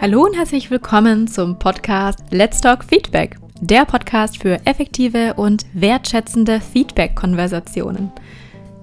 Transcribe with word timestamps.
Hallo 0.00 0.24
und 0.24 0.36
herzlich 0.36 0.70
willkommen 0.70 1.26
zum 1.26 1.58
Podcast 1.58 2.20
Let's 2.30 2.60
Talk 2.60 2.84
Feedback, 2.84 3.36
der 3.60 3.84
Podcast 3.84 4.40
für 4.40 4.64
effektive 4.64 5.34
und 5.34 5.66
wertschätzende 5.72 6.60
Feedback-Konversationen. 6.60 8.12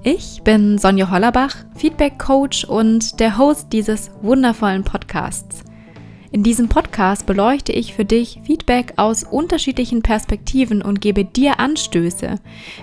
Ich 0.04 0.42
bin 0.44 0.78
Sonja 0.78 1.10
Hollerbach, 1.10 1.56
Feedback-Coach 1.78 2.66
und 2.66 3.22
der 3.22 3.38
Host 3.38 3.72
dieses 3.72 4.12
wundervollen 4.24 4.84
Podcasts. 4.84 5.64
In 6.34 6.44
diesem 6.44 6.68
Podcast 6.68 7.26
beleuchte 7.26 7.72
ich 7.72 7.94
für 7.94 8.04
dich 8.04 8.42
Feedback 8.44 8.92
aus 8.98 9.24
unterschiedlichen 9.24 10.02
Perspektiven 10.02 10.82
und 10.82 11.00
gebe 11.00 11.24
dir 11.24 11.62
Anstöße, 11.62 12.36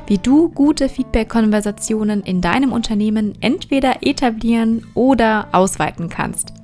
wie 0.07 0.17
du 0.17 0.49
gute 0.49 0.89
Feedback-Konversationen 0.89 2.23
in 2.23 2.41
deinem 2.41 2.73
Unternehmen 2.73 3.35
entweder 3.43 3.97
etablieren 4.01 4.87
oder 4.95 5.49
ausweiten 5.53 6.09
kannst. 6.09 6.62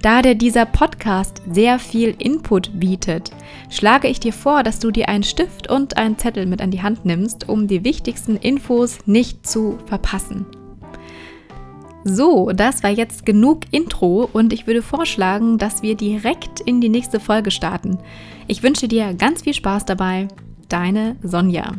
Da 0.00 0.22
dir 0.22 0.36
dieser 0.36 0.64
Podcast 0.64 1.42
sehr 1.50 1.80
viel 1.80 2.14
Input 2.18 2.78
bietet, 2.78 3.32
schlage 3.68 4.06
ich 4.06 4.20
dir 4.20 4.32
vor, 4.32 4.62
dass 4.62 4.78
du 4.78 4.92
dir 4.92 5.08
einen 5.08 5.24
Stift 5.24 5.68
und 5.68 5.96
einen 5.96 6.16
Zettel 6.16 6.46
mit 6.46 6.62
an 6.62 6.70
die 6.70 6.82
Hand 6.82 7.04
nimmst, 7.04 7.48
um 7.48 7.66
die 7.66 7.82
wichtigsten 7.82 8.36
Infos 8.36 8.98
nicht 9.06 9.44
zu 9.44 9.78
verpassen. 9.86 10.46
So, 12.04 12.52
das 12.54 12.84
war 12.84 12.90
jetzt 12.90 13.26
genug 13.26 13.62
Intro 13.72 14.28
und 14.32 14.52
ich 14.52 14.68
würde 14.68 14.82
vorschlagen, 14.82 15.58
dass 15.58 15.82
wir 15.82 15.96
direkt 15.96 16.60
in 16.60 16.80
die 16.80 16.88
nächste 16.88 17.18
Folge 17.18 17.50
starten. 17.50 17.98
Ich 18.46 18.62
wünsche 18.62 18.86
dir 18.86 19.14
ganz 19.14 19.42
viel 19.42 19.54
Spaß 19.54 19.84
dabei. 19.84 20.28
Deine 20.68 21.16
Sonja. 21.22 21.72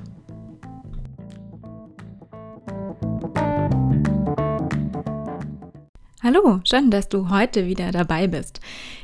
Hallo, 6.22 6.59
schön, 6.66 6.91
dass 6.91 7.08
du 7.08 7.30
heute 7.30 7.66
wieder 7.66 7.94
dabei 7.94 8.28
bist. 8.28 8.59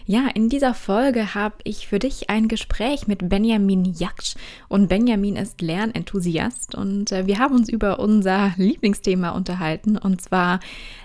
Ja, 0.06 0.28
in 0.34 0.50
dieser 0.50 0.74
Folge 0.74 1.34
habe 1.34 1.56
ich 1.64 1.88
für 1.88 1.98
dich 1.98 2.30
ein 2.30 2.50
Gespräch 2.50 3.08
mit 3.08 3.30
Benjamin 3.30 3.86
Jaksch 3.86 4.36
und 4.68 4.90
Benjamin 4.90 5.38
ist 5.38 5.62
Lernenthusiast 5.62 6.76
und 6.76 7.14
äh, 7.14 7.26
wir 7.26 7.40
haben 7.40 7.56
uns 7.56 7.70
über 7.70 8.00
unser 8.00 8.52
Lieblingsthema 8.58 9.30
unterhalten 9.30 9.98
und 9.98 10.20
zwar 10.20 10.60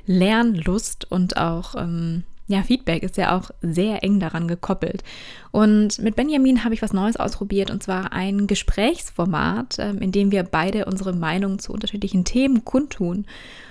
Lernlust 0.05 1.09
und 1.13 1.37
auch 1.37 1.77
ähm, 1.77 2.25
ja, 2.49 2.65
Feedback 2.65 3.05
ist 3.05 3.17
ja 3.17 3.39
auch 3.39 3.53
sehr 3.63 4.03
eng 4.03 4.19
daran 4.19 4.49
gekoppelt. 4.49 5.05
Und 5.53 6.01
mit 6.01 6.17
Benjamin 6.17 6.65
habe 6.65 6.75
ich 6.75 6.83
was 6.83 6.93
Neues 6.93 7.17
ausprobiert 7.17 7.71
und 7.71 7.85
zwar 7.85 8.13
ein 8.13 8.49
Gesprächsformat, 8.49 9.77
ähm, 9.79 9.99
in 9.99 10.11
dem 10.11 10.33
wir 10.33 10.43
beide 10.43 10.87
unsere 10.87 11.13
Meinung 11.13 11.61
zu 11.61 11.73
unterschiedlichen 11.73 12.25
Themen 12.25 12.65
kundtun. 12.65 13.27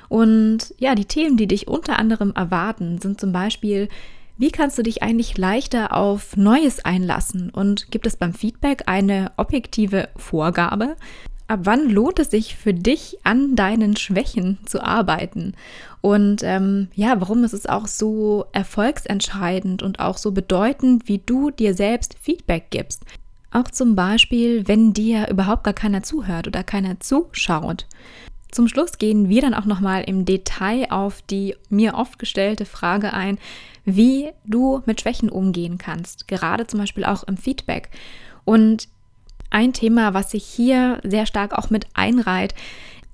Und 0.10 0.74
ja, 0.78 0.96
die 0.96 1.06
Themen, 1.06 1.38
die 1.38 1.48
dich 1.48 1.68
unter 1.68 1.98
anderem 1.98 2.34
erwarten, 2.36 3.00
sind 3.00 3.22
zum 3.22 3.32
Beispiel, 3.32 3.88
wie 4.38 4.52
kannst 4.52 4.78
du 4.78 4.84
dich 4.84 5.04
eigentlich 5.04 5.38
leichter 5.38 5.96
auf 5.96 6.36
Neues 6.36 6.84
einlassen? 6.84 7.50
Und 7.50 7.92
gibt 7.92 8.08
es 8.08 8.18
beim 8.18 8.34
Feedback 8.34 8.84
eine 8.88 9.32
objektive 9.38 10.10
Vorgabe? 10.18 10.96
ab 11.50 11.62
wann 11.64 11.90
lohnt 11.90 12.20
es 12.20 12.30
sich 12.30 12.56
für 12.56 12.74
dich 12.74 13.18
an 13.24 13.56
deinen 13.56 13.98
Schwächen 13.98 14.60
zu 14.66 14.82
arbeiten? 14.82 15.54
Und 16.02 16.44
ähm, 16.44 16.88
ja, 16.96 17.20
warum 17.20 17.44
ist 17.44 17.54
es 17.54 17.66
auch 17.66 17.88
so 17.88 18.46
erfolgsentscheidend 18.54 19.84
und 19.84 20.00
auch 20.00 20.18
so 20.18 20.32
bedeutend, 20.32 21.08
wie 21.08 21.18
du 21.18 21.50
dir 21.50 21.74
selbst 21.74 22.16
Feedback 22.22 22.68
gibst? 22.70 23.04
Auch 23.52 23.70
zum 23.72 23.96
Beispiel, 23.96 24.68
wenn 24.68 24.94
dir 24.94 25.28
überhaupt 25.30 25.64
gar 25.64 25.74
keiner 25.74 26.04
zuhört 26.04 26.48
oder 26.48 26.64
keiner 26.64 27.00
zuschaut. 27.00 27.88
Zum 28.52 28.68
Schluss 28.68 28.98
gehen 28.98 29.30
wir 29.30 29.42
dann 29.42 29.54
auch 29.54 29.66
nochmal 29.66 30.04
im 30.04 30.26
Detail 30.26 30.88
auf 30.90 31.22
die 31.22 31.56
mir 31.70 31.94
oft 31.96 32.18
gestellte 32.18 32.66
Frage 32.66 33.14
ein, 33.14 33.38
wie 33.86 34.30
du 34.46 34.82
mit 34.86 35.02
Schwächen 35.02 35.30
umgehen 35.30 35.78
kannst, 35.78 36.28
gerade 36.28 36.66
zum 36.68 36.80
Beispiel 36.80 37.06
auch 37.06 37.24
im 37.24 37.38
Feedback. 37.38 37.90
Und 38.46 38.88
ein 39.52 39.74
Thema, 39.74 40.14
was 40.14 40.32
sich 40.32 40.44
hier 40.46 41.00
sehr 41.04 41.26
stark 41.26 41.54
auch 41.54 41.70
mit 41.70 41.88
einreiht, 41.94 42.54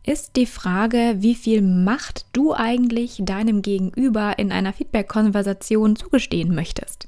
ist 0.05 0.35
die 0.35 0.45
Frage, 0.45 1.15
wie 1.19 1.35
viel 1.35 1.61
Macht 1.61 2.25
du 2.33 2.53
eigentlich 2.53 3.17
deinem 3.19 3.61
Gegenüber 3.61 4.37
in 4.37 4.51
einer 4.51 4.71
Feedback-Konversation 4.71 5.95
zugestehen 5.95 6.53
möchtest. 6.53 7.07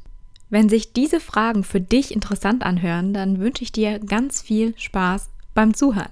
Wenn 0.50 0.70
sich 0.70 0.94
diese 0.94 1.20
Fragen 1.20 1.64
für 1.64 1.82
dich 1.82 2.14
interessant 2.14 2.64
anhören, 2.64 3.14
dann 3.14 3.40
wünsche 3.40 3.64
ich 3.64 3.72
dir 3.72 4.00
ganz 4.00 4.42
viel 4.42 4.74
Spaß 4.78 5.30
beim 5.54 5.74
Zuhören. 5.74 6.12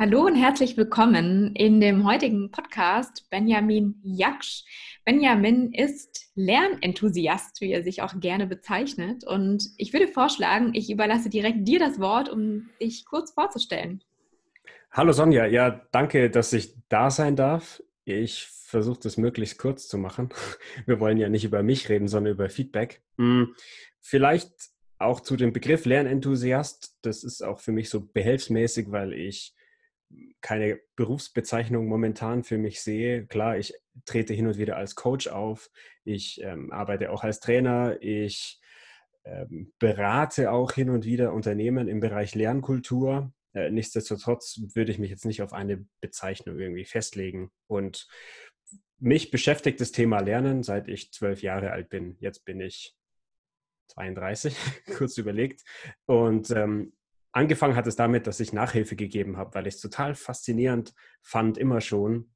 Hallo 0.00 0.24
und 0.24 0.34
herzlich 0.34 0.78
willkommen 0.78 1.54
in 1.54 1.78
dem 1.78 2.08
heutigen 2.08 2.50
Podcast 2.50 3.28
Benjamin 3.28 4.00
Jaksch. 4.02 4.64
Benjamin 5.04 5.74
ist 5.74 6.30
Lernenthusiast, 6.34 7.60
wie 7.60 7.70
er 7.70 7.82
sich 7.82 8.00
auch 8.00 8.18
gerne 8.18 8.46
bezeichnet. 8.46 9.24
Und 9.26 9.62
ich 9.76 9.92
würde 9.92 10.08
vorschlagen, 10.08 10.70
ich 10.72 10.90
überlasse 10.90 11.28
direkt 11.28 11.68
dir 11.68 11.78
das 11.78 12.00
Wort, 12.00 12.30
um 12.30 12.70
dich 12.80 13.04
kurz 13.04 13.32
vorzustellen. 13.32 14.02
Hallo 14.90 15.12
Sonja, 15.12 15.44
ja, 15.44 15.82
danke, 15.92 16.30
dass 16.30 16.54
ich 16.54 16.72
da 16.88 17.10
sein 17.10 17.36
darf. 17.36 17.82
Ich 18.06 18.46
versuche 18.46 19.00
das 19.02 19.18
möglichst 19.18 19.58
kurz 19.58 19.86
zu 19.86 19.98
machen. 19.98 20.30
Wir 20.86 20.98
wollen 20.98 21.18
ja 21.18 21.28
nicht 21.28 21.44
über 21.44 21.62
mich 21.62 21.90
reden, 21.90 22.08
sondern 22.08 22.32
über 22.32 22.48
Feedback. 22.48 23.02
Hm, 23.18 23.54
vielleicht 24.00 24.50
auch 24.96 25.20
zu 25.20 25.36
dem 25.36 25.52
Begriff 25.52 25.84
Lernenthusiast. 25.84 26.96
Das 27.02 27.22
ist 27.22 27.42
auch 27.42 27.60
für 27.60 27.72
mich 27.72 27.90
so 27.90 28.00
behelfsmäßig, 28.00 28.90
weil 28.90 29.12
ich 29.12 29.54
keine 30.40 30.80
Berufsbezeichnung 30.96 31.86
momentan 31.86 32.44
für 32.44 32.58
mich 32.58 32.82
sehe. 32.82 33.26
Klar, 33.26 33.58
ich 33.58 33.74
trete 34.04 34.34
hin 34.34 34.46
und 34.46 34.58
wieder 34.58 34.76
als 34.76 34.94
Coach 34.94 35.28
auf, 35.28 35.70
ich 36.04 36.40
ähm, 36.42 36.72
arbeite 36.72 37.10
auch 37.10 37.22
als 37.22 37.40
Trainer, 37.40 37.98
ich 38.00 38.60
ähm, 39.24 39.72
berate 39.78 40.50
auch 40.50 40.72
hin 40.72 40.90
und 40.90 41.04
wieder 41.04 41.32
Unternehmen 41.32 41.88
im 41.88 42.00
Bereich 42.00 42.34
Lernkultur. 42.34 43.32
Äh, 43.52 43.70
nichtsdestotrotz 43.70 44.60
würde 44.74 44.92
ich 44.92 44.98
mich 44.98 45.10
jetzt 45.10 45.26
nicht 45.26 45.42
auf 45.42 45.52
eine 45.52 45.84
Bezeichnung 46.00 46.58
irgendwie 46.58 46.84
festlegen. 46.84 47.50
Und 47.66 48.08
mich 48.98 49.30
beschäftigt 49.30 49.80
das 49.80 49.92
Thema 49.92 50.20
Lernen, 50.20 50.62
seit 50.62 50.88
ich 50.88 51.12
zwölf 51.12 51.42
Jahre 51.42 51.72
alt 51.72 51.88
bin. 51.88 52.16
Jetzt 52.20 52.44
bin 52.44 52.60
ich 52.60 52.94
32, 53.88 54.56
kurz 54.96 55.18
überlegt. 55.18 55.62
Und 56.06 56.50
ähm, 56.50 56.92
angefangen 57.32 57.76
hat 57.76 57.86
es 57.86 57.96
damit, 57.96 58.26
dass 58.26 58.40
ich 58.40 58.52
Nachhilfe 58.52 58.96
gegeben 58.96 59.36
habe, 59.36 59.54
weil 59.54 59.66
ich 59.66 59.74
es 59.74 59.80
total 59.80 60.14
faszinierend 60.14 60.94
fand, 61.22 61.58
immer 61.58 61.80
schon, 61.80 62.30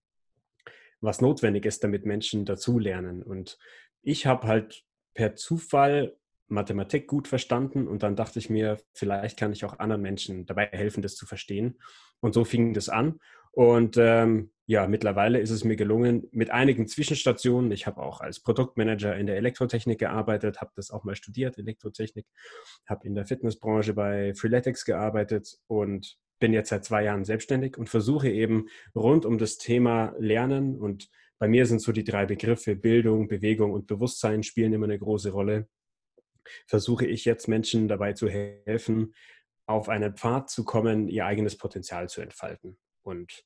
was 1.01 1.21
notwendig 1.21 1.67
ist, 1.67 1.85
damit 1.85 2.07
Menschen 2.07 2.45
dazulernen. 2.45 3.23
Und 3.23 3.59
ich 4.03 4.27
habe 4.27 4.47
halt 4.47 4.85
per 5.15 5.37
Zufall 5.37 6.17
Mathematik 6.49 7.07
gut 7.07 7.27
verstanden 7.29 7.89
und 7.89 8.03
dann 8.03 8.17
dachte 8.17 8.39
ich 8.39 8.51
mir, 8.51 8.79
vielleicht 8.93 9.39
kann 9.39 9.53
ich 9.53 9.65
auch 9.65 9.79
anderen 9.79 10.03
Menschen 10.03 10.47
dabei 10.47 10.67
helfen, 10.67 11.03
das 11.03 11.17
zu 11.17 11.27
verstehen. 11.27 11.79
Und 12.21 12.35
so 12.35 12.45
fing 12.45 12.75
das 12.75 12.89
an. 12.89 13.19
Und 13.53 13.97
ähm, 13.99 14.51
ja, 14.67 14.87
mittlerweile 14.87 15.41
ist 15.41 15.51
es 15.51 15.65
mir 15.65 15.77
gelungen 15.77 16.27
mit 16.33 16.51
einigen 16.51 16.87
Zwischenstationen. 16.87 17.71
Ich 17.71 17.87
habe 17.87 18.03
auch 18.03 18.21
als 18.21 18.41
Produktmanager 18.41 19.15
in 19.17 19.27
der 19.27 19.37
Elektrotechnik 19.37 19.99
gearbeitet, 19.99 20.61
habe 20.61 20.73
das 20.75 20.91
auch 20.91 21.05
mal 21.05 21.17
studiert, 21.17 21.59
Elektrotechnik, 21.59 22.27
habe 22.87 23.07
in 23.07 23.15
der 23.15 23.27
Fitnessbranche 23.27 23.93
bei 23.93 24.35
Freeletics 24.35 24.85
gearbeitet 24.85 25.59
und 25.67 26.17
bin 26.41 26.53
jetzt 26.53 26.71
seit 26.71 26.85
zwei 26.85 27.05
Jahren 27.05 27.25
selbstständig 27.25 27.77
und 27.77 27.91
versuche 27.91 28.31
eben 28.31 28.69
rund 28.95 29.27
um 29.27 29.39
das 29.39 29.59
Thema 29.59 30.15
Lernen 30.19 30.77
und 30.77 31.09
bei 31.39 31.49
mir 31.49 31.67
sind 31.67 31.81
so 31.81 31.93
die 31.93 32.05
drei 32.05 32.27
Begriffe 32.27 32.77
Bildung, 32.77 33.29
Bewegung 33.29 33.73
und 33.73 33.87
Bewusstsein 33.87 34.43
spielen 34.43 34.73
immer 34.73 34.87
eine 34.87 34.99
große 34.99 35.31
Rolle. 35.31 35.69
Versuche 36.67 37.07
ich 37.07 37.25
jetzt 37.25 37.49
Menschen 37.49 37.89
dabei 37.89 38.13
zu 38.13 38.29
helfen, 38.29 39.15
auf 39.67 39.89
einen 39.89 40.17
Pfad 40.17 40.49
zu 40.49 40.65
kommen, 40.65 41.09
ihr 41.09 41.27
eigenes 41.27 41.59
Potenzial 41.59 42.09
zu 42.09 42.21
entfalten. 42.21 42.79
Und 43.03 43.45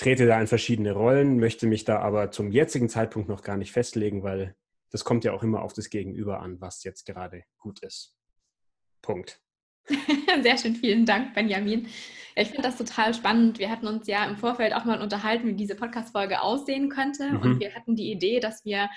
trete 0.00 0.26
da 0.26 0.40
in 0.40 0.46
verschiedene 0.46 0.92
Rollen, 0.92 1.38
möchte 1.38 1.66
mich 1.66 1.84
da 1.84 1.98
aber 1.98 2.30
zum 2.30 2.50
jetzigen 2.50 2.88
Zeitpunkt 2.88 3.28
noch 3.28 3.42
gar 3.42 3.58
nicht 3.58 3.70
festlegen, 3.70 4.22
weil 4.22 4.56
das 4.90 5.04
kommt 5.04 5.24
ja 5.24 5.32
auch 5.32 5.42
immer 5.42 5.62
auf 5.62 5.74
das 5.74 5.90
Gegenüber 5.90 6.40
an, 6.40 6.58
was 6.58 6.82
jetzt 6.84 7.04
gerade 7.04 7.44
gut 7.58 7.82
ist. 7.82 8.14
Punkt. 9.02 9.40
Sehr 10.42 10.56
schön, 10.56 10.74
vielen 10.74 11.04
Dank, 11.04 11.34
Benjamin. 11.34 11.86
ich 12.34 12.48
finde 12.48 12.62
das 12.62 12.78
total 12.78 13.12
spannend. 13.12 13.58
Wir 13.58 13.70
hatten 13.70 13.86
uns 13.86 14.06
ja 14.06 14.24
im 14.24 14.38
Vorfeld 14.38 14.74
auch 14.74 14.86
mal 14.86 15.02
unterhalten, 15.02 15.46
wie 15.46 15.54
diese 15.54 15.74
Podcast-Folge 15.74 16.40
aussehen 16.40 16.88
könnte. 16.88 17.32
Mhm. 17.32 17.40
Und 17.42 17.60
wir 17.60 17.74
hatten 17.74 17.94
die 17.94 18.10
Idee, 18.10 18.40
dass 18.40 18.64
wir 18.64 18.88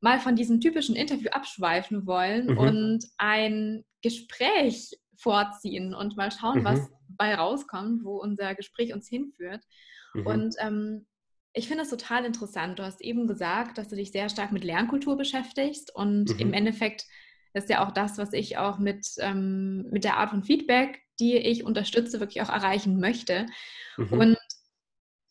mal 0.00 0.18
von 0.18 0.34
diesem 0.34 0.60
typischen 0.60 0.96
Interview 0.96 1.30
abschweifen 1.30 2.04
wollen 2.04 2.46
mhm. 2.46 2.58
und 2.58 3.04
ein 3.16 3.84
Gespräch 4.02 4.98
vorziehen 5.16 5.94
und 5.94 6.16
mal 6.16 6.32
schauen, 6.32 6.60
mhm. 6.60 6.64
was 6.64 6.80
bei 7.10 7.32
rauskommt, 7.34 8.04
wo 8.04 8.16
unser 8.16 8.56
Gespräch 8.56 8.92
uns 8.92 9.08
hinführt. 9.08 9.62
Mhm. 10.16 10.26
Und 10.26 10.56
ähm, 10.58 11.06
ich 11.52 11.68
finde 11.68 11.84
es 11.84 11.90
total 11.90 12.24
interessant. 12.24 12.78
Du 12.78 12.82
hast 12.82 13.00
eben 13.00 13.26
gesagt, 13.26 13.78
dass 13.78 13.88
du 13.88 13.96
dich 13.96 14.12
sehr 14.12 14.28
stark 14.28 14.52
mit 14.52 14.64
Lernkultur 14.64 15.16
beschäftigst 15.16 15.94
und 15.94 16.34
mhm. 16.34 16.38
im 16.38 16.52
Endeffekt 16.52 17.06
ist 17.54 17.70
ja 17.70 17.86
auch 17.86 17.92
das, 17.92 18.18
was 18.18 18.32
ich 18.34 18.58
auch 18.58 18.78
mit, 18.78 19.06
ähm, 19.18 19.88
mit 19.90 20.04
der 20.04 20.18
Art 20.18 20.30
von 20.30 20.44
Feedback, 20.44 21.00
die 21.18 21.36
ich 21.36 21.64
unterstütze, 21.64 22.20
wirklich 22.20 22.42
auch 22.42 22.50
erreichen 22.50 23.00
möchte. 23.00 23.46
Mhm. 23.96 24.12
Und 24.12 24.38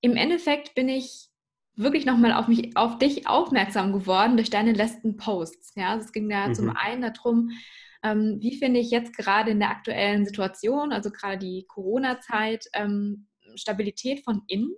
im 0.01 0.15
Endeffekt 0.15 0.73
bin 0.73 0.89
ich 0.89 1.29
wirklich 1.75 2.05
nochmal 2.05 2.33
auf 2.33 2.47
mich, 2.47 2.75
auf 2.75 2.97
dich 2.97 3.27
aufmerksam 3.27 3.93
geworden 3.93 4.37
durch 4.37 4.49
deine 4.49 4.73
letzten 4.73 5.17
Posts. 5.17 5.73
Ja, 5.75 5.91
also 5.91 6.05
es 6.05 6.11
ging 6.11 6.29
da 6.29 6.47
mhm. 6.47 6.55
zum 6.55 6.75
einen 6.75 7.01
darum, 7.01 7.51
ähm, 8.03 8.37
wie 8.39 8.57
finde 8.57 8.79
ich 8.79 8.91
jetzt 8.91 9.15
gerade 9.17 9.51
in 9.51 9.59
der 9.59 9.71
aktuellen 9.71 10.25
Situation, 10.25 10.91
also 10.91 11.11
gerade 11.11 11.37
die 11.37 11.65
Corona-Zeit, 11.67 12.67
ähm, 12.73 13.27
Stabilität 13.57 14.23
von 14.23 14.41
innen 14.47 14.75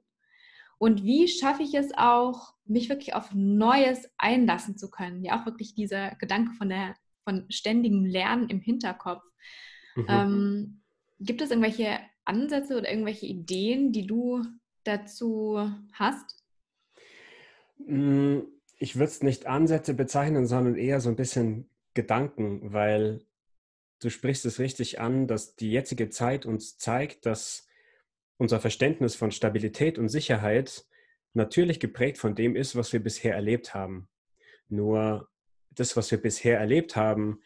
und 0.80 1.04
wie 1.04 1.28
schaffe 1.28 1.64
ich 1.64 1.74
es 1.74 1.92
auch, 1.96 2.54
mich 2.66 2.90
wirklich 2.90 3.16
auf 3.16 3.34
Neues 3.34 4.10
einlassen 4.18 4.78
zu 4.78 4.90
können? 4.90 5.24
Ja, 5.24 5.40
auch 5.40 5.46
wirklich 5.46 5.74
dieser 5.74 6.16
Gedanke 6.16 6.54
von 6.54 6.70
der 6.70 6.96
von 7.24 7.46
ständigem 7.50 8.06
Lernen 8.06 8.50
im 8.50 8.62
Hinterkopf. 8.62 9.24
Mhm. 9.96 10.06
Ähm, 10.08 10.82
gibt 11.20 11.42
es 11.42 11.50
irgendwelche 11.50 12.00
Ansätze 12.24 12.78
oder 12.78 12.90
irgendwelche 12.90 13.26
Ideen, 13.26 13.92
die 13.92 14.08
du 14.08 14.44
dazu 14.84 15.60
hast? 15.92 16.44
Mm, 17.80 18.40
ich 18.78 18.96
würde 18.96 19.12
es 19.12 19.24
nicht 19.24 19.46
Ansätze 19.46 19.94
bezeichnen, 19.94 20.46
sondern 20.46 20.76
eher 20.76 21.02
so 21.02 21.10
ein 21.10 21.16
bisschen 21.16 21.70
Gedanken, 21.96 22.72
weil 22.72 23.26
du 24.00 24.10
sprichst 24.10 24.46
es 24.46 24.60
richtig 24.60 25.02
an, 25.02 25.28
dass 25.28 25.56
die 25.56 25.72
jetzige 25.72 26.10
Zeit 26.10 26.46
uns 26.46 26.78
zeigt, 26.78 27.26
dass 27.26 27.67
unser 28.38 28.60
Verständnis 28.60 29.16
von 29.16 29.32
Stabilität 29.32 29.98
und 29.98 30.10
Sicherheit 30.10 30.86
natürlich 31.34 31.80
geprägt 31.80 32.18
von 32.18 32.36
dem 32.36 32.56
ist, 32.56 32.76
was 32.76 32.94
wir 32.94 33.02
bisher 33.02 33.36
erlebt 33.36 33.74
haben. 33.74 34.10
Nur 34.70 35.30
das, 35.72 35.96
was 35.96 36.12
wir 36.12 36.22
bisher 36.22 36.60
erlebt 36.60 36.96
haben, 36.96 37.42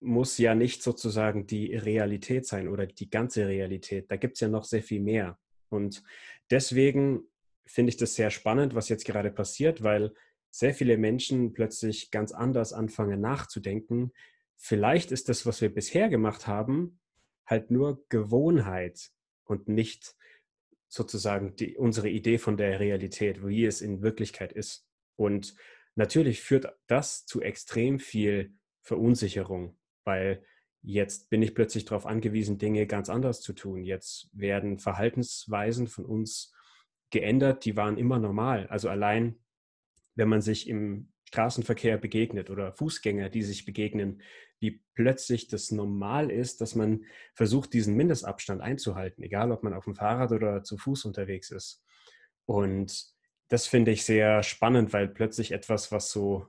muss 0.00 0.38
ja 0.38 0.54
nicht 0.54 0.82
sozusagen 0.82 1.46
die 1.46 1.74
Realität 1.74 2.46
sein 2.46 2.68
oder 2.68 2.86
die 2.86 3.10
ganze 3.10 3.46
Realität. 3.48 4.10
Da 4.10 4.16
gibt 4.16 4.34
es 4.34 4.40
ja 4.40 4.48
noch 4.48 4.64
sehr 4.64 4.82
viel 4.82 5.00
mehr. 5.00 5.38
Und 5.68 6.02
deswegen 6.50 7.22
finde 7.66 7.90
ich 7.90 7.96
das 7.96 8.14
sehr 8.14 8.30
spannend, 8.30 8.74
was 8.74 8.88
jetzt 8.88 9.04
gerade 9.04 9.30
passiert, 9.30 9.82
weil 9.82 10.12
sehr 10.50 10.74
viele 10.74 10.96
Menschen 10.96 11.52
plötzlich 11.52 12.10
ganz 12.10 12.32
anders 12.32 12.72
anfangen 12.72 13.20
nachzudenken. 13.20 14.12
Vielleicht 14.56 15.12
ist 15.12 15.28
das, 15.28 15.44
was 15.44 15.60
wir 15.60 15.74
bisher 15.74 16.08
gemacht 16.08 16.46
haben, 16.46 16.98
halt 17.46 17.70
nur 17.70 18.04
Gewohnheit 18.08 19.10
und 19.44 19.68
nicht 19.68 20.16
sozusagen 20.88 21.56
die, 21.56 21.76
unsere 21.76 22.08
Idee 22.08 22.38
von 22.38 22.56
der 22.56 22.80
Realität, 22.80 23.46
wie 23.46 23.64
es 23.64 23.80
in 23.80 24.02
Wirklichkeit 24.02 24.52
ist. 24.52 24.86
Und 25.16 25.54
natürlich 25.94 26.40
führt 26.40 26.68
das 26.86 27.26
zu 27.26 27.40
extrem 27.42 27.98
viel 27.98 28.54
Verunsicherung, 28.82 29.76
weil 30.04 30.44
jetzt 30.82 31.30
bin 31.30 31.42
ich 31.42 31.54
plötzlich 31.54 31.84
darauf 31.84 32.06
angewiesen, 32.06 32.58
Dinge 32.58 32.86
ganz 32.86 33.08
anders 33.10 33.40
zu 33.40 33.52
tun. 33.52 33.82
Jetzt 33.82 34.30
werden 34.32 34.78
Verhaltensweisen 34.78 35.88
von 35.88 36.04
uns 36.04 36.54
geändert, 37.10 37.64
die 37.64 37.76
waren 37.76 37.98
immer 37.98 38.18
normal. 38.18 38.68
Also 38.68 38.88
allein, 38.88 39.38
wenn 40.14 40.28
man 40.28 40.40
sich 40.40 40.68
im 40.68 41.12
Straßenverkehr 41.24 41.98
begegnet 41.98 42.50
oder 42.50 42.72
Fußgänger, 42.72 43.28
die 43.28 43.42
sich 43.42 43.64
begegnen, 43.64 44.22
wie 44.58 44.82
plötzlich 44.94 45.48
das 45.48 45.70
normal 45.70 46.30
ist, 46.30 46.60
dass 46.60 46.74
man 46.74 47.04
versucht, 47.34 47.72
diesen 47.72 47.94
Mindestabstand 47.94 48.60
einzuhalten, 48.60 49.22
egal 49.22 49.52
ob 49.52 49.62
man 49.62 49.74
auf 49.74 49.84
dem 49.84 49.94
Fahrrad 49.94 50.32
oder 50.32 50.62
zu 50.62 50.78
Fuß 50.78 51.04
unterwegs 51.04 51.50
ist. 51.50 51.82
Und 52.46 53.06
das 53.48 53.66
finde 53.66 53.90
ich 53.90 54.04
sehr 54.04 54.42
spannend, 54.42 54.92
weil 54.92 55.08
plötzlich 55.08 55.52
etwas, 55.52 55.92
was 55.92 56.10
so, 56.10 56.46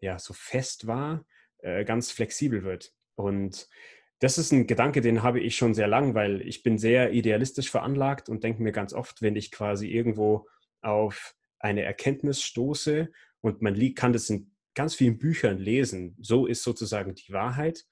ja, 0.00 0.18
so 0.18 0.32
fest 0.32 0.86
war, 0.86 1.24
äh, 1.58 1.84
ganz 1.84 2.10
flexibel 2.10 2.64
wird. 2.64 2.92
Und 3.14 3.68
das 4.20 4.38
ist 4.38 4.52
ein 4.52 4.66
Gedanke, 4.66 5.00
den 5.00 5.22
habe 5.22 5.40
ich 5.40 5.56
schon 5.56 5.74
sehr 5.74 5.88
lang, 5.88 6.14
weil 6.14 6.42
ich 6.42 6.62
bin 6.62 6.78
sehr 6.78 7.12
idealistisch 7.12 7.70
veranlagt 7.70 8.28
und 8.28 8.44
denke 8.44 8.62
mir 8.62 8.72
ganz 8.72 8.92
oft, 8.92 9.22
wenn 9.22 9.36
ich 9.36 9.50
quasi 9.50 9.88
irgendwo 9.88 10.46
auf 10.82 11.34
eine 11.58 11.82
Erkenntnis 11.82 12.42
stoße 12.42 13.10
und 13.40 13.62
man 13.62 13.94
kann 13.94 14.12
das 14.12 14.30
in 14.30 14.49
ganz 14.74 14.94
vielen 14.94 15.18
Büchern 15.18 15.58
lesen, 15.58 16.16
so 16.20 16.46
ist 16.46 16.62
sozusagen 16.62 17.14
die 17.14 17.32
Wahrheit. 17.32 17.86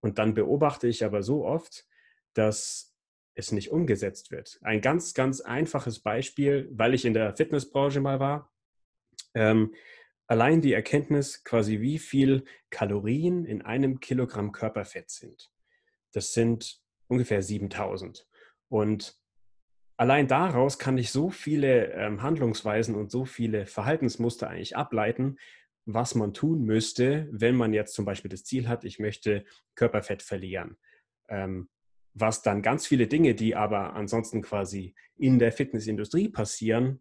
Und 0.00 0.18
dann 0.18 0.34
beobachte 0.34 0.86
ich 0.86 1.04
aber 1.04 1.22
so 1.22 1.44
oft, 1.44 1.86
dass 2.34 2.94
es 3.34 3.52
nicht 3.52 3.70
umgesetzt 3.70 4.30
wird. 4.30 4.58
Ein 4.62 4.80
ganz, 4.80 5.14
ganz 5.14 5.40
einfaches 5.40 6.00
Beispiel, 6.00 6.68
weil 6.72 6.94
ich 6.94 7.04
in 7.04 7.14
der 7.14 7.36
Fitnessbranche 7.36 8.00
mal 8.00 8.20
war. 8.20 8.52
Ähm, 9.34 9.74
allein 10.26 10.60
die 10.60 10.72
Erkenntnis 10.72 11.42
quasi, 11.44 11.80
wie 11.80 11.98
viel 11.98 12.44
Kalorien 12.70 13.44
in 13.44 13.62
einem 13.62 14.00
Kilogramm 14.00 14.52
Körperfett 14.52 15.10
sind. 15.10 15.50
Das 16.12 16.32
sind 16.32 16.80
ungefähr 17.08 17.42
7000. 17.42 18.26
Und 18.68 19.18
allein 19.96 20.28
daraus 20.28 20.78
kann 20.78 20.98
ich 20.98 21.10
so 21.10 21.30
viele 21.30 21.92
ähm, 21.92 22.22
Handlungsweisen 22.22 22.94
und 22.94 23.10
so 23.10 23.24
viele 23.24 23.66
Verhaltensmuster 23.66 24.48
eigentlich 24.48 24.76
ableiten, 24.76 25.38
was 25.86 26.14
man 26.14 26.32
tun 26.32 26.64
müsste, 26.64 27.28
wenn 27.30 27.56
man 27.56 27.72
jetzt 27.72 27.94
zum 27.94 28.04
Beispiel 28.04 28.30
das 28.30 28.44
Ziel 28.44 28.68
hat, 28.68 28.84
ich 28.84 28.98
möchte 28.98 29.44
Körperfett 29.74 30.22
verlieren. 30.22 30.76
Ähm, 31.28 31.68
was 32.14 32.42
dann 32.42 32.62
ganz 32.62 32.86
viele 32.86 33.06
Dinge, 33.06 33.34
die 33.34 33.56
aber 33.56 33.94
ansonsten 33.94 34.40
quasi 34.40 34.94
in 35.16 35.38
der 35.38 35.52
Fitnessindustrie 35.52 36.28
passieren, 36.28 37.00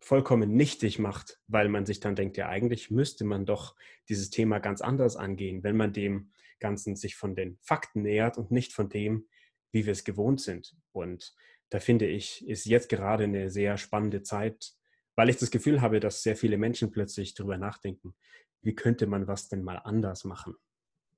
vollkommen 0.00 0.54
nichtig 0.54 0.98
macht, 0.98 1.40
weil 1.48 1.68
man 1.68 1.84
sich 1.84 2.00
dann 2.00 2.14
denkt, 2.14 2.36
ja 2.36 2.48
eigentlich 2.48 2.90
müsste 2.90 3.24
man 3.24 3.46
doch 3.46 3.74
dieses 4.08 4.30
Thema 4.30 4.58
ganz 4.58 4.80
anders 4.80 5.16
angehen, 5.16 5.62
wenn 5.62 5.76
man 5.76 5.92
dem 5.92 6.30
Ganzen 6.60 6.96
sich 6.96 7.16
von 7.16 7.34
den 7.34 7.58
Fakten 7.60 8.02
nähert 8.02 8.38
und 8.38 8.50
nicht 8.50 8.72
von 8.72 8.88
dem, 8.88 9.28
wie 9.70 9.86
wir 9.86 9.92
es 9.92 10.04
gewohnt 10.04 10.40
sind. 10.40 10.76
Und 10.92 11.34
da 11.70 11.80
finde 11.80 12.06
ich, 12.06 12.46
ist 12.48 12.64
jetzt 12.64 12.88
gerade 12.88 13.24
eine 13.24 13.50
sehr 13.50 13.76
spannende 13.76 14.22
Zeit, 14.22 14.72
weil 15.18 15.30
ich 15.30 15.36
das 15.36 15.50
Gefühl 15.50 15.80
habe, 15.80 15.98
dass 15.98 16.22
sehr 16.22 16.36
viele 16.36 16.58
Menschen 16.58 16.92
plötzlich 16.92 17.34
darüber 17.34 17.58
nachdenken, 17.58 18.14
wie 18.62 18.76
könnte 18.76 19.08
man 19.08 19.26
was 19.26 19.48
denn 19.48 19.64
mal 19.64 19.78
anders 19.78 20.22
machen. 20.22 20.54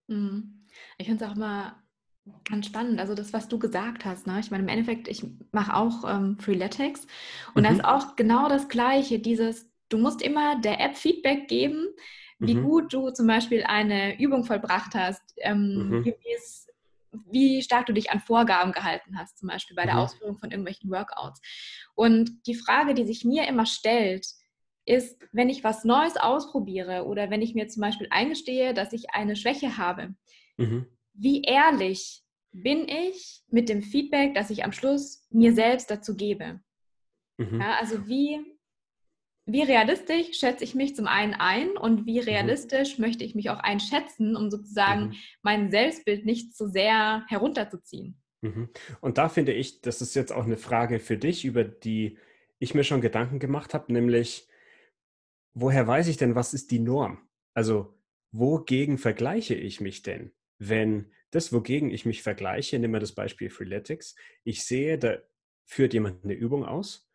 Mhm. 0.06 0.64
Ich 0.96 1.06
finde 1.06 1.22
es 1.22 1.30
auch 1.30 1.36
mal 1.36 1.74
ganz 2.48 2.64
spannend. 2.64 2.98
Also 2.98 3.14
das, 3.14 3.34
was 3.34 3.48
du 3.48 3.58
gesagt 3.58 4.06
hast. 4.06 4.26
Ne? 4.26 4.40
Ich 4.40 4.50
meine, 4.50 4.62
im 4.62 4.70
Endeffekt, 4.70 5.06
ich 5.06 5.22
mache 5.52 5.74
auch 5.74 6.10
ähm, 6.10 6.38
Freeletics 6.38 7.06
und 7.54 7.60
mhm. 7.60 7.64
da 7.64 7.72
ist 7.74 7.84
auch 7.84 8.16
genau 8.16 8.48
das 8.48 8.70
Gleiche. 8.70 9.18
Dieses, 9.18 9.70
du 9.90 9.98
musst 9.98 10.22
immer 10.22 10.58
der 10.62 10.80
App 10.80 10.96
Feedback 10.96 11.46
geben, 11.46 11.86
wie 12.38 12.54
mhm. 12.54 12.62
gut 12.62 12.94
du 12.94 13.10
zum 13.10 13.26
Beispiel 13.26 13.64
eine 13.64 14.18
Übung 14.18 14.44
vollbracht 14.44 14.94
hast, 14.94 15.22
ähm, 15.36 15.90
mhm. 15.90 16.04
wie 16.06 16.14
stark 17.62 17.86
du 17.86 17.92
dich 17.92 18.10
an 18.10 18.20
Vorgaben 18.20 18.72
gehalten 18.72 19.18
hast, 19.18 19.38
zum 19.38 19.48
Beispiel 19.48 19.76
bei 19.76 19.84
der 19.84 19.94
mhm. 19.94 20.00
Ausführung 20.00 20.38
von 20.38 20.50
irgendwelchen 20.50 20.90
Workouts. 20.90 21.40
Und 21.94 22.46
die 22.46 22.54
Frage, 22.54 22.94
die 22.94 23.04
sich 23.04 23.24
mir 23.24 23.46
immer 23.46 23.66
stellt, 23.66 24.26
ist, 24.84 25.22
wenn 25.32 25.48
ich 25.48 25.62
was 25.62 25.84
Neues 25.84 26.16
ausprobiere 26.16 27.04
oder 27.04 27.30
wenn 27.30 27.42
ich 27.42 27.54
mir 27.54 27.68
zum 27.68 27.82
Beispiel 27.82 28.08
eingestehe, 28.10 28.74
dass 28.74 28.92
ich 28.92 29.10
eine 29.10 29.36
Schwäche 29.36 29.76
habe, 29.76 30.14
mhm. 30.56 30.86
wie 31.14 31.42
ehrlich 31.42 32.22
bin 32.52 32.88
ich 32.88 33.42
mit 33.48 33.68
dem 33.68 33.82
Feedback, 33.82 34.34
das 34.34 34.50
ich 34.50 34.64
am 34.64 34.72
Schluss 34.72 35.26
mir 35.30 35.52
selbst 35.52 35.90
dazu 35.90 36.16
gebe? 36.16 36.60
Mhm. 37.36 37.60
Ja, 37.60 37.76
also 37.78 38.06
wie 38.08 38.40
wie 39.52 39.62
realistisch 39.62 40.38
schätze 40.38 40.64
ich 40.64 40.74
mich 40.74 40.94
zum 40.94 41.06
einen 41.06 41.34
ein 41.34 41.76
und 41.76 42.06
wie 42.06 42.20
mhm. 42.20 42.26
realistisch 42.26 42.98
mhm. 42.98 43.04
möchte 43.04 43.24
ich 43.24 43.34
mich 43.34 43.50
auch 43.50 43.58
einschätzen, 43.58 44.36
um 44.36 44.50
sozusagen 44.50 45.08
mhm. 45.08 45.14
mein 45.42 45.70
Selbstbild 45.70 46.24
nicht 46.24 46.56
zu 46.56 46.68
sehr 46.68 47.24
herunterzuziehen. 47.28 48.20
Mhm. 48.42 48.68
Und 49.00 49.18
da 49.18 49.28
finde 49.28 49.52
ich, 49.52 49.80
das 49.80 50.00
ist 50.00 50.14
jetzt 50.14 50.32
auch 50.32 50.44
eine 50.44 50.56
Frage 50.56 51.00
für 51.00 51.18
dich, 51.18 51.44
über 51.44 51.64
die 51.64 52.18
ich 52.58 52.74
mir 52.74 52.84
schon 52.84 53.00
Gedanken 53.00 53.38
gemacht 53.38 53.74
habe, 53.74 53.92
nämlich, 53.92 54.48
woher 55.54 55.86
weiß 55.86 56.08
ich 56.08 56.16
denn, 56.16 56.34
was 56.34 56.54
ist 56.54 56.70
die 56.70 56.78
Norm? 56.78 57.18
Also, 57.54 57.94
wogegen 58.32 58.98
vergleiche 58.98 59.54
ich 59.54 59.80
mich 59.80 60.02
denn? 60.02 60.32
Wenn 60.58 61.10
das, 61.30 61.52
wogegen 61.52 61.90
ich 61.90 62.06
mich 62.06 62.22
vergleiche, 62.22 62.78
nehmen 62.78 62.94
wir 62.94 63.00
das 63.00 63.12
Beispiel 63.12 63.50
Freeletics, 63.50 64.14
ich 64.44 64.64
sehe, 64.64 64.98
da 64.98 65.18
führt 65.64 65.94
jemand 65.94 66.24
eine 66.24 66.34
Übung 66.34 66.64
aus 66.64 67.09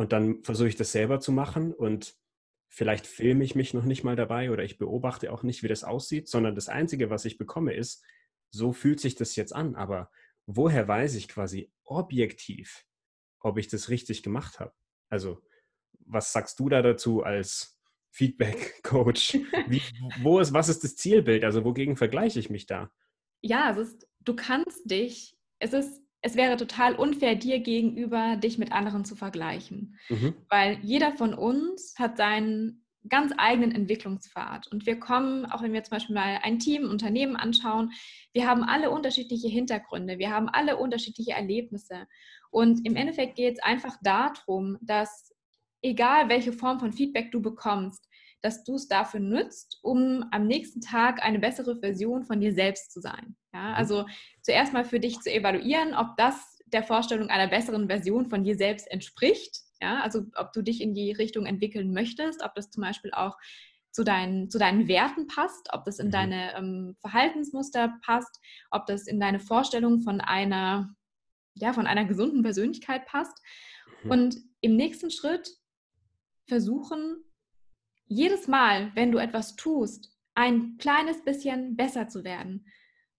und 0.00 0.12
dann 0.12 0.42
versuche 0.44 0.68
ich 0.68 0.76
das 0.76 0.92
selber 0.92 1.20
zu 1.20 1.30
machen 1.30 1.74
und 1.74 2.16
vielleicht 2.68 3.06
filme 3.06 3.44
ich 3.44 3.54
mich 3.54 3.74
noch 3.74 3.84
nicht 3.84 4.02
mal 4.02 4.16
dabei 4.16 4.50
oder 4.50 4.64
ich 4.64 4.78
beobachte 4.78 5.30
auch 5.30 5.42
nicht, 5.42 5.62
wie 5.62 5.68
das 5.68 5.84
aussieht, 5.84 6.26
sondern 6.26 6.54
das 6.54 6.70
Einzige, 6.70 7.10
was 7.10 7.26
ich 7.26 7.36
bekomme, 7.36 7.74
ist, 7.74 8.02
so 8.48 8.72
fühlt 8.72 8.98
sich 8.98 9.14
das 9.14 9.36
jetzt 9.36 9.54
an. 9.54 9.74
Aber 9.74 10.10
woher 10.46 10.88
weiß 10.88 11.16
ich 11.16 11.28
quasi 11.28 11.70
objektiv, 11.84 12.86
ob 13.40 13.58
ich 13.58 13.68
das 13.68 13.90
richtig 13.90 14.22
gemacht 14.22 14.58
habe? 14.58 14.72
Also, 15.10 15.42
was 16.06 16.32
sagst 16.32 16.58
du 16.60 16.70
da 16.70 16.80
dazu 16.80 17.22
als 17.22 17.78
Feedback-Coach? 18.08 19.34
wo 20.22 20.40
ist, 20.40 20.54
was 20.54 20.70
ist 20.70 20.82
das 20.82 20.96
Zielbild? 20.96 21.44
Also, 21.44 21.62
wogegen 21.66 21.98
vergleiche 21.98 22.40
ich 22.40 22.48
mich 22.48 22.64
da? 22.64 22.90
Ja, 23.42 23.70
es 23.72 23.76
ist, 23.76 24.08
du 24.20 24.34
kannst 24.34 24.90
dich, 24.90 25.36
es 25.58 25.74
ist 25.74 26.00
es 26.22 26.36
wäre 26.36 26.56
total 26.56 26.94
unfair 26.94 27.34
dir 27.34 27.60
gegenüber, 27.60 28.36
dich 28.36 28.58
mit 28.58 28.72
anderen 28.72 29.04
zu 29.04 29.16
vergleichen. 29.16 29.98
Mhm. 30.08 30.34
Weil 30.48 30.78
jeder 30.82 31.12
von 31.12 31.34
uns 31.34 31.94
hat 31.98 32.16
seinen 32.16 32.84
ganz 33.08 33.32
eigenen 33.38 33.72
Entwicklungspfad. 33.72 34.68
Und 34.68 34.84
wir 34.84 35.00
kommen, 35.00 35.46
auch 35.46 35.62
wenn 35.62 35.72
wir 35.72 35.82
zum 35.82 35.96
Beispiel 35.96 36.14
mal 36.14 36.40
ein 36.42 36.58
Team, 36.58 36.84
ein 36.84 36.90
Unternehmen 36.90 37.36
anschauen, 37.36 37.92
wir 38.34 38.46
haben 38.46 38.62
alle 38.62 38.90
unterschiedliche 38.90 39.48
Hintergründe, 39.48 40.18
wir 40.18 40.30
haben 40.30 40.48
alle 40.48 40.76
unterschiedliche 40.76 41.32
Erlebnisse. 41.32 42.06
Und 42.50 42.86
im 42.86 42.96
Endeffekt 42.96 43.36
geht 43.36 43.54
es 43.54 43.62
einfach 43.62 43.96
darum, 44.02 44.76
dass 44.82 45.32
egal 45.82 46.28
welche 46.28 46.52
Form 46.52 46.78
von 46.78 46.92
Feedback 46.92 47.32
du 47.32 47.40
bekommst, 47.40 48.06
dass 48.42 48.64
du 48.64 48.74
es 48.74 48.88
dafür 48.88 49.20
nutzt, 49.20 49.78
um 49.82 50.24
am 50.30 50.46
nächsten 50.46 50.80
Tag 50.80 51.22
eine 51.22 51.38
bessere 51.38 51.78
Version 51.78 52.24
von 52.24 52.40
dir 52.40 52.52
selbst 52.52 52.92
zu 52.92 53.00
sein. 53.00 53.36
Ja, 53.52 53.70
mhm. 53.70 53.74
also 53.74 54.06
zuerst 54.42 54.72
mal 54.72 54.84
für 54.84 55.00
dich 55.00 55.20
zu 55.20 55.32
evaluieren, 55.32 55.94
ob 55.94 56.16
das 56.16 56.58
der 56.66 56.82
Vorstellung 56.82 57.28
einer 57.28 57.48
besseren 57.48 57.88
Version 57.88 58.26
von 58.26 58.44
dir 58.44 58.56
selbst 58.56 58.90
entspricht. 58.90 59.62
Ja, 59.82 60.00
also 60.00 60.26
ob 60.36 60.52
du 60.52 60.62
dich 60.62 60.80
in 60.80 60.94
die 60.94 61.12
Richtung 61.12 61.46
entwickeln 61.46 61.92
möchtest, 61.92 62.42
ob 62.42 62.54
das 62.54 62.70
zum 62.70 62.82
Beispiel 62.82 63.12
auch 63.12 63.36
zu 63.92 64.04
deinen, 64.04 64.50
zu 64.50 64.58
deinen 64.58 64.88
Werten 64.88 65.26
passt, 65.26 65.68
ob 65.72 65.84
das 65.84 65.98
in 65.98 66.08
mhm. 66.08 66.12
deine 66.12 66.54
ähm, 66.56 66.96
Verhaltensmuster 67.00 67.98
passt, 68.04 68.40
ob 68.70 68.86
das 68.86 69.06
in 69.06 69.18
deine 69.18 69.40
Vorstellung 69.40 70.00
von 70.00 70.20
einer, 70.20 70.94
ja, 71.54 71.72
von 71.72 71.86
einer 71.86 72.04
gesunden 72.04 72.42
Persönlichkeit 72.42 73.06
passt. 73.06 73.36
Mhm. 74.04 74.10
Und 74.10 74.36
im 74.60 74.76
nächsten 74.76 75.10
Schritt 75.10 75.50
versuchen, 76.46 77.24
jedes 78.06 78.48
Mal, 78.48 78.92
wenn 78.94 79.12
du 79.12 79.18
etwas 79.18 79.56
tust, 79.56 80.16
ein 80.34 80.76
kleines 80.78 81.24
bisschen 81.24 81.76
besser 81.76 82.08
zu 82.08 82.24
werden. 82.24 82.66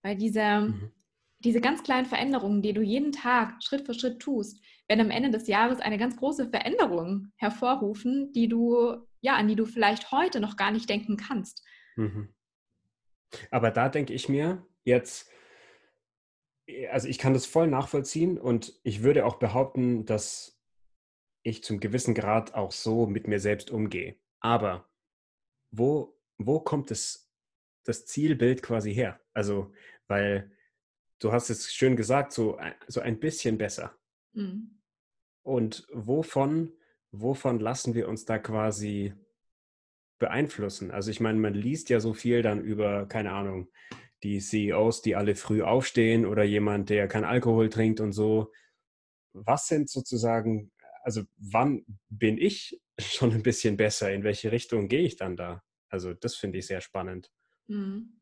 Weil 0.03 0.15
diese, 0.15 0.61
mhm. 0.61 0.91
diese 1.39 1.61
ganz 1.61 1.83
kleinen 1.83 2.05
Veränderungen, 2.05 2.61
die 2.61 2.73
du 2.73 2.81
jeden 2.81 3.11
Tag 3.11 3.63
Schritt 3.63 3.85
für 3.85 3.93
Schritt 3.93 4.19
tust, 4.19 4.63
werden 4.87 5.01
am 5.01 5.11
Ende 5.11 5.29
des 5.31 5.47
Jahres 5.47 5.79
eine 5.79 5.97
ganz 5.97 6.17
große 6.17 6.49
Veränderung 6.49 7.31
hervorrufen, 7.37 8.31
die 8.33 8.47
du, 8.47 8.95
ja, 9.21 9.35
an 9.35 9.47
die 9.47 9.55
du 9.55 9.65
vielleicht 9.65 10.11
heute 10.11 10.39
noch 10.39 10.57
gar 10.57 10.71
nicht 10.71 10.89
denken 10.89 11.17
kannst. 11.17 11.65
Mhm. 11.95 12.33
Aber 13.49 13.71
da 13.71 13.89
denke 13.89 14.13
ich 14.13 14.27
mir 14.27 14.65
jetzt, 14.83 15.29
also 16.89 17.07
ich 17.07 17.17
kann 17.17 17.33
das 17.33 17.45
voll 17.45 17.67
nachvollziehen 17.67 18.37
und 18.37 18.79
ich 18.83 19.03
würde 19.03 19.25
auch 19.25 19.35
behaupten, 19.35 20.05
dass 20.05 20.61
ich 21.43 21.63
zum 21.63 21.79
gewissen 21.79 22.13
Grad 22.13 22.53
auch 22.53 22.71
so 22.71 23.07
mit 23.07 23.27
mir 23.27 23.39
selbst 23.39 23.71
umgehe. 23.71 24.15
Aber 24.41 24.89
wo, 25.71 26.19
wo 26.37 26.59
kommt 26.59 26.91
das, 26.91 27.30
das 27.83 28.05
Zielbild 28.05 28.63
quasi 28.63 28.93
her? 28.93 29.19
Also, 29.33 29.71
weil 30.07 30.51
du 31.19 31.31
hast 31.31 31.49
es 31.49 31.73
schön 31.73 31.95
gesagt, 31.95 32.31
so, 32.33 32.59
so 32.87 33.01
ein 33.01 33.19
bisschen 33.19 33.57
besser. 33.57 33.95
Mhm. 34.33 34.81
Und 35.43 35.87
wovon, 35.91 36.73
wovon 37.11 37.59
lassen 37.59 37.93
wir 37.93 38.07
uns 38.07 38.25
da 38.25 38.37
quasi 38.37 39.13
beeinflussen? 40.19 40.91
Also 40.91 41.09
ich 41.11 41.19
meine, 41.19 41.39
man 41.39 41.53
liest 41.53 41.89
ja 41.89 41.99
so 41.99 42.13
viel 42.13 42.41
dann 42.41 42.61
über, 42.61 43.07
keine 43.07 43.31
Ahnung, 43.31 43.69
die 44.23 44.39
CEOs, 44.39 45.01
die 45.01 45.15
alle 45.15 45.35
früh 45.35 45.63
aufstehen 45.63 46.25
oder 46.25 46.43
jemand, 46.43 46.89
der 46.89 47.07
kein 47.07 47.23
Alkohol 47.23 47.69
trinkt 47.69 47.99
und 47.99 48.11
so. 48.11 48.51
Was 49.33 49.67
sind 49.67 49.89
sozusagen 49.89 50.71
also 51.03 51.23
wann 51.37 51.85
bin 52.09 52.37
ich 52.37 52.79
schon 52.99 53.31
ein 53.31 53.43
bisschen 53.43 53.77
besser? 53.77 54.11
In 54.11 54.23
welche 54.23 54.51
Richtung 54.51 54.87
gehe 54.87 55.01
ich 55.01 55.15
dann 55.15 55.35
da? 55.35 55.63
Also 55.89 56.13
das 56.13 56.35
finde 56.35 56.59
ich 56.59 56.67
sehr 56.67 56.81
spannend. 56.81 57.31
Mhm. 57.71 58.19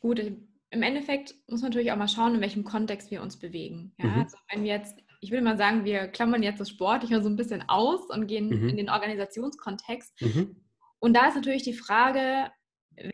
Gut, 0.00 0.18
im 0.18 0.82
Endeffekt 0.82 1.34
muss 1.46 1.62
man 1.62 1.70
natürlich 1.70 1.92
auch 1.92 1.96
mal 1.96 2.08
schauen, 2.08 2.34
in 2.34 2.40
welchem 2.40 2.64
Kontext 2.64 3.10
wir 3.10 3.22
uns 3.22 3.38
bewegen. 3.38 3.94
Ja? 3.98 4.06
Mhm. 4.06 4.22
Also 4.22 4.36
wenn 4.50 4.64
wir 4.64 4.72
jetzt, 4.72 4.98
ich 5.20 5.30
würde 5.30 5.44
mal 5.44 5.56
sagen, 5.56 5.84
wir 5.84 6.08
klammern 6.08 6.42
jetzt 6.42 6.60
das 6.60 6.68
Sportliche 6.68 7.22
so 7.22 7.28
ein 7.28 7.36
bisschen 7.36 7.64
aus 7.68 8.08
und 8.10 8.26
gehen 8.26 8.48
mhm. 8.48 8.68
in 8.68 8.76
den 8.76 8.90
Organisationskontext. 8.90 10.20
Mhm. 10.20 10.56
Und 11.00 11.14
da 11.14 11.28
ist 11.28 11.36
natürlich 11.36 11.62
die 11.62 11.74
Frage, 11.74 12.50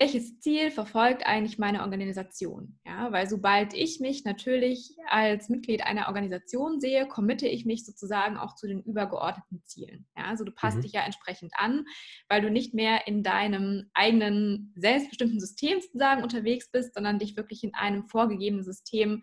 welches 0.01 0.41
Ziel 0.41 0.71
verfolgt 0.71 1.27
eigentlich 1.27 1.59
meine 1.59 1.83
Organisation? 1.83 2.79
Ja, 2.87 3.13
weil 3.13 3.29
sobald 3.29 3.75
ich 3.75 4.01
mich 4.01 4.25
natürlich 4.25 4.97
als 5.09 5.49
Mitglied 5.49 5.85
einer 5.85 6.09
Organisation 6.09 6.81
sehe, 6.81 7.07
committe 7.07 7.47
ich 7.47 7.65
mich 7.65 7.85
sozusagen 7.85 8.37
auch 8.37 8.55
zu 8.55 8.67
den 8.67 8.83
übergeordneten 8.83 9.63
Zielen. 9.65 10.07
Ja, 10.17 10.25
also 10.25 10.45
du 10.45 10.53
passt 10.53 10.79
mhm. 10.79 10.83
dich 10.83 10.93
ja 10.93 11.05
entsprechend 11.05 11.53
an, 11.57 11.85
weil 12.29 12.43
du 12.43 12.51
nicht 12.51 12.75
mehr 12.75 13.07
in 13.07 13.23
deinem 13.23 13.91
eigenen 13.95 14.73
selbstbestimmten 14.77 15.41
System 15.41 15.81
sozusagen 15.81 16.23
unterwegs 16.23 16.71
bist, 16.71 16.95
sondern 16.95 17.19
dich 17.19 17.37
wirklich 17.37 17.65
in 17.65 17.75
einem 17.75 18.07
vorgegebenen 18.09 18.65
System 18.65 19.23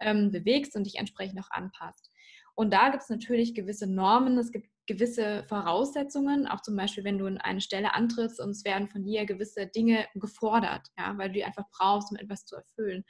ähm, 0.00 0.30
bewegst 0.30 0.76
und 0.76 0.84
dich 0.84 0.96
entsprechend 0.96 1.40
auch 1.40 1.50
anpasst. 1.50 2.10
Und 2.54 2.72
da 2.72 2.90
gibt 2.90 3.02
es 3.02 3.08
natürlich 3.08 3.54
gewisse 3.54 3.86
Normen, 3.86 4.36
es 4.38 4.52
gibt 4.52 4.68
gewisse 4.90 5.44
Voraussetzungen, 5.46 6.48
auch 6.48 6.62
zum 6.62 6.74
Beispiel, 6.74 7.04
wenn 7.04 7.16
du 7.16 7.26
in 7.26 7.38
eine 7.38 7.60
Stelle 7.60 7.94
antrittst 7.94 8.40
und 8.40 8.50
es 8.50 8.64
werden 8.64 8.88
von 8.88 9.04
dir 9.04 9.24
gewisse 9.24 9.68
Dinge 9.68 10.06
gefordert, 10.16 10.88
ja, 10.98 11.16
weil 11.16 11.28
du 11.28 11.34
die 11.34 11.44
einfach 11.44 11.66
brauchst, 11.70 12.10
um 12.10 12.16
etwas 12.16 12.44
zu 12.44 12.56
erfüllen. 12.56 13.04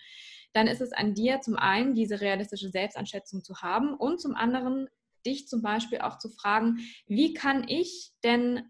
Dann 0.52 0.66
ist 0.66 0.82
es 0.82 0.92
an 0.92 1.14
dir 1.14 1.40
zum 1.40 1.56
einen, 1.56 1.94
diese 1.94 2.20
realistische 2.20 2.68
Selbstanschätzung 2.68 3.42
zu 3.42 3.62
haben 3.62 3.94
und 3.94 4.20
zum 4.20 4.34
anderen 4.34 4.88
dich 5.24 5.48
zum 5.48 5.62
Beispiel 5.62 6.00
auch 6.00 6.18
zu 6.18 6.28
fragen, 6.28 6.80
wie 7.06 7.32
kann 7.32 7.66
ich 7.66 8.12
denn 8.24 8.68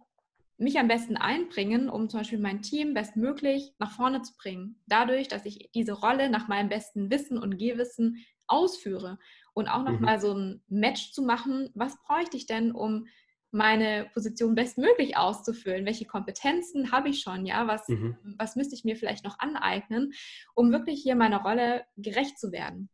mich 0.56 0.78
am 0.78 0.86
besten 0.86 1.16
einbringen, 1.16 1.88
um 1.88 2.08
zum 2.08 2.20
Beispiel 2.20 2.38
mein 2.38 2.62
Team 2.62 2.94
bestmöglich 2.94 3.72
nach 3.80 3.90
vorne 3.90 4.22
zu 4.22 4.34
bringen. 4.36 4.80
Dadurch, 4.86 5.26
dass 5.26 5.46
ich 5.46 5.70
diese 5.74 5.94
Rolle 5.94 6.30
nach 6.30 6.46
meinem 6.46 6.68
besten 6.68 7.10
Wissen 7.10 7.38
und 7.38 7.56
Gehwissen 7.58 8.24
ausführe 8.46 9.18
und 9.54 9.68
auch 9.68 9.84
nochmal 9.84 10.16
mhm. 10.16 10.20
so 10.20 10.34
ein 10.34 10.62
Match 10.68 11.12
zu 11.12 11.22
machen, 11.22 11.70
was 11.74 12.00
bräuchte 12.02 12.36
ich 12.36 12.46
denn, 12.46 12.72
um 12.72 13.06
meine 13.52 14.08
Position 14.14 14.54
bestmöglich 14.54 15.16
auszufüllen? 15.16 15.84
Welche 15.84 16.04
Kompetenzen 16.04 16.92
habe 16.92 17.08
ich 17.08 17.20
schon? 17.20 17.46
Ja, 17.46 17.66
was, 17.66 17.88
mhm. 17.88 18.16
was 18.38 18.56
müsste 18.56 18.74
ich 18.74 18.84
mir 18.84 18.96
vielleicht 18.96 19.24
noch 19.24 19.38
aneignen, 19.38 20.12
um 20.54 20.70
wirklich 20.70 21.02
hier 21.02 21.16
meiner 21.16 21.42
Rolle 21.42 21.84
gerecht 21.96 22.38
zu 22.38 22.52
werden? 22.52 22.88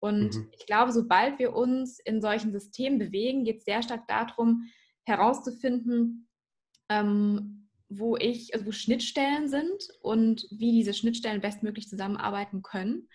Und 0.00 0.34
mhm. 0.34 0.48
ich 0.52 0.66
glaube, 0.66 0.92
sobald 0.92 1.38
wir 1.38 1.54
uns 1.54 1.98
in 2.00 2.20
solchen 2.20 2.52
Systemen 2.52 2.98
bewegen, 2.98 3.44
geht 3.44 3.58
es 3.58 3.64
sehr 3.64 3.82
stark 3.82 4.06
darum, 4.06 4.68
herauszufinden, 5.04 6.28
ähm, 6.90 7.68
wo 7.88 8.16
ich, 8.16 8.52
also 8.54 8.66
wo 8.66 8.72
Schnittstellen 8.72 9.48
sind 9.48 9.88
und 10.02 10.46
wie 10.50 10.72
diese 10.72 10.92
Schnittstellen 10.92 11.40
bestmöglich 11.40 11.88
zusammenarbeiten 11.88 12.62
können. 12.62 13.08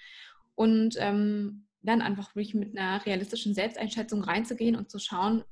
Und 0.56 0.96
ähm, 0.98 1.68
dann 1.82 2.02
einfach 2.02 2.36
wirklich 2.36 2.56
mit 2.56 2.78
einer 2.78 3.06
realistischen 3.06 3.54
Selbsteinschätzung 3.54 4.22
reinzugehen 4.24 4.76
und 4.76 4.90
zu 4.90 5.00
schauen, 5.00 5.44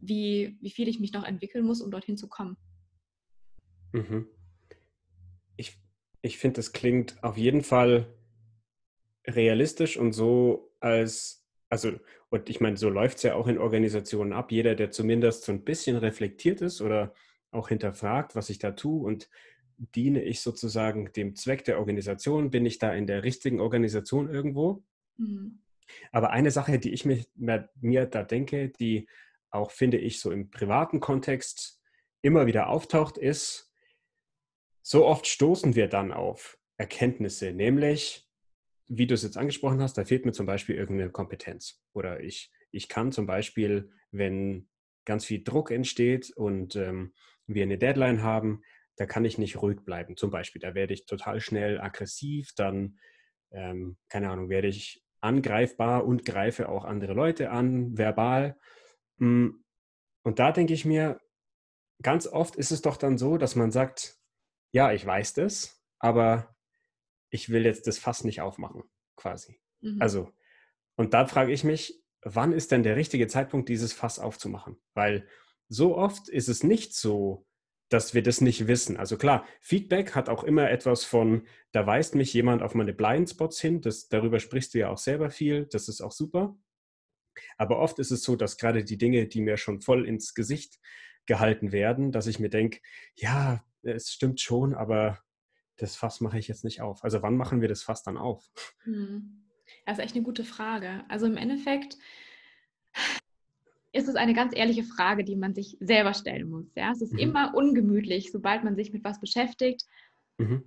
wie, 0.00 0.58
wie 0.60 0.70
viel 0.70 0.88
ich 0.88 1.00
mich 1.00 1.12
noch 1.12 1.24
entwickeln 1.24 1.64
muss, 1.64 1.80
um 1.80 1.90
dorthin 1.90 2.16
zu 2.16 2.28
kommen. 2.28 2.56
Mhm. 3.92 4.26
Ich, 5.56 5.78
ich 6.22 6.38
finde, 6.38 6.56
das 6.56 6.72
klingt 6.72 7.22
auf 7.22 7.36
jeden 7.36 7.62
Fall 7.62 8.06
realistisch 9.26 9.96
und 9.96 10.12
so 10.12 10.72
als, 10.80 11.44
also, 11.68 11.92
und 12.30 12.48
ich 12.48 12.60
meine, 12.60 12.76
so 12.76 12.88
läuft 12.88 13.18
es 13.18 13.24
ja 13.24 13.34
auch 13.34 13.48
in 13.48 13.58
Organisationen 13.58 14.32
ab. 14.32 14.52
Jeder, 14.52 14.74
der 14.74 14.90
zumindest 14.90 15.44
so 15.44 15.52
ein 15.52 15.64
bisschen 15.64 15.96
reflektiert 15.96 16.60
ist 16.60 16.80
oder 16.80 17.12
auch 17.50 17.68
hinterfragt, 17.68 18.36
was 18.36 18.50
ich 18.50 18.58
da 18.58 18.70
tue 18.72 19.04
und 19.04 19.28
diene 19.94 20.22
ich 20.22 20.40
sozusagen 20.40 21.12
dem 21.12 21.34
Zweck 21.34 21.64
der 21.64 21.78
Organisation, 21.78 22.50
bin 22.50 22.66
ich 22.66 22.78
da 22.78 22.92
in 22.94 23.06
der 23.06 23.24
richtigen 23.24 23.60
Organisation 23.60 24.30
irgendwo? 24.30 24.84
Mhm. 25.20 25.60
Aber 26.12 26.30
eine 26.30 26.50
Sache, 26.50 26.78
die 26.78 26.92
ich 26.92 27.04
mir, 27.04 27.24
mir 27.34 28.06
da 28.06 28.22
denke, 28.22 28.68
die 28.68 29.08
auch, 29.50 29.70
finde 29.70 29.98
ich, 29.98 30.20
so 30.20 30.30
im 30.30 30.50
privaten 30.50 31.00
Kontext 31.00 31.80
immer 32.22 32.46
wieder 32.46 32.68
auftaucht, 32.68 33.18
ist, 33.18 33.72
so 34.82 35.06
oft 35.06 35.26
stoßen 35.26 35.74
wir 35.74 35.88
dann 35.88 36.12
auf 36.12 36.58
Erkenntnisse, 36.76 37.52
nämlich, 37.52 38.28
wie 38.86 39.06
du 39.06 39.14
es 39.14 39.22
jetzt 39.22 39.36
angesprochen 39.36 39.80
hast, 39.80 39.98
da 39.98 40.04
fehlt 40.04 40.24
mir 40.24 40.32
zum 40.32 40.46
Beispiel 40.46 40.76
irgendeine 40.76 41.10
Kompetenz. 41.10 41.82
Oder 41.92 42.20
ich, 42.20 42.50
ich 42.70 42.88
kann 42.88 43.12
zum 43.12 43.26
Beispiel, 43.26 43.90
wenn 44.10 44.68
ganz 45.04 45.24
viel 45.24 45.42
Druck 45.42 45.70
entsteht 45.70 46.30
und 46.30 46.76
ähm, 46.76 47.12
wir 47.46 47.64
eine 47.64 47.78
Deadline 47.78 48.22
haben, 48.22 48.62
da 48.96 49.06
kann 49.06 49.24
ich 49.24 49.38
nicht 49.38 49.60
ruhig 49.60 49.80
bleiben. 49.84 50.16
Zum 50.16 50.30
Beispiel, 50.30 50.60
da 50.60 50.74
werde 50.74 50.94
ich 50.94 51.06
total 51.06 51.40
schnell 51.40 51.80
aggressiv, 51.80 52.52
dann, 52.56 52.98
ähm, 53.50 53.96
keine 54.08 54.30
Ahnung, 54.30 54.48
werde 54.48 54.68
ich 54.68 55.02
angreifbar 55.20 56.04
und 56.04 56.24
greife 56.24 56.68
auch 56.68 56.84
andere 56.84 57.12
Leute 57.12 57.50
an, 57.50 57.96
verbal. 57.96 58.58
Mm, 59.18 59.50
und 60.22 60.38
da 60.38 60.52
denke 60.52 60.74
ich 60.74 60.84
mir, 60.84 61.20
ganz 62.02 62.26
oft 62.26 62.56
ist 62.56 62.72
es 62.72 62.82
doch 62.82 62.96
dann 62.96 63.18
so, 63.18 63.36
dass 63.36 63.56
man 63.56 63.70
sagt, 63.70 64.16
ja, 64.72 64.92
ich 64.92 65.04
weiß 65.04 65.34
das, 65.34 65.82
aber 65.98 66.54
ich 67.30 67.50
will 67.50 67.64
jetzt 67.64 67.86
das 67.86 67.98
Fass 67.98 68.24
nicht 68.24 68.40
aufmachen, 68.40 68.84
quasi. 69.16 69.60
Mhm. 69.80 70.00
Also, 70.00 70.32
und 70.96 71.14
da 71.14 71.26
frage 71.26 71.52
ich 71.52 71.64
mich, 71.64 72.02
wann 72.22 72.52
ist 72.52 72.70
denn 72.70 72.82
der 72.82 72.96
richtige 72.96 73.26
Zeitpunkt, 73.26 73.68
dieses 73.68 73.92
Fass 73.92 74.18
aufzumachen? 74.18 74.80
Weil 74.94 75.28
so 75.68 75.96
oft 75.96 76.28
ist 76.28 76.48
es 76.48 76.62
nicht 76.62 76.94
so, 76.94 77.46
dass 77.90 78.14
wir 78.14 78.22
das 78.22 78.40
nicht 78.40 78.68
wissen. 78.68 78.96
Also 78.96 79.18
klar, 79.18 79.44
Feedback 79.60 80.14
hat 80.14 80.28
auch 80.28 80.44
immer 80.44 80.70
etwas 80.70 81.04
von, 81.04 81.46
da 81.72 81.86
weist 81.86 82.14
mich 82.14 82.32
jemand 82.32 82.62
auf 82.62 82.74
meine 82.74 82.94
Blindspots 82.94 83.60
hin. 83.60 83.80
Das, 83.82 84.08
darüber 84.08 84.38
sprichst 84.38 84.72
du 84.72 84.78
ja 84.78 84.88
auch 84.88 84.98
selber 84.98 85.28
viel. 85.30 85.66
Das 85.66 85.88
ist 85.88 86.00
auch 86.00 86.12
super. 86.12 86.56
Aber 87.58 87.78
oft 87.78 87.98
ist 87.98 88.12
es 88.12 88.22
so, 88.22 88.36
dass 88.36 88.56
gerade 88.56 88.84
die 88.84 88.96
Dinge, 88.96 89.26
die 89.26 89.40
mir 89.40 89.56
schon 89.56 89.80
voll 89.80 90.06
ins 90.06 90.34
Gesicht 90.34 90.78
gehalten 91.26 91.72
werden, 91.72 92.12
dass 92.12 92.28
ich 92.28 92.38
mir 92.38 92.48
denke, 92.48 92.80
ja, 93.16 93.64
es 93.82 94.10
stimmt 94.10 94.40
schon, 94.40 94.72
aber 94.74 95.18
das 95.76 95.96
Fass 95.96 96.20
mache 96.20 96.38
ich 96.38 96.48
jetzt 96.48 96.64
nicht 96.64 96.80
auf. 96.82 97.02
Also 97.02 97.22
wann 97.22 97.36
machen 97.36 97.60
wir 97.60 97.68
das 97.68 97.82
Fass 97.82 98.02
dann 98.02 98.16
auf? 98.16 98.50
Hm. 98.84 99.46
Das 99.86 99.98
ist 99.98 100.04
echt 100.04 100.14
eine 100.14 100.24
gute 100.24 100.44
Frage. 100.44 101.04
Also 101.08 101.26
im 101.26 101.36
Endeffekt 101.36 101.96
ist 103.92 104.08
es 104.08 104.14
eine 104.14 104.34
ganz 104.34 104.56
ehrliche 104.56 104.84
Frage, 104.84 105.24
die 105.24 105.36
man 105.36 105.54
sich 105.54 105.76
selber 105.80 106.14
stellen 106.14 106.48
muss. 106.48 106.66
Ja? 106.76 106.92
Es 106.92 107.02
ist 107.02 107.12
mhm. 107.12 107.18
immer 107.18 107.54
ungemütlich, 107.54 108.30
sobald 108.30 108.64
man 108.64 108.76
sich 108.76 108.92
mit 108.92 109.04
was 109.04 109.20
beschäftigt. 109.20 109.84
Mhm 110.38 110.64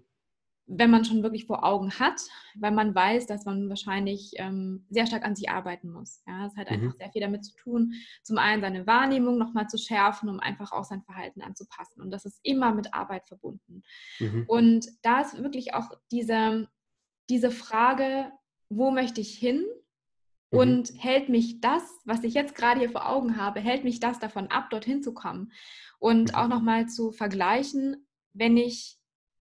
wenn 0.66 0.90
man 0.90 1.04
schon 1.04 1.24
wirklich 1.24 1.46
vor 1.46 1.64
Augen 1.64 1.92
hat, 2.00 2.22
weil 2.56 2.72
man 2.72 2.96
weiß, 2.96 3.26
dass 3.28 3.46
man 3.46 3.68
wahrscheinlich 3.70 4.32
ähm, 4.36 4.86
sehr 4.90 5.06
stark 5.06 5.26
an 5.26 5.36
sich 5.36 5.50
arbeiten 5.50 5.92
muss. 5.92 6.24
Ja, 6.26 6.46
es 6.46 6.56
hat 6.56 6.70
mhm. 6.70 6.76
einfach 6.76 6.98
sehr 6.98 7.12
viel 7.12 7.22
damit 7.22 7.44
zu 7.44 7.54
tun, 7.56 7.94
zum 8.24 8.38
einen 8.38 8.62
seine 8.62 8.88
Wahrnehmung 8.88 9.38
nochmal 9.38 9.68
zu 9.68 9.78
schärfen, 9.78 10.30
um 10.30 10.40
einfach 10.40 10.72
auch 10.72 10.86
sein 10.86 11.04
Verhalten 11.04 11.42
anzupassen. 11.42 12.02
Und 12.02 12.12
das 12.12 12.26
ist 12.26 12.40
immer 12.44 12.74
mit 12.74 12.94
Arbeit 12.94 13.28
verbunden. 13.28 13.84
Mhm. 14.20 14.46
Und 14.48 14.88
da 15.02 15.22
ist 15.22 15.42
wirklich 15.42 15.74
auch 15.74 15.92
diese, 16.12 16.70
diese 17.30 17.52
Frage, 17.52 18.32
wo 18.70 18.90
möchte 18.92 19.22
ich 19.22 19.38
hin? 19.38 19.66
Mhm. 20.54 20.60
Und 20.60 20.94
hält 20.98 21.30
mich 21.30 21.60
das, 21.60 21.84
was 22.06 22.24
ich 22.24 22.34
jetzt 22.34 22.56
gerade 22.56 22.80
hier 22.80 22.90
vor 22.90 23.10
Augen 23.10 23.38
habe, 23.38 23.60
hält 23.60 23.84
mich 23.84 24.00
das 24.00 24.20
davon 24.20 24.48
ab, 24.48 24.70
dorthin 24.70 25.02
zu 25.02 25.14
kommen? 25.14 25.52
Und 26.00 26.32
mhm. 26.32 26.36
auch 26.36 26.48
nochmal 26.48 26.88
zu 26.88 27.12
vergleichen, 27.12 28.08
wenn 28.34 28.56
ich, 28.56 28.98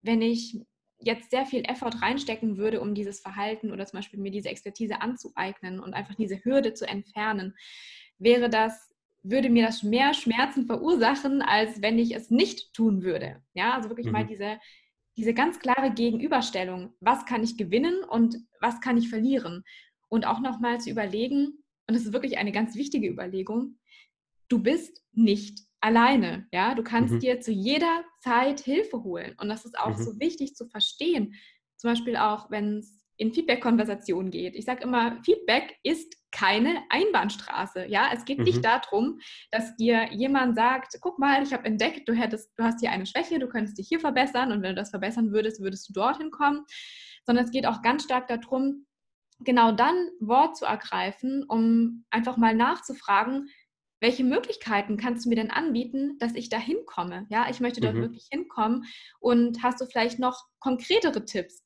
wenn 0.01 0.21
ich 0.21 0.59
jetzt 0.99 1.29
sehr 1.29 1.45
viel 1.45 1.63
Effort 1.65 2.01
reinstecken 2.01 2.57
würde, 2.57 2.81
um 2.81 2.95
dieses 2.95 3.19
Verhalten 3.19 3.71
oder 3.71 3.85
zum 3.85 3.99
Beispiel 3.99 4.19
mir 4.19 4.31
diese 4.31 4.49
Expertise 4.49 5.01
anzueignen 5.01 5.79
und 5.79 5.93
einfach 5.93 6.15
diese 6.15 6.43
Hürde 6.43 6.73
zu 6.73 6.87
entfernen, 6.87 7.55
wäre 8.17 8.49
das, 8.49 8.91
würde 9.21 9.49
mir 9.49 9.65
das 9.65 9.83
mehr 9.83 10.13
Schmerzen 10.13 10.65
verursachen, 10.65 11.41
als 11.41 11.81
wenn 11.81 11.99
ich 11.99 12.15
es 12.15 12.31
nicht 12.31 12.73
tun 12.73 13.03
würde. 13.03 13.43
Ja, 13.53 13.73
also 13.73 13.89
wirklich 13.89 14.07
mhm. 14.07 14.13
mal 14.13 14.25
diese, 14.25 14.59
diese 15.17 15.33
ganz 15.33 15.59
klare 15.59 15.91
Gegenüberstellung. 15.91 16.93
Was 16.99 17.25
kann 17.25 17.43
ich 17.43 17.57
gewinnen 17.57 18.03
und 18.03 18.37
was 18.59 18.81
kann 18.81 18.97
ich 18.97 19.09
verlieren? 19.09 19.63
Und 20.09 20.25
auch 20.25 20.39
nochmal 20.39 20.79
zu 20.79 20.89
überlegen, 20.89 21.63
und 21.87 21.95
das 21.95 22.05
ist 22.05 22.13
wirklich 22.13 22.37
eine 22.37 22.51
ganz 22.51 22.75
wichtige 22.75 23.07
Überlegung, 23.07 23.77
du 24.47 24.61
bist 24.61 25.03
nicht 25.13 25.59
alleine. 25.81 26.47
Ja, 26.51 26.73
du 26.73 26.83
kannst 26.83 27.13
mhm. 27.13 27.19
dir 27.19 27.41
zu 27.41 27.51
jeder 27.51 28.03
Zeit 28.21 28.59
Hilfe 28.59 29.03
holen. 29.03 29.35
Und 29.39 29.49
das 29.49 29.65
ist 29.65 29.77
auch 29.77 29.97
mhm. 29.97 30.03
so 30.03 30.19
wichtig 30.19 30.55
zu 30.55 30.67
verstehen. 30.67 31.35
Zum 31.77 31.91
Beispiel 31.91 32.17
auch, 32.17 32.49
wenn 32.49 32.77
es 32.77 33.05
in 33.17 33.33
Feedback-Konversationen 33.33 34.29
geht. 34.29 34.55
Ich 34.55 34.65
sage 34.65 34.83
immer, 34.83 35.21
Feedback 35.23 35.77
ist 35.83 36.17
keine 36.31 36.83
Einbahnstraße. 36.89 37.85
Ja, 37.85 38.09
es 38.13 38.25
geht 38.25 38.39
mhm. 38.39 38.43
nicht 38.43 38.65
darum, 38.65 39.19
dass 39.51 39.75
dir 39.77 40.11
jemand 40.11 40.55
sagt, 40.55 40.97
guck 40.99 41.17
mal, 41.17 41.41
ich 41.41 41.53
habe 41.53 41.65
entdeckt, 41.65 42.09
du 42.09 42.13
hättest, 42.13 42.51
du 42.57 42.63
hast 42.63 42.81
hier 42.81 42.91
eine 42.91 43.05
Schwäche, 43.05 43.39
du 43.39 43.47
könntest 43.47 43.77
dich 43.77 43.87
hier 43.87 44.01
verbessern 44.01 44.51
und 44.51 44.61
wenn 44.61 44.75
du 44.75 44.81
das 44.81 44.89
verbessern 44.89 45.31
würdest, 45.31 45.61
würdest 45.61 45.87
du 45.87 45.93
dorthin 45.93 46.29
kommen. 46.29 46.65
Sondern 47.25 47.45
es 47.45 47.51
geht 47.51 47.65
auch 47.65 47.81
ganz 47.81 48.03
stark 48.03 48.27
darum, 48.27 48.84
genau 49.39 49.71
dann 49.71 50.09
Wort 50.19 50.57
zu 50.57 50.65
ergreifen, 50.65 51.43
um 51.47 52.05
einfach 52.09 52.37
mal 52.37 52.55
nachzufragen, 52.55 53.49
welche 54.01 54.23
Möglichkeiten 54.23 54.97
kannst 54.97 55.25
du 55.25 55.29
mir 55.29 55.35
denn 55.35 55.51
anbieten, 55.51 56.17
dass 56.19 56.35
ich 56.35 56.49
da 56.49 56.57
hinkomme? 56.57 57.25
Ja, 57.29 57.49
ich 57.49 57.59
möchte 57.59 57.81
dort 57.81 57.95
mhm. 57.95 58.01
wirklich 58.01 58.27
hinkommen. 58.29 58.85
Und 59.19 59.63
hast 59.63 59.81
du 59.81 59.85
vielleicht 59.85 60.19
noch 60.19 60.43
konkretere 60.59 61.25
Tipps? 61.25 61.63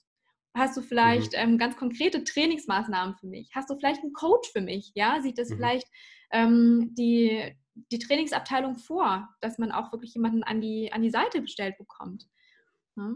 Hast 0.55 0.77
du 0.77 0.81
vielleicht 0.81 1.33
mhm. 1.33 1.39
ähm, 1.39 1.57
ganz 1.57 1.75
konkrete 1.75 2.23
Trainingsmaßnahmen 2.23 3.15
für 3.15 3.27
mich? 3.27 3.49
Hast 3.53 3.69
du 3.69 3.75
vielleicht 3.75 4.03
einen 4.03 4.13
Coach 4.13 4.51
für 4.51 4.61
mich? 4.61 4.91
Ja, 4.95 5.21
sieht 5.21 5.37
das 5.37 5.49
mhm. 5.49 5.55
vielleicht 5.55 5.87
ähm, 6.31 6.93
die, 6.97 7.55
die 7.91 7.99
Trainingsabteilung 7.99 8.77
vor, 8.77 9.29
dass 9.41 9.57
man 9.57 9.71
auch 9.71 9.91
wirklich 9.91 10.13
jemanden 10.13 10.43
an 10.43 10.61
die, 10.61 10.91
an 10.91 11.01
die 11.01 11.11
Seite 11.11 11.41
bestellt 11.41 11.77
bekommt? 11.77 12.25
Ja? 12.95 13.13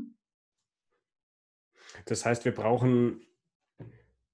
Das 2.05 2.25
heißt, 2.25 2.45
wir 2.45 2.53
brauchen, 2.53 3.21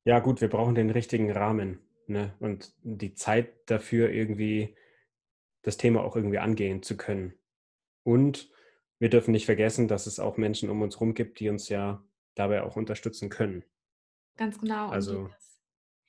ja 0.05 0.19
gut, 0.19 0.41
wir 0.41 0.49
brauchen 0.49 0.75
den 0.75 0.89
richtigen 0.89 1.31
Rahmen 1.31 1.79
ne? 2.07 2.33
und 2.39 2.73
die 2.83 3.13
Zeit 3.13 3.69
dafür 3.69 4.09
irgendwie 4.09 4.75
das 5.61 5.77
Thema 5.77 6.03
auch 6.03 6.15
irgendwie 6.15 6.39
angehen 6.39 6.83
zu 6.83 6.97
können. 6.97 7.33
Und 8.03 8.49
wir 8.99 9.09
dürfen 9.09 9.31
nicht 9.31 9.45
vergessen, 9.45 9.87
dass 9.87 10.07
es 10.07 10.19
auch 10.19 10.37
Menschen 10.37 10.69
um 10.69 10.81
uns 10.81 10.95
herum 10.95 11.13
gibt, 11.13 11.39
die 11.39 11.49
uns 11.49 11.69
ja 11.69 12.03
dabei 12.35 12.63
auch 12.63 12.75
unterstützen 12.75 13.29
können. 13.29 13.63
Ganz 14.37 14.59
genau. 14.59 14.89
Also, 14.89 15.29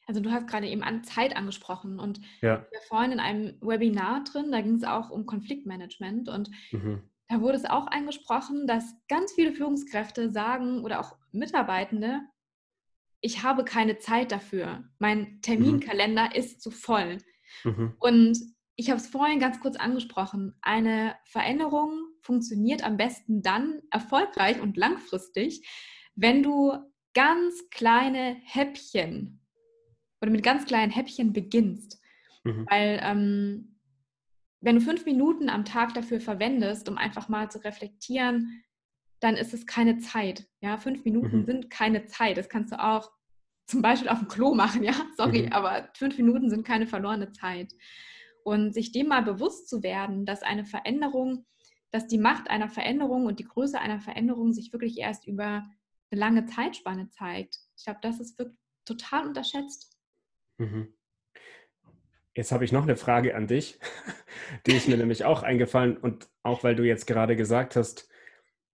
also 0.07 0.21
du 0.21 0.31
hast 0.31 0.47
gerade 0.49 0.69
eben 0.69 0.83
an 0.83 1.05
Zeit 1.05 1.37
angesprochen 1.37 1.99
und 1.99 2.21
ja. 2.41 2.67
wir 2.71 2.81
vorhin 2.89 3.13
in 3.13 3.21
einem 3.21 3.59
Webinar 3.61 4.25
drin, 4.25 4.53
da 4.53 4.61
ging 4.61 4.77
es 4.77 4.85
auch 4.85 5.11
um 5.11 5.27
Konfliktmanagement 5.27 6.29
und 6.29 6.51
mhm. 6.71 7.03
da 7.29 7.41
wurde 7.41 7.57
es 7.57 7.65
auch 7.65 7.87
angesprochen, 7.89 8.67
dass 8.67 8.95
ganz 9.09 9.33
viele 9.33 9.53
Führungskräfte 9.53 10.31
sagen 10.31 10.85
oder 10.85 11.01
auch 11.01 11.17
Mitarbeitende, 11.33 12.21
ich 13.21 13.43
habe 13.43 13.65
keine 13.65 13.99
Zeit 13.99 14.33
dafür. 14.33 14.85
Mein 14.99 15.21
mhm. 15.21 15.43
Terminkalender 15.43 16.27
mhm. 16.27 16.33
ist 16.33 16.63
zu 16.63 16.71
voll. 16.71 17.19
Mhm. 17.65 17.95
Und 17.99 18.39
ich 18.77 18.91
habe 18.91 19.01
es 19.01 19.09
vorhin 19.09 19.41
ganz 19.41 19.61
kurz 19.61 19.77
angesprochen. 19.77 20.55
Eine 20.63 21.15
Veränderung 21.25 21.93
funktioniert 22.23 22.83
am 22.83 22.97
besten 22.97 23.43
dann 23.43 23.81
erfolgreich 23.91 24.61
und 24.61 24.77
langfristig, 24.77 25.69
wenn 26.15 26.43
du 26.43 26.73
ganz 27.13 27.69
kleine 27.71 28.37
Häppchen 28.45 29.45
oder 30.23 30.31
mit 30.31 30.43
ganz 30.43 30.65
kleinen 30.65 30.93
Häppchen 30.93 31.33
beginnst. 31.33 32.01
Mhm. 32.45 32.67
Weil 32.71 33.01
ähm, 33.03 33.81
wenn 34.61 34.77
du 34.77 34.83
fünf 34.83 35.05
Minuten 35.05 35.49
am 35.49 35.65
Tag 35.65 35.95
dafür 35.95 36.21
verwendest, 36.21 36.89
um 36.89 36.97
einfach 36.97 37.29
mal 37.29 37.51
zu 37.51 37.63
reflektieren, 37.65 38.63
dann 39.21 39.37
ist 39.37 39.55
es 39.55 39.67
keine 39.67 39.99
Zeit. 39.99 40.47
Ja, 40.61 40.79
fünf 40.79 41.05
Minuten 41.05 41.41
mhm. 41.41 41.45
sind 41.45 41.71
keine 41.71 42.07
Zeit. 42.07 42.37
Das 42.37 42.49
kannst 42.49 42.73
du 42.73 42.83
auch 42.83 43.11
zum 43.67 43.83
Beispiel 43.83 44.09
auf 44.09 44.19
dem 44.19 44.29
Klo 44.29 44.55
machen, 44.55 44.83
ja, 44.83 44.95
sorry, 45.17 45.43
mhm. 45.43 45.53
aber 45.53 45.89
fünf 45.95 46.17
Minuten 46.19 46.51
sind 46.51 46.67
keine 46.67 46.87
verlorene 46.87 47.31
Zeit. 47.33 47.73
Und 48.43 48.73
sich 48.73 48.91
dem 48.93 49.09
mal 49.09 49.23
bewusst 49.23 49.69
zu 49.69 49.83
werden, 49.83 50.25
dass 50.25 50.43
eine 50.43 50.65
Veränderung, 50.65 51.47
dass 51.91 52.07
die 52.07 52.19
Macht 52.19 52.51
einer 52.51 52.69
Veränderung 52.69 53.27
und 53.27 53.39
die 53.39 53.45
Größe 53.45 53.79
einer 53.79 54.01
Veränderung 54.01 54.53
sich 54.53 54.73
wirklich 54.73 54.99
erst 54.99 55.27
über 55.27 55.69
eine 56.11 56.21
lange 56.21 56.47
Zeitspanne 56.47 57.11
zeigt. 57.11 57.59
Ich 57.77 57.85
glaube, 57.85 58.01
das 58.03 58.19
ist 58.19 58.39
wirklich 58.39 58.59
total 58.85 59.29
unterschätzt. 59.29 59.97
Mhm. 60.59 60.95
Jetzt 62.35 62.53
habe 62.53 62.65
ich 62.65 62.73
noch 62.73 62.85
eine 62.85 62.97
Frage 62.97 63.37
an 63.37 63.47
dich, 63.47 63.79
die 64.67 64.73
ist 64.73 64.89
mir 64.89 64.97
nämlich 64.97 65.25
auch 65.25 65.43
eingefallen 65.43 65.97
und 65.97 66.29
auch 66.43 66.65
weil 66.65 66.75
du 66.75 66.85
jetzt 66.85 67.07
gerade 67.07 67.37
gesagt 67.37 67.77
hast, 67.77 68.10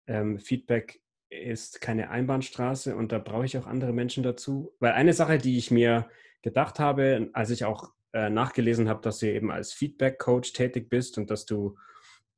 ähm, 0.08 0.40
Feedback 0.40 1.02
ist 1.30 1.82
keine 1.82 2.10
Einbahnstraße 2.10 2.96
und 2.96 3.12
da 3.12 3.20
brauche 3.20 3.46
ich 3.46 3.58
auch 3.58 3.66
andere 3.66 3.94
Menschen 3.94 4.24
dazu. 4.24 4.76
Weil 4.80 4.94
eine 4.94 5.14
Sache, 5.14 5.38
die 5.38 5.58
ich 5.58 5.72
mir 5.72 6.10
gedacht 6.42 6.80
habe, 6.80 7.30
als 7.34 7.50
ich 7.50 7.66
auch 7.66 7.92
äh, 8.14 8.30
nachgelesen 8.30 8.90
habe, 8.90 9.02
dass 9.02 9.20
du 9.20 9.32
eben 9.32 9.52
als 9.52 9.74
Feedback-Coach 9.74 10.54
tätig 10.54 10.90
bist 10.90 11.18
und 11.18 11.32
dass 11.32 11.46
du 11.46 11.78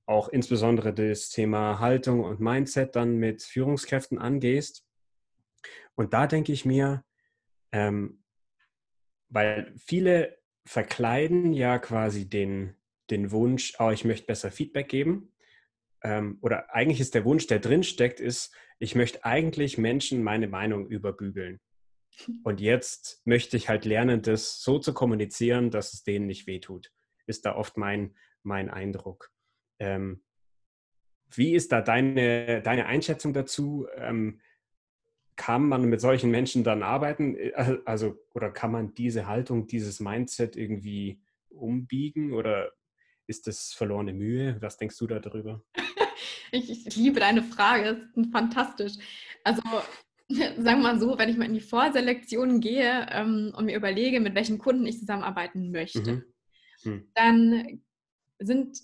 auch 0.06 0.30
insbesondere 0.30 0.94
das 0.94 1.30
Thema 1.30 1.80
Haltung 1.80 2.24
und 2.24 2.40
Mindset 2.40 2.96
dann 2.96 3.18
mit 3.18 3.44
Führungskräften 3.44 4.20
angehst. 4.20 4.86
Und 5.96 6.14
da 6.14 6.28
denke 6.28 6.52
ich 6.52 6.64
mir, 6.64 7.04
ähm, 7.72 8.24
weil 9.30 9.74
viele 9.78 10.38
verkleiden 10.66 11.54
ja 11.54 11.80
quasi 11.80 12.30
den, 12.30 12.76
den 13.10 13.32
Wunsch, 13.32 13.74
oh, 13.80 13.90
ich 13.90 14.06
möchte 14.06 14.28
besser 14.28 14.52
Feedback 14.52 14.88
geben 14.90 15.35
ähm, 16.06 16.38
oder 16.42 16.74
eigentlich 16.74 17.00
ist 17.00 17.16
der 17.16 17.26
Wunsch, 17.26 17.48
der 17.48 17.58
drin 17.58 17.82
steckt, 17.82 18.20
ist, 18.20 18.56
ich 18.78 18.94
möchte 18.94 19.26
eigentlich 19.26 19.80
Menschen 19.80 20.24
meine 20.24 20.48
Meinung 20.48 20.88
überbügeln. 20.88 21.60
Und 22.44 22.62
jetzt 22.62 23.26
möchte 23.26 23.58
ich 23.58 23.70
halt 23.70 23.86
lernen, 23.86 24.22
das 24.22 24.62
so 24.62 24.78
zu 24.78 24.94
kommunizieren, 24.94 25.72
dass 25.72 25.94
es 25.94 26.04
denen 26.04 26.28
nicht 26.28 26.46
wehtut. 26.46 26.92
Ist 27.26 27.48
da 27.48 27.56
oft 27.56 27.76
mein, 27.78 28.16
mein 28.44 28.70
Eindruck. 28.70 29.32
Ähm, 29.80 30.24
wie 31.34 31.56
ist 31.56 31.72
da 31.72 31.82
deine, 31.82 32.62
deine 32.62 32.86
Einschätzung 32.86 33.34
dazu? 33.34 33.88
Ähm, 33.96 34.42
kann 35.36 35.68
man 35.68 35.86
mit 35.86 36.02
solchen 36.02 36.30
Menschen 36.30 36.64
dann 36.64 36.84
arbeiten? 36.84 37.36
Äh, 37.36 37.80
also, 37.86 38.16
oder 38.36 38.52
kann 38.52 38.72
man 38.72 38.94
diese 38.94 39.26
Haltung, 39.26 39.66
dieses 39.66 40.00
Mindset 40.00 40.56
irgendwie 40.56 41.20
umbiegen? 41.50 42.32
Oder 42.32 42.72
ist 43.26 43.48
das 43.48 43.74
verlorene 43.74 44.14
Mühe? 44.14 44.58
Was 44.62 44.78
denkst 44.78 45.00
du 45.00 45.08
da 45.08 45.20
darüber? 45.20 45.64
Ich, 46.56 46.88
ich 46.88 46.96
liebe 46.96 47.20
deine 47.20 47.44
Frage, 47.44 47.96
das 47.96 48.26
ist 48.26 48.32
fantastisch. 48.32 48.94
Also 49.44 49.62
sagen 50.30 50.64
wir 50.64 50.76
mal 50.78 51.00
so, 51.00 51.18
wenn 51.18 51.30
ich 51.30 51.38
mal 51.38 51.46
in 51.46 51.54
die 51.54 51.62
Vorselektion 51.62 52.60
gehe 52.60 53.08
ähm, 53.12 53.54
und 53.56 53.66
mir 53.66 53.76
überlege, 53.76 54.20
mit 54.20 54.36
welchen 54.36 54.58
Kunden 54.58 54.86
ich 54.86 55.00
zusammenarbeiten 55.00 55.72
möchte, 55.72 56.24
mhm. 56.84 56.92
Mhm. 56.92 57.12
dann 57.14 57.82
sind 58.40 58.78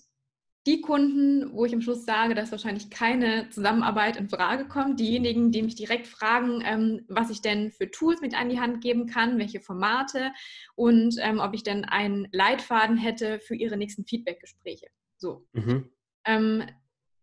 die 0.66 0.80
Kunden, 0.80 1.52
wo 1.52 1.64
ich 1.64 1.74
am 1.74 1.80
Schluss 1.80 2.04
sage, 2.04 2.36
dass 2.36 2.52
wahrscheinlich 2.52 2.88
keine 2.88 3.48
Zusammenarbeit 3.50 4.16
in 4.16 4.28
Frage 4.28 4.68
kommt, 4.68 5.00
diejenigen, 5.00 5.50
die 5.50 5.62
mich 5.62 5.74
direkt 5.74 6.06
fragen, 6.06 6.62
ähm, 6.64 7.04
was 7.08 7.30
ich 7.30 7.42
denn 7.42 7.72
für 7.72 7.90
Tools 7.90 8.20
mit 8.20 8.38
an 8.38 8.48
die 8.48 8.60
Hand 8.60 8.80
geben 8.80 9.06
kann, 9.06 9.38
welche 9.38 9.60
Formate 9.60 10.30
und 10.76 11.16
ähm, 11.18 11.40
ob 11.40 11.54
ich 11.54 11.64
denn 11.64 11.84
einen 11.84 12.28
Leitfaden 12.30 12.96
hätte 12.96 13.40
für 13.40 13.56
ihre 13.56 13.76
nächsten 13.76 14.04
Feedbackgespräche. 14.04 14.86
So. 15.16 15.48
Mhm. 15.52 15.90
Ähm, 16.24 16.62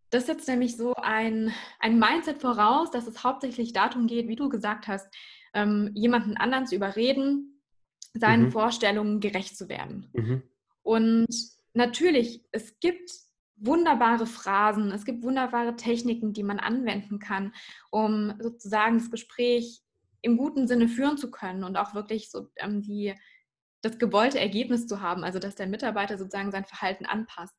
das 0.10 0.26
setzt 0.26 0.48
nämlich 0.48 0.76
so 0.76 0.94
ein, 0.96 1.54
ein 1.80 2.00
Mindset 2.00 2.42
voraus, 2.42 2.92
dass 2.92 3.08
es 3.08 3.24
hauptsächlich 3.24 3.74
darum 3.74 4.08
geht, 4.08 4.28
wie 4.28 4.36
du 4.36 4.50
gesagt 4.50 4.88
hast, 4.88 5.08
ähm, 5.54 5.92
jemanden 5.94 6.38
anderen 6.38 6.68
zu 6.68 6.76
überreden, 6.76 7.62
seinen 8.14 8.46
mhm. 8.46 8.52
Vorstellungen 8.52 9.20
gerecht 9.20 9.56
zu 9.56 9.70
werden. 9.70 10.10
Mhm. 10.14 10.44
Und 10.82 11.28
natürlich, 11.74 12.44
es 12.52 12.80
gibt 12.80 13.12
wunderbare 13.56 14.26
Phrasen, 14.26 14.92
es 14.92 15.06
gibt 15.06 15.24
wunderbare 15.24 15.76
Techniken, 15.76 16.34
die 16.34 16.44
man 16.44 16.60
anwenden 16.60 17.20
kann, 17.20 17.54
um 17.92 18.34
sozusagen 18.40 18.98
das 18.98 19.12
Gespräch 19.12 19.82
im 20.22 20.38
guten 20.38 20.68
Sinne 20.68 20.88
führen 20.88 21.18
zu 21.18 21.30
können 21.30 21.64
und 21.64 21.78
auch 21.78 21.94
wirklich 21.94 22.32
so 22.32 22.50
ähm, 22.58 22.82
die, 22.82 23.14
das 23.82 23.98
gewollte 24.00 24.40
Ergebnis 24.40 24.88
zu 24.88 25.02
haben, 25.02 25.24
also 25.24 25.40
dass 25.40 25.56
der 25.56 25.68
Mitarbeiter 25.68 26.18
sozusagen 26.18 26.52
sein 26.52 26.66
Verhalten 26.66 27.06
anpasst. 27.06 27.56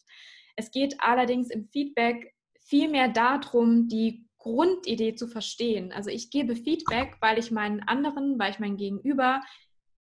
Es 0.57 0.71
geht 0.71 1.01
allerdings 1.01 1.51
im 1.51 1.69
Feedback 1.69 2.35
vielmehr 2.71 3.09
darum, 3.09 3.89
die 3.89 4.27
Grundidee 4.39 5.15
zu 5.15 5.27
verstehen. 5.27 5.93
Also 5.93 6.09
ich 6.09 6.31
gebe 6.31 6.57
Feedback, 6.57 7.17
weil 7.21 7.39
ich 7.39 7.51
meinen 7.51 7.81
anderen, 7.81 8.39
weil 8.39 8.53
ich 8.53 8.59
mein 8.59 8.79
Gegenüber 8.79 9.43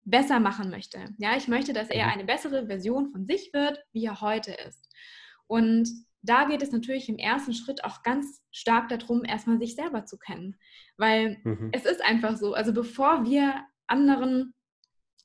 besser 0.03 0.39
machen 0.39 0.71
möchte. 0.71 1.13
Ja, 1.17 1.35
ich 1.35 1.47
möchte, 1.47 1.73
dass 1.73 1.89
er 1.89 2.05
mhm. 2.05 2.13
eine 2.13 2.23
bessere 2.25 2.65
Version 2.65 3.11
von 3.11 3.27
sich 3.27 3.51
wird, 3.53 3.79
wie 3.91 4.05
er 4.05 4.21
heute 4.21 4.53
ist. 4.67 4.89
Und 5.47 5.89
da 6.23 6.45
geht 6.45 6.63
es 6.63 6.71
natürlich 6.71 7.07
im 7.07 7.17
ersten 7.17 7.53
Schritt 7.53 7.83
auch 7.83 8.01
ganz 8.01 8.41
stark 8.51 8.89
darum, 8.89 9.23
erstmal 9.23 9.59
sich 9.59 9.75
selber 9.75 10.05
zu 10.05 10.17
kennen. 10.17 10.55
Weil 10.97 11.37
mhm. 11.43 11.69
es 11.71 11.85
ist 11.85 12.03
einfach 12.03 12.35
so, 12.35 12.55
also 12.55 12.73
bevor 12.73 13.25
wir 13.25 13.63
anderen 13.85 14.54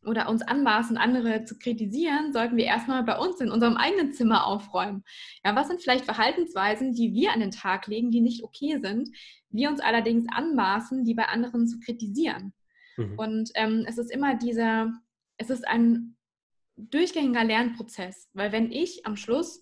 oder 0.05 0.29
uns 0.29 0.43
anmaßen, 0.43 0.97
andere 0.97 1.45
zu 1.45 1.59
kritisieren, 1.59 2.33
sollten 2.33 2.57
wir 2.57 2.65
erstmal 2.65 3.03
bei 3.03 3.19
uns 3.19 3.41
in 3.41 3.51
unserem 3.51 3.77
eigenen 3.77 4.13
Zimmer 4.13 4.47
aufräumen. 4.47 5.05
Ja, 5.45 5.55
was 5.55 5.69
sind 5.69 5.83
vielleicht 5.83 6.05
Verhaltensweisen, 6.05 6.95
die 6.95 7.13
wir 7.13 7.33
an 7.33 7.41
den 7.41 7.51
Tag 7.51 7.87
legen, 7.87 8.11
die 8.11 8.21
nicht 8.21 8.43
okay 8.43 8.79
sind, 8.83 9.11
wir 9.51 9.69
uns 9.69 9.81
allerdings 9.81 10.27
anmaßen, 10.31 11.05
die 11.05 11.15
bei 11.15 11.27
anderen 11.27 11.67
zu 11.67 11.81
kritisieren? 11.81 12.55
Mhm. 12.97 13.19
Und 13.19 13.51
ähm, 13.55 13.85
es 13.87 13.99
ist 13.99 14.11
immer 14.11 14.37
dieser, 14.37 14.93
es 15.37 15.51
ist 15.51 15.69
ein 15.69 16.17
durchgängiger 16.77 17.45
Lernprozess, 17.45 18.31
weil 18.33 18.53
wenn 18.53 18.73
ich 18.73 19.05
am 19.05 19.17
Schluss 19.17 19.61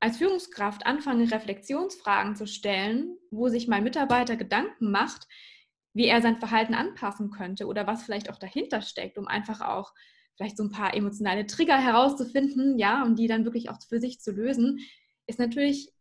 als 0.00 0.16
Führungskraft 0.16 0.86
anfange, 0.86 1.30
Reflexionsfragen 1.30 2.34
zu 2.34 2.46
stellen, 2.46 3.18
wo 3.30 3.48
sich 3.48 3.68
mein 3.68 3.84
Mitarbeiter 3.84 4.36
Gedanken 4.36 4.90
macht, 4.90 5.28
wie 5.92 6.06
er 6.06 6.22
sein 6.22 6.38
Verhalten 6.38 6.74
anpassen 6.74 7.30
könnte 7.30 7.66
oder 7.66 7.86
was 7.86 8.02
vielleicht 8.02 8.30
auch 8.30 8.38
dahinter 8.38 8.82
steckt, 8.82 9.18
um 9.18 9.26
einfach 9.26 9.60
auch 9.60 9.92
vielleicht 10.36 10.56
so 10.56 10.64
ein 10.64 10.70
paar 10.70 10.94
emotionale 10.94 11.46
Trigger 11.46 11.78
herauszufinden, 11.78 12.78
ja, 12.78 13.02
und 13.02 13.18
die 13.18 13.26
dann 13.26 13.44
wirklich 13.44 13.68
auch 13.68 13.78
für 13.88 14.00
sich 14.00 14.20
zu 14.20 14.30
lösen, 14.30 14.80
ist 15.26 15.38
natürlich 15.38 15.92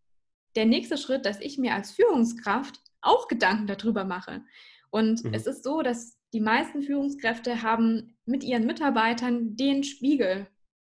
der 0.56 0.66
nächste 0.66 0.98
Schritt, 0.98 1.26
dass 1.26 1.42
ich 1.42 1.58
mir 1.58 1.74
als 1.74 1.92
Führungskraft 1.92 2.80
auch 3.02 3.28
Gedanken 3.28 3.68
darüber 3.68 4.04
mache. 4.06 4.44
Und 4.92 5.24
mhm. 5.24 5.34
es 5.34 5.46
ist 5.46 5.64
so, 5.64 5.82
dass 5.82 6.18
die 6.34 6.42
meisten 6.42 6.82
Führungskräfte 6.82 7.64
haben 7.64 8.18
mit 8.26 8.44
ihren 8.44 8.66
Mitarbeitern 8.66 9.56
den 9.56 9.84
Spiegel 9.84 10.48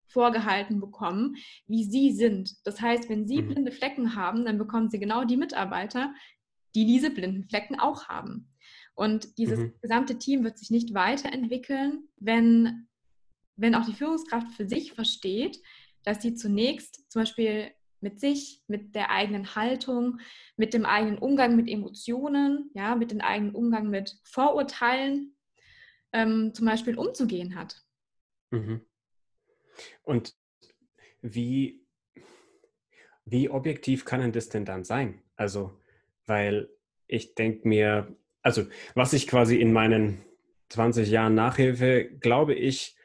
vorgehalten 0.09 0.81
bekommen, 0.81 1.37
wie 1.67 1.85
sie 1.85 2.13
sind. 2.13 2.55
Das 2.65 2.81
heißt, 2.81 3.09
wenn 3.09 3.27
sie 3.27 3.43
mhm. 3.43 3.49
blinde 3.49 3.73
Flecken 3.73 4.15
haben, 4.15 4.45
dann 4.45 4.59
bekommen 4.59 4.91
sie 4.91 4.99
genau 4.99 5.25
die 5.25 5.37
Mitarbeiter, 5.37 6.15
die 6.75 6.87
diese 6.87 7.11
blinden 7.11 7.45
Flecken 7.45 7.79
auch 7.79 8.09
haben. 8.09 8.53
Und 8.97 9.39
dieses 9.39 9.59
mhm. 9.59 9.75
gesamte 9.83 10.19
Team 10.19 10.43
wird 10.43 10.59
sich 10.59 10.71
nicht 10.71 10.95
weiterentwickeln, 10.95 12.09
wenn, 12.17 12.89
wenn 13.55 13.75
auch 13.75 13.87
die 13.87 13.93
Führungskraft 13.93 14.51
für 14.53 14.67
sich 14.67 14.95
versteht, 14.95 15.61
dass 16.03 16.23
sie 16.23 16.35
zunächst 16.35 17.11
zum 17.13 17.23
Beispiel 17.23 17.71
mit 18.01 18.21
sich, 18.21 18.63
mit 18.69 18.95
der 18.95 19.11
eigenen 19.11 19.55
Haltung, 19.55 20.21
mit 20.57 20.73
dem 20.73 20.87
eigenen 20.87 21.19
Umgang 21.19 21.57
mit 21.57 21.69
Emotionen, 21.69 22.71
ja, 22.75 22.97
mit 22.97 23.11
dem 23.11 23.21
eigenen 23.21 23.55
Umgang 23.55 23.91
mit 23.91 24.19
Vorurteilen 24.25 25.37
ähm, 26.13 26.55
zum 26.55 26.67
Beispiel 26.67 26.97
umzugehen 26.99 27.55
hat. 27.55 27.83
Mhm. 28.51 28.81
Und 30.03 30.35
wie, 31.21 31.85
wie 33.27 33.51
objektiv 33.51 34.07
kann 34.07 34.21
denn 34.21 34.33
das 34.33 34.49
denn 34.49 34.65
dann 34.65 34.85
sein? 34.85 35.23
Also, 35.37 35.79
weil 36.27 36.71
ich 37.09 37.35
denke 37.35 37.69
mir, 37.69 38.17
also 38.47 38.65
was 38.95 39.13
ich 39.13 39.27
quasi 39.27 39.57
in 39.57 39.73
meinen 39.73 40.25
20 40.69 41.11
Jahren 41.11 41.35
Nachhilfe, 41.35 42.05
glaube 42.05 42.55
ich, 42.55 42.97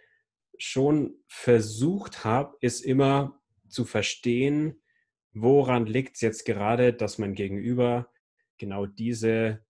schon 0.59 1.15
versucht 1.25 2.23
habe, 2.23 2.55
ist 2.61 2.81
immer 2.81 3.41
zu 3.67 3.85
verstehen, 3.85 4.83
woran 5.33 5.87
liegt 5.87 6.15
es 6.15 6.21
jetzt 6.21 6.45
gerade, 6.45 6.93
dass 6.93 7.17
mein 7.17 7.33
Gegenüber 7.33 8.11
genau 8.59 8.85
diese 8.85 9.65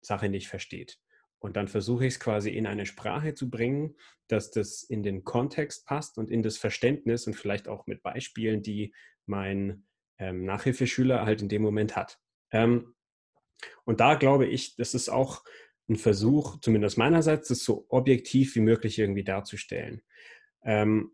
Sache 0.00 0.28
nicht 0.28 0.48
versteht. 0.48 0.98
Und 1.38 1.56
dann 1.56 1.68
versuche 1.68 2.04
ich 2.04 2.14
es 2.14 2.20
quasi 2.20 2.50
in 2.50 2.66
eine 2.66 2.84
Sprache 2.84 3.34
zu 3.34 3.48
bringen, 3.48 3.94
dass 4.26 4.50
das 4.50 4.82
in 4.82 5.04
den 5.04 5.22
Kontext 5.22 5.86
passt 5.86 6.18
und 6.18 6.32
in 6.32 6.42
das 6.42 6.58
Verständnis 6.58 7.28
und 7.28 7.34
vielleicht 7.34 7.68
auch 7.68 7.86
mit 7.86 8.02
Beispielen, 8.02 8.60
die 8.62 8.92
mein 9.26 9.86
ähm, 10.18 10.44
Nachhilfeschüler 10.44 11.24
halt 11.24 11.42
in 11.42 11.48
dem 11.48 11.62
Moment 11.62 11.94
hat. 11.94 12.18
Ähm, 12.50 12.96
und 13.84 14.00
da 14.00 14.14
glaube 14.14 14.46
ich, 14.46 14.76
das 14.76 14.94
ist 14.94 15.08
auch 15.08 15.44
ein 15.88 15.96
Versuch, 15.96 16.60
zumindest 16.60 16.98
meinerseits, 16.98 17.48
das 17.48 17.64
so 17.64 17.86
objektiv 17.88 18.54
wie 18.54 18.60
möglich 18.60 18.98
irgendwie 18.98 19.24
darzustellen. 19.24 20.02
Ähm, 20.64 21.12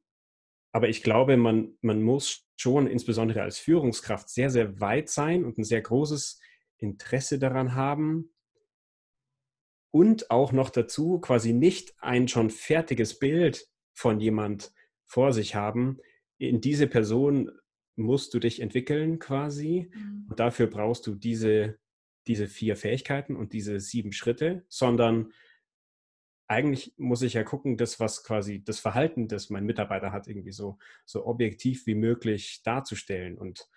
aber 0.73 0.89
ich 0.89 1.03
glaube, 1.03 1.37
man, 1.37 1.77
man 1.81 2.03
muss 2.03 2.47
schon 2.57 2.87
insbesondere 2.87 3.43
als 3.43 3.59
Führungskraft 3.59 4.29
sehr, 4.29 4.51
sehr 4.51 4.81
weit 4.81 5.09
sein 5.09 5.45
und 5.45 5.59
ein 5.59 5.65
sehr 5.65 5.81
großes 5.81 6.41
Interesse 6.77 7.39
daran 7.39 7.75
haben, 7.75 8.31
und 9.91 10.31
auch 10.31 10.53
noch 10.53 10.71
dazu 10.71 11.19
quasi 11.19 11.53
nicht 11.53 11.95
ein 11.99 12.29
schon 12.29 12.51
fertiges 12.51 13.19
Bild 13.19 13.67
von 13.95 14.21
jemand 14.21 14.73
vor 15.07 15.33
sich 15.33 15.55
haben. 15.55 15.99
In 16.39 16.61
diese 16.61 16.87
Person 16.87 17.51
musst 17.97 18.35
du 18.35 18.39
dich 18.39 18.61
entwickeln 18.61 19.19
quasi 19.19 19.91
mhm. 19.93 20.27
und 20.31 20.39
dafür 20.39 20.67
brauchst 20.69 21.07
du 21.07 21.15
diese, 21.15 21.79
diese 22.29 22.47
vier 22.47 22.77
Fähigkeiten 22.77 23.35
und 23.35 23.53
diese 23.53 23.81
sieben 23.81 24.13
Schritte, 24.13 24.65
sondern 24.69 25.33
eigentlich 26.47 26.95
muss 26.97 27.23
ich 27.23 27.35
ja 27.35 27.45
gucken, 27.45 27.77
das, 27.77 28.01
was 28.01 28.25
quasi 28.25 28.65
das 28.65 28.81
Verhalten, 28.81 29.29
das 29.29 29.51
mein 29.51 29.67
Mitarbeiter 29.67 30.13
hat, 30.13 30.29
irgendwie 30.29 30.53
so, 30.53 30.79
so 31.05 31.27
objektiv 31.27 31.87
wie 31.87 31.95
möglich 31.95 32.63
darzustellen. 32.63 33.37
Und 33.37 33.69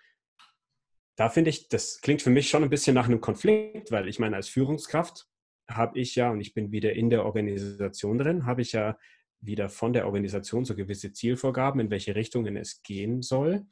da 1.16 1.28
finde 1.28 1.50
ich, 1.50 1.68
das 1.68 2.00
klingt 2.00 2.22
für 2.22 2.30
mich 2.30 2.48
schon 2.48 2.62
ein 2.62 2.70
bisschen 2.70 2.94
nach 2.94 3.06
einem 3.06 3.20
Konflikt, 3.20 3.90
weil 3.90 4.08
ich 4.08 4.18
meine, 4.18 4.36
als 4.36 4.48
Führungskraft 4.48 5.28
habe 5.68 5.98
ich 5.98 6.14
ja, 6.16 6.30
und 6.30 6.40
ich 6.40 6.54
bin 6.54 6.72
wieder 6.72 6.94
in 6.94 7.10
der 7.10 7.24
Organisation 7.24 8.18
drin, 8.18 8.46
habe 8.46 8.62
ich 8.62 8.72
ja 8.72 8.98
wieder 9.40 9.68
von 9.68 9.92
der 9.92 10.06
Organisation 10.06 10.64
so 10.64 10.74
gewisse 10.74 11.12
Zielvorgaben, 11.12 11.80
in 11.80 11.90
welche 11.90 12.14
Richtungen 12.14 12.56
es 12.56 12.82
gehen 12.82 13.20
soll. 13.20 13.66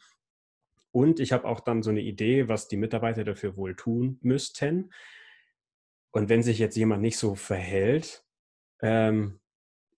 Und 0.92 1.20
ich 1.20 1.32
habe 1.32 1.46
auch 1.46 1.60
dann 1.60 1.82
so 1.82 1.90
eine 1.90 2.00
Idee, 2.00 2.48
was 2.48 2.68
die 2.68 2.76
Mitarbeiter 2.76 3.24
dafür 3.24 3.56
wohl 3.56 3.76
tun 3.76 4.18
müssten. 4.22 4.92
Und 6.10 6.28
wenn 6.28 6.42
sich 6.42 6.58
jetzt 6.58 6.76
jemand 6.76 7.02
nicht 7.02 7.18
so 7.18 7.34
verhält, 7.34 8.24
ähm, 8.82 9.40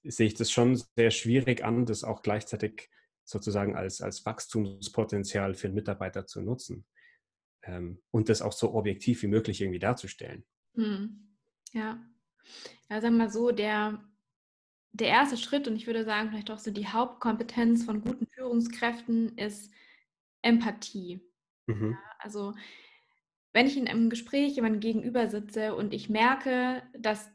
sehe 0.04 0.26
ich 0.26 0.34
das 0.34 0.50
schon 0.50 0.76
sehr 0.96 1.10
schwierig 1.10 1.64
an, 1.64 1.86
das 1.86 2.04
auch 2.04 2.22
gleichzeitig 2.22 2.90
sozusagen 3.24 3.76
als, 3.76 4.00
als 4.00 4.26
Wachstumspotenzial 4.26 5.54
für 5.54 5.68
einen 5.68 5.76
Mitarbeiter 5.76 6.26
zu 6.26 6.42
nutzen. 6.42 6.84
Ähm, 7.62 8.02
und 8.10 8.28
das 8.28 8.42
auch 8.42 8.52
so 8.52 8.74
objektiv 8.74 9.22
wie 9.22 9.28
möglich 9.28 9.60
irgendwie 9.60 9.78
darzustellen. 9.78 10.44
Hm. 10.74 11.36
Ja. 11.72 12.02
Ja, 12.90 13.00
sagen 13.00 13.14
wir 13.14 13.24
mal 13.24 13.30
so, 13.30 13.52
der, 13.52 14.02
der 14.92 15.08
erste 15.08 15.36
Schritt 15.36 15.68
und 15.68 15.76
ich 15.76 15.86
würde 15.86 16.04
sagen, 16.04 16.30
vielleicht 16.30 16.50
auch 16.50 16.58
so 16.58 16.70
die 16.70 16.88
Hauptkompetenz 16.88 17.84
von 17.84 18.02
guten 18.02 18.26
Führungskräften 18.26 19.38
ist 19.38 19.72
Empathie. 20.42 21.20
Mhm. 21.66 21.92
Ja, 21.92 21.98
also 22.18 22.54
wenn 23.52 23.66
ich 23.66 23.76
in 23.76 23.88
einem 23.88 24.10
Gespräch 24.10 24.54
jemandem 24.54 24.80
gegenüber 24.80 25.28
sitze 25.28 25.74
und 25.74 25.92
ich 25.92 26.08
merke, 26.08 26.82
dass 26.98 27.30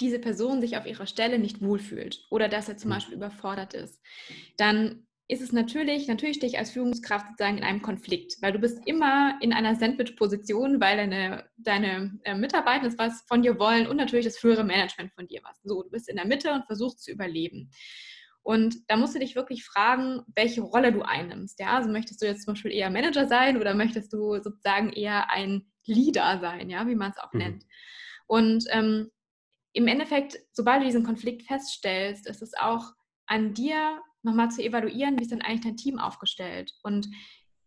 diese 0.00 0.18
Person 0.18 0.60
sich 0.60 0.76
auf 0.76 0.86
ihrer 0.86 1.06
Stelle 1.06 1.38
nicht 1.38 1.60
wohlfühlt 1.60 2.24
oder 2.30 2.48
dass 2.48 2.68
er 2.68 2.76
zum 2.76 2.90
mhm. 2.90 2.94
Beispiel 2.94 3.14
überfordert 3.14 3.74
ist, 3.74 4.00
dann 4.56 5.06
ist 5.30 5.42
es 5.42 5.52
natürlich, 5.52 6.08
natürlich 6.08 6.36
stehe 6.36 6.50
ich 6.50 6.58
als 6.58 6.70
Führungskraft 6.70 7.26
sozusagen 7.28 7.58
in 7.58 7.64
einem 7.64 7.82
Konflikt, 7.82 8.40
weil 8.40 8.52
du 8.52 8.58
bist 8.58 8.80
immer 8.86 9.38
in 9.42 9.52
einer 9.52 9.76
Sandwich-Position, 9.76 10.80
weil 10.80 10.96
deine, 10.96 11.44
deine 11.58 12.18
äh, 12.24 12.34
Mitarbeiter 12.34 12.84
das 12.84 12.96
was 12.96 13.22
von 13.28 13.42
dir 13.42 13.58
wollen 13.58 13.86
und 13.86 13.98
natürlich 13.98 14.24
das 14.24 14.38
frühere 14.38 14.64
Management 14.64 15.12
von 15.12 15.26
dir 15.26 15.40
was. 15.44 15.60
So, 15.62 15.82
du 15.82 15.90
bist 15.90 16.08
in 16.08 16.16
der 16.16 16.26
Mitte 16.26 16.52
und 16.52 16.64
versuchst 16.64 17.02
zu 17.02 17.12
überleben. 17.12 17.70
Und 18.48 18.88
da 18.88 18.96
musst 18.96 19.14
du 19.14 19.18
dich 19.18 19.36
wirklich 19.36 19.62
fragen, 19.62 20.22
welche 20.34 20.62
Rolle 20.62 20.90
du 20.90 21.02
einnimmst. 21.02 21.60
Ja, 21.60 21.76
also 21.76 21.90
möchtest 21.90 22.22
du 22.22 22.26
jetzt 22.26 22.46
zum 22.46 22.54
Beispiel 22.54 22.72
eher 22.72 22.88
Manager 22.88 23.28
sein 23.28 23.58
oder 23.58 23.74
möchtest 23.74 24.10
du 24.10 24.40
sozusagen 24.40 24.90
eher 24.90 25.30
ein 25.30 25.70
Leader 25.84 26.38
sein, 26.40 26.70
ja, 26.70 26.88
wie 26.88 26.94
man 26.94 27.10
es 27.10 27.18
auch 27.18 27.30
mhm. 27.34 27.40
nennt. 27.40 27.66
Und 28.26 28.64
ähm, 28.70 29.10
im 29.74 29.86
Endeffekt, 29.86 30.38
sobald 30.52 30.80
du 30.80 30.86
diesen 30.86 31.04
Konflikt 31.04 31.42
feststellst, 31.42 32.26
ist 32.26 32.40
es 32.40 32.54
auch 32.54 32.94
an 33.26 33.52
dir 33.52 34.00
nochmal 34.22 34.50
zu 34.50 34.62
evaluieren, 34.62 35.18
wie 35.18 35.24
ist 35.24 35.32
denn 35.32 35.42
eigentlich 35.42 35.64
dein 35.64 35.76
Team 35.76 35.98
aufgestellt? 35.98 36.72
Und 36.82 37.06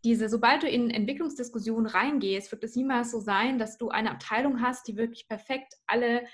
diese, 0.03 0.29
sobald 0.29 0.63
du 0.63 0.67
in 0.67 0.89
Entwicklungsdiskussionen 0.89 1.85
reingehst, 1.85 2.51
wird 2.51 2.63
es 2.63 2.75
niemals 2.75 3.11
so 3.11 3.19
sein, 3.19 3.59
dass 3.59 3.77
du 3.77 3.89
eine 3.89 4.09
Abteilung 4.09 4.61
hast, 4.61 4.87
die 4.87 4.97
wirklich 4.97 5.27
perfekt 5.27 5.75
alle, 5.85 6.25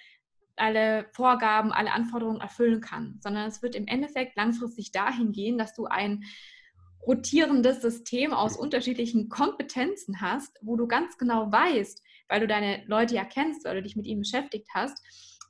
alle 0.60 1.08
Vorgaben, 1.14 1.72
alle 1.72 1.92
Anforderungen 1.92 2.42
erfüllen 2.42 2.82
kann, 2.82 3.20
sondern 3.22 3.48
es 3.48 3.62
wird 3.62 3.76
im 3.76 3.88
Endeffekt 3.88 4.36
langfristig 4.36 4.92
dahin 4.92 5.32
gehen, 5.32 5.58
dass 5.58 5.74
du 5.74 5.86
ein 5.86 6.24
rotierendes 7.06 7.82
System 7.82 8.34
aus 8.34 8.58
unterschiedlichen 8.58 9.30
Kompetenzen 9.30 10.20
hast, 10.20 10.58
wo 10.62 10.76
du 10.76 10.88
ganz 10.88 11.18
genau 11.18 11.52
weißt, 11.52 12.04
weil 12.28 12.42
du 12.42 12.48
deine 12.48 12.84
Leute 12.88 13.16
ja 13.16 13.24
kennst, 13.24 13.66
weil 13.66 13.76
du 13.76 13.84
dich 13.84 13.96
mit 13.96 14.06
ihnen 14.06 14.22
beschäftigt 14.22 14.68
hast, 14.74 15.02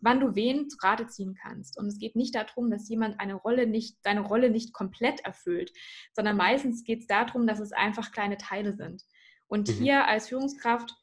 wann 0.02 0.20
du 0.20 0.36
wen 0.36 0.70
zu 0.70 0.78
Rate 0.82 1.08
ziehen 1.08 1.36
kannst. 1.42 1.78
Und 1.80 1.88
es 1.88 1.98
geht 1.98 2.16
nicht 2.16 2.36
darum, 2.36 2.70
dass 2.70 2.88
jemand 2.90 3.20
eine 3.20 3.34
Rolle 3.34 3.66
nicht, 3.66 3.98
seine 4.04 4.22
Rolle 4.22 4.52
nicht 4.52 4.74
komplett 4.74 5.22
erfüllt, 5.22 5.72
sondern 6.14 6.38
meistens 6.38 6.84
geht 6.84 7.02
es 7.02 7.08
darum, 7.08 7.48
dass 7.48 7.60
es 7.60 7.72
einfach 7.72 8.12
kleine 8.12 8.38
Teile 8.38 8.76
sind. 8.76 9.04
Und 9.48 9.70
mhm. 9.70 9.74
hier 9.74 10.08
als 10.08 10.30
Führungskraft 10.30 10.94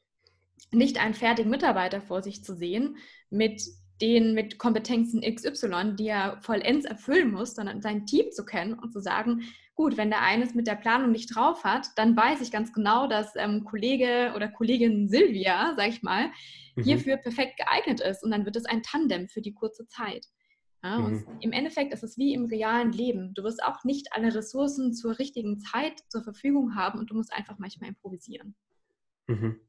nicht 0.71 0.99
einen 0.99 1.13
fertigen 1.13 1.51
Mitarbeiter 1.51 2.01
vor 2.01 2.23
sich 2.23 2.43
zu 2.43 2.55
sehen 2.55 2.97
mit 3.29 3.61
den 4.01 4.33
mit 4.33 4.57
Kompetenzen 4.57 5.21
XY, 5.21 5.95
die 5.97 6.07
er 6.07 6.37
vollends 6.41 6.85
erfüllen 6.85 7.31
muss, 7.31 7.55
sondern 7.55 7.81
sein 7.81 8.05
Team 8.05 8.31
zu 8.31 8.45
kennen 8.45 8.73
und 8.73 8.91
zu 8.91 8.99
sagen, 8.99 9.43
gut, 9.75 9.97
wenn 9.97 10.09
der 10.09 10.21
eines 10.21 10.53
mit 10.53 10.67
der 10.67 10.75
Planung 10.75 11.11
nicht 11.11 11.35
drauf 11.35 11.63
hat, 11.63 11.87
dann 11.95 12.15
weiß 12.15 12.41
ich 12.41 12.51
ganz 12.51 12.73
genau, 12.73 13.07
dass 13.07 13.35
ähm, 13.35 13.65
Kollege 13.65 14.33
oder 14.35 14.47
Kollegin 14.47 15.09
Silvia, 15.09 15.73
sag 15.75 15.89
ich 15.89 16.01
mal, 16.01 16.29
mhm. 16.75 16.83
hierfür 16.83 17.17
perfekt 17.17 17.57
geeignet 17.57 18.01
ist 18.01 18.23
und 18.23 18.31
dann 18.31 18.45
wird 18.45 18.55
es 18.55 18.65
ein 18.65 18.83
Tandem 18.83 19.27
für 19.27 19.41
die 19.41 19.53
kurze 19.53 19.87
Zeit. 19.87 20.25
Ja, 20.83 20.99
mhm. 20.99 21.05
Und 21.05 21.25
im 21.41 21.51
Endeffekt 21.51 21.93
ist 21.93 22.03
es 22.03 22.17
wie 22.17 22.33
im 22.33 22.45
realen 22.45 22.91
Leben. 22.91 23.33
Du 23.33 23.43
wirst 23.43 23.63
auch 23.63 23.83
nicht 23.83 24.09
alle 24.11 24.33
Ressourcen 24.33 24.93
zur 24.93 25.19
richtigen 25.19 25.59
Zeit 25.59 25.99
zur 26.09 26.23
Verfügung 26.23 26.75
haben 26.75 26.99
und 26.99 27.09
du 27.09 27.15
musst 27.15 27.33
einfach 27.33 27.57
manchmal 27.57 27.89
improvisieren. 27.89 28.55
Mhm. 29.27 29.59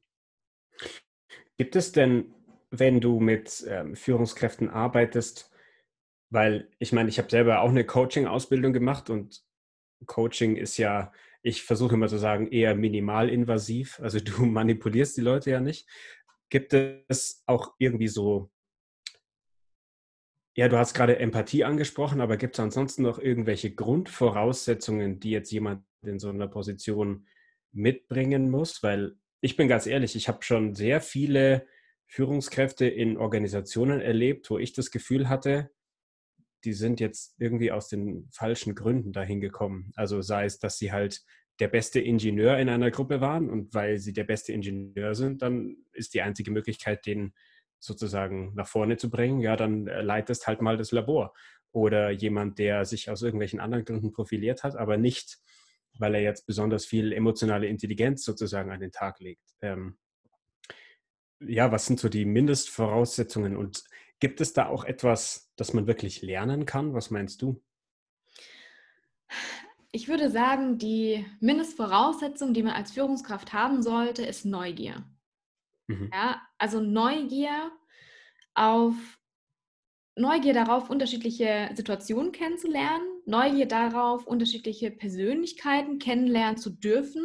Gibt 1.57 1.75
es 1.75 1.91
denn, 1.91 2.33
wenn 2.69 2.99
du 2.99 3.19
mit 3.19 3.65
ähm, 3.67 3.95
Führungskräften 3.95 4.69
arbeitest, 4.69 5.51
weil 6.29 6.69
ich 6.79 6.91
meine, 6.91 7.09
ich 7.09 7.17
habe 7.17 7.29
selber 7.29 7.61
auch 7.61 7.69
eine 7.69 7.85
Coaching-Ausbildung 7.85 8.73
gemacht 8.73 9.09
und 9.09 9.43
Coaching 10.05 10.55
ist 10.55 10.77
ja, 10.77 11.11
ich 11.41 11.63
versuche 11.63 11.95
immer 11.95 12.07
zu 12.07 12.17
sagen, 12.17 12.47
eher 12.51 12.75
minimalinvasiv. 12.75 13.99
Also 14.01 14.19
du 14.19 14.31
manipulierst 14.45 15.17
die 15.17 15.21
Leute 15.21 15.51
ja 15.51 15.59
nicht. 15.59 15.87
Gibt 16.49 16.73
es 16.73 17.43
auch 17.45 17.73
irgendwie 17.77 18.07
so, 18.07 18.51
ja, 20.55 20.67
du 20.67 20.77
hast 20.77 20.93
gerade 20.93 21.19
Empathie 21.19 21.63
angesprochen, 21.63 22.21
aber 22.21 22.37
gibt 22.37 22.55
es 22.55 22.59
ansonsten 22.59 23.03
noch 23.03 23.19
irgendwelche 23.19 23.73
Grundvoraussetzungen, 23.73 25.19
die 25.19 25.31
jetzt 25.31 25.51
jemand 25.51 25.83
in 26.01 26.19
so 26.19 26.29
einer 26.29 26.47
Position 26.47 27.27
mitbringen 27.71 28.49
muss? 28.49 28.81
Weil 28.81 29.17
ich 29.41 29.55
bin 29.55 29.67
ganz 29.67 29.85
ehrlich, 29.87 30.15
ich 30.15 30.27
habe 30.27 30.43
schon 30.43 30.73
sehr 30.73 30.99
viele 30.99 31.67
Führungskräfte 32.07 32.87
in 32.87 33.17
Organisationen 33.17 34.01
erlebt, 34.01 34.49
wo 34.49 34.57
ich 34.57 34.73
das 34.73 34.91
Gefühl 34.91 35.29
hatte, 35.29 35.71
die 36.63 36.73
sind 36.73 36.99
jetzt 36.99 37.35
irgendwie 37.37 37.71
aus 37.71 37.87
den 37.87 38.29
falschen 38.31 38.75
Gründen 38.75 39.13
dahin 39.13 39.41
gekommen. 39.41 39.91
Also 39.95 40.21
sei 40.21 40.45
es, 40.45 40.59
dass 40.59 40.77
sie 40.77 40.91
halt 40.91 41.21
der 41.59 41.67
beste 41.67 41.99
Ingenieur 41.99 42.57
in 42.57 42.69
einer 42.69 42.91
Gruppe 42.91 43.21
waren 43.21 43.49
und 43.49 43.73
weil 43.73 43.97
sie 43.99 44.13
der 44.13 44.23
beste 44.23 44.53
Ingenieur 44.53 45.15
sind, 45.15 45.41
dann 45.41 45.77
ist 45.93 46.13
die 46.13 46.21
einzige 46.21 46.51
Möglichkeit, 46.51 47.05
den 47.05 47.33
sozusagen 47.79 48.53
nach 48.55 48.67
vorne 48.67 48.97
zu 48.97 49.09
bringen, 49.09 49.39
ja, 49.39 49.55
dann 49.55 49.85
leitest 49.85 50.47
halt 50.47 50.61
mal 50.61 50.77
das 50.77 50.91
Labor. 50.91 51.33
Oder 51.71 52.09
jemand, 52.09 52.57
der 52.59 52.85
sich 52.85 53.09
aus 53.09 53.21
irgendwelchen 53.21 53.59
anderen 53.59 53.85
Gründen 53.85 54.11
profiliert 54.11 54.63
hat, 54.63 54.75
aber 54.75 54.97
nicht 54.97 55.37
weil 55.99 56.15
er 56.15 56.21
jetzt 56.21 56.45
besonders 56.45 56.85
viel 56.85 57.11
emotionale 57.11 57.67
Intelligenz 57.67 58.23
sozusagen 58.23 58.71
an 58.71 58.79
den 58.79 58.91
Tag 58.91 59.19
legt. 59.19 59.55
Ähm, 59.61 59.97
ja, 61.39 61.71
was 61.71 61.85
sind 61.85 61.99
so 61.99 62.09
die 62.09 62.25
Mindestvoraussetzungen 62.25 63.55
und 63.55 63.83
gibt 64.19 64.41
es 64.41 64.53
da 64.53 64.67
auch 64.67 64.83
etwas, 64.83 65.51
das 65.55 65.73
man 65.73 65.87
wirklich 65.87 66.21
lernen 66.21 66.65
kann? 66.65 66.93
Was 66.93 67.11
meinst 67.11 67.41
du? 67.41 67.61
Ich 69.91 70.07
würde 70.07 70.29
sagen, 70.29 70.77
die 70.77 71.25
Mindestvoraussetzung, 71.39 72.53
die 72.53 72.63
man 72.63 72.73
als 72.73 72.91
Führungskraft 72.91 73.53
haben 73.53 73.81
sollte, 73.81 74.23
ist 74.25 74.45
Neugier. 74.45 75.05
Mhm. 75.87 76.09
Ja, 76.13 76.41
also 76.57 76.81
Neugier 76.81 77.71
auf 78.53 78.95
Neugier 80.15 80.53
darauf, 80.53 80.89
unterschiedliche 80.89 81.69
Situationen 81.75 82.31
kennenzulernen, 82.31 83.05
Neugier 83.25 83.67
darauf, 83.67 84.25
unterschiedliche 84.25 84.89
Persönlichkeiten 84.89 85.99
kennenlernen 85.99 86.57
zu 86.57 86.71
dürfen 86.71 87.23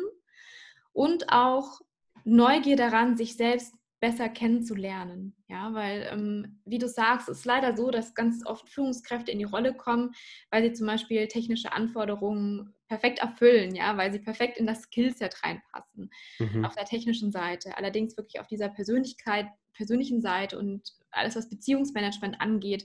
und 0.92 1.32
auch 1.32 1.80
Neugier 2.24 2.76
daran, 2.76 3.16
sich 3.16 3.36
selbst 3.36 3.74
besser 4.02 4.28
kennenzulernen. 4.28 5.36
Ja, 5.46 5.72
weil, 5.74 6.08
ähm, 6.10 6.60
wie 6.64 6.78
du 6.78 6.88
sagst, 6.88 7.28
ist 7.28 7.44
leider 7.44 7.76
so, 7.76 7.92
dass 7.92 8.16
ganz 8.16 8.44
oft 8.44 8.68
Führungskräfte 8.68 9.30
in 9.30 9.38
die 9.38 9.44
Rolle 9.44 9.74
kommen, 9.74 10.10
weil 10.50 10.64
sie 10.64 10.72
zum 10.72 10.88
Beispiel 10.88 11.28
technische 11.28 11.72
Anforderungen 11.72 12.74
perfekt 12.88 13.20
erfüllen, 13.20 13.76
ja, 13.76 13.96
weil 13.96 14.12
sie 14.12 14.18
perfekt 14.18 14.58
in 14.58 14.66
das 14.66 14.82
Skillset 14.82 15.44
reinpassen 15.44 16.10
mhm. 16.40 16.64
auf 16.64 16.74
der 16.74 16.84
technischen 16.84 17.30
Seite. 17.30 17.78
Allerdings 17.78 18.16
wirklich 18.16 18.40
auf 18.40 18.48
dieser 18.48 18.68
Persönlichkeit, 18.68 19.46
persönlichen 19.72 20.20
Seite 20.20 20.58
und 20.58 20.82
alles, 21.12 21.36
was 21.36 21.48
Beziehungsmanagement 21.48 22.40
angeht, 22.40 22.84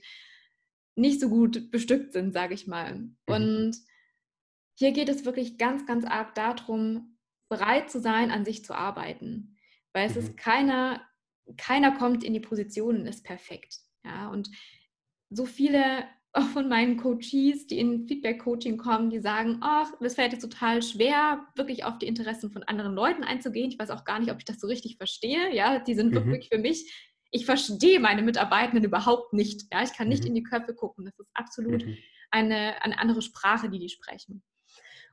nicht 0.96 1.20
so 1.20 1.30
gut 1.30 1.72
bestückt 1.72 2.14
sind, 2.14 2.32
sage 2.32 2.54
ich 2.54 2.68
mal. 2.68 2.94
Mhm. 2.94 3.16
Und 3.26 3.78
hier 4.76 4.92
geht 4.92 5.10
es 5.10 5.26
wirklich 5.26 5.58
ganz, 5.58 5.88
ganz 5.88 6.06
arg 6.06 6.36
darum, 6.36 7.18
bereit 7.50 7.90
zu 7.90 8.00
sein, 8.00 8.30
an 8.30 8.46
sich 8.46 8.64
zu 8.64 8.76
arbeiten. 8.76 9.57
Weil 9.98 10.08
es 10.08 10.14
mhm. 10.14 10.22
ist 10.22 10.38
keiner, 10.38 11.02
keiner 11.58 11.92
kommt 11.92 12.24
in 12.24 12.34
die 12.34 12.40
Position 12.40 12.98
und 12.98 13.08
ist 13.08 13.24
perfekt. 13.24 13.80
Ja, 14.06 14.30
und 14.30 14.48
so 15.32 15.48
viele 15.48 16.04
von 16.54 16.70
meinen 16.70 16.98
Coaches, 16.98 17.66
die 17.66 17.80
in 17.80 18.08
Feedback-Coaching 18.08 18.78
kommen, 18.78 19.10
die 19.10 19.20
sagen, 19.20 19.58
ach, 19.62 19.92
das 20.00 20.14
fällt 20.14 20.34
jetzt 20.34 20.44
total 20.44 20.84
schwer, 20.84 21.48
wirklich 21.56 21.84
auf 21.84 21.98
die 21.98 22.06
Interessen 22.06 22.52
von 22.52 22.62
anderen 22.62 22.94
Leuten 22.94 23.24
einzugehen. 23.24 23.72
Ich 23.72 23.80
weiß 23.80 23.90
auch 23.90 24.06
gar 24.06 24.20
nicht, 24.20 24.32
ob 24.32 24.38
ich 24.38 24.46
das 24.46 24.60
so 24.60 24.68
richtig 24.68 24.98
verstehe. 24.98 25.52
Ja, 25.52 25.80
die 25.80 25.96
sind 25.96 26.12
mhm. 26.12 26.16
wirklich 26.16 26.50
für 26.50 26.60
mich 26.60 26.94
ich 27.30 27.46
verstehe 27.46 28.00
meine 28.00 28.22
Mitarbeitenden 28.22 28.86
überhaupt 28.86 29.34
nicht. 29.34 29.64
Ja, 29.74 29.84
ich 29.84 29.94
kann 29.94 30.08
nicht 30.08 30.22
mhm. 30.22 30.28
in 30.28 30.36
die 30.36 30.44
Köpfe 30.44 30.74
gucken. 30.74 31.06
Das 31.06 31.20
ist 31.20 31.30
absolut 31.34 31.86
mhm. 31.86 31.98
eine, 32.32 32.82
eine 32.84 33.00
andere 33.00 33.22
Sprache, 33.22 33.70
die 33.70 33.80
die 33.80 33.90
sprechen. 33.90 34.44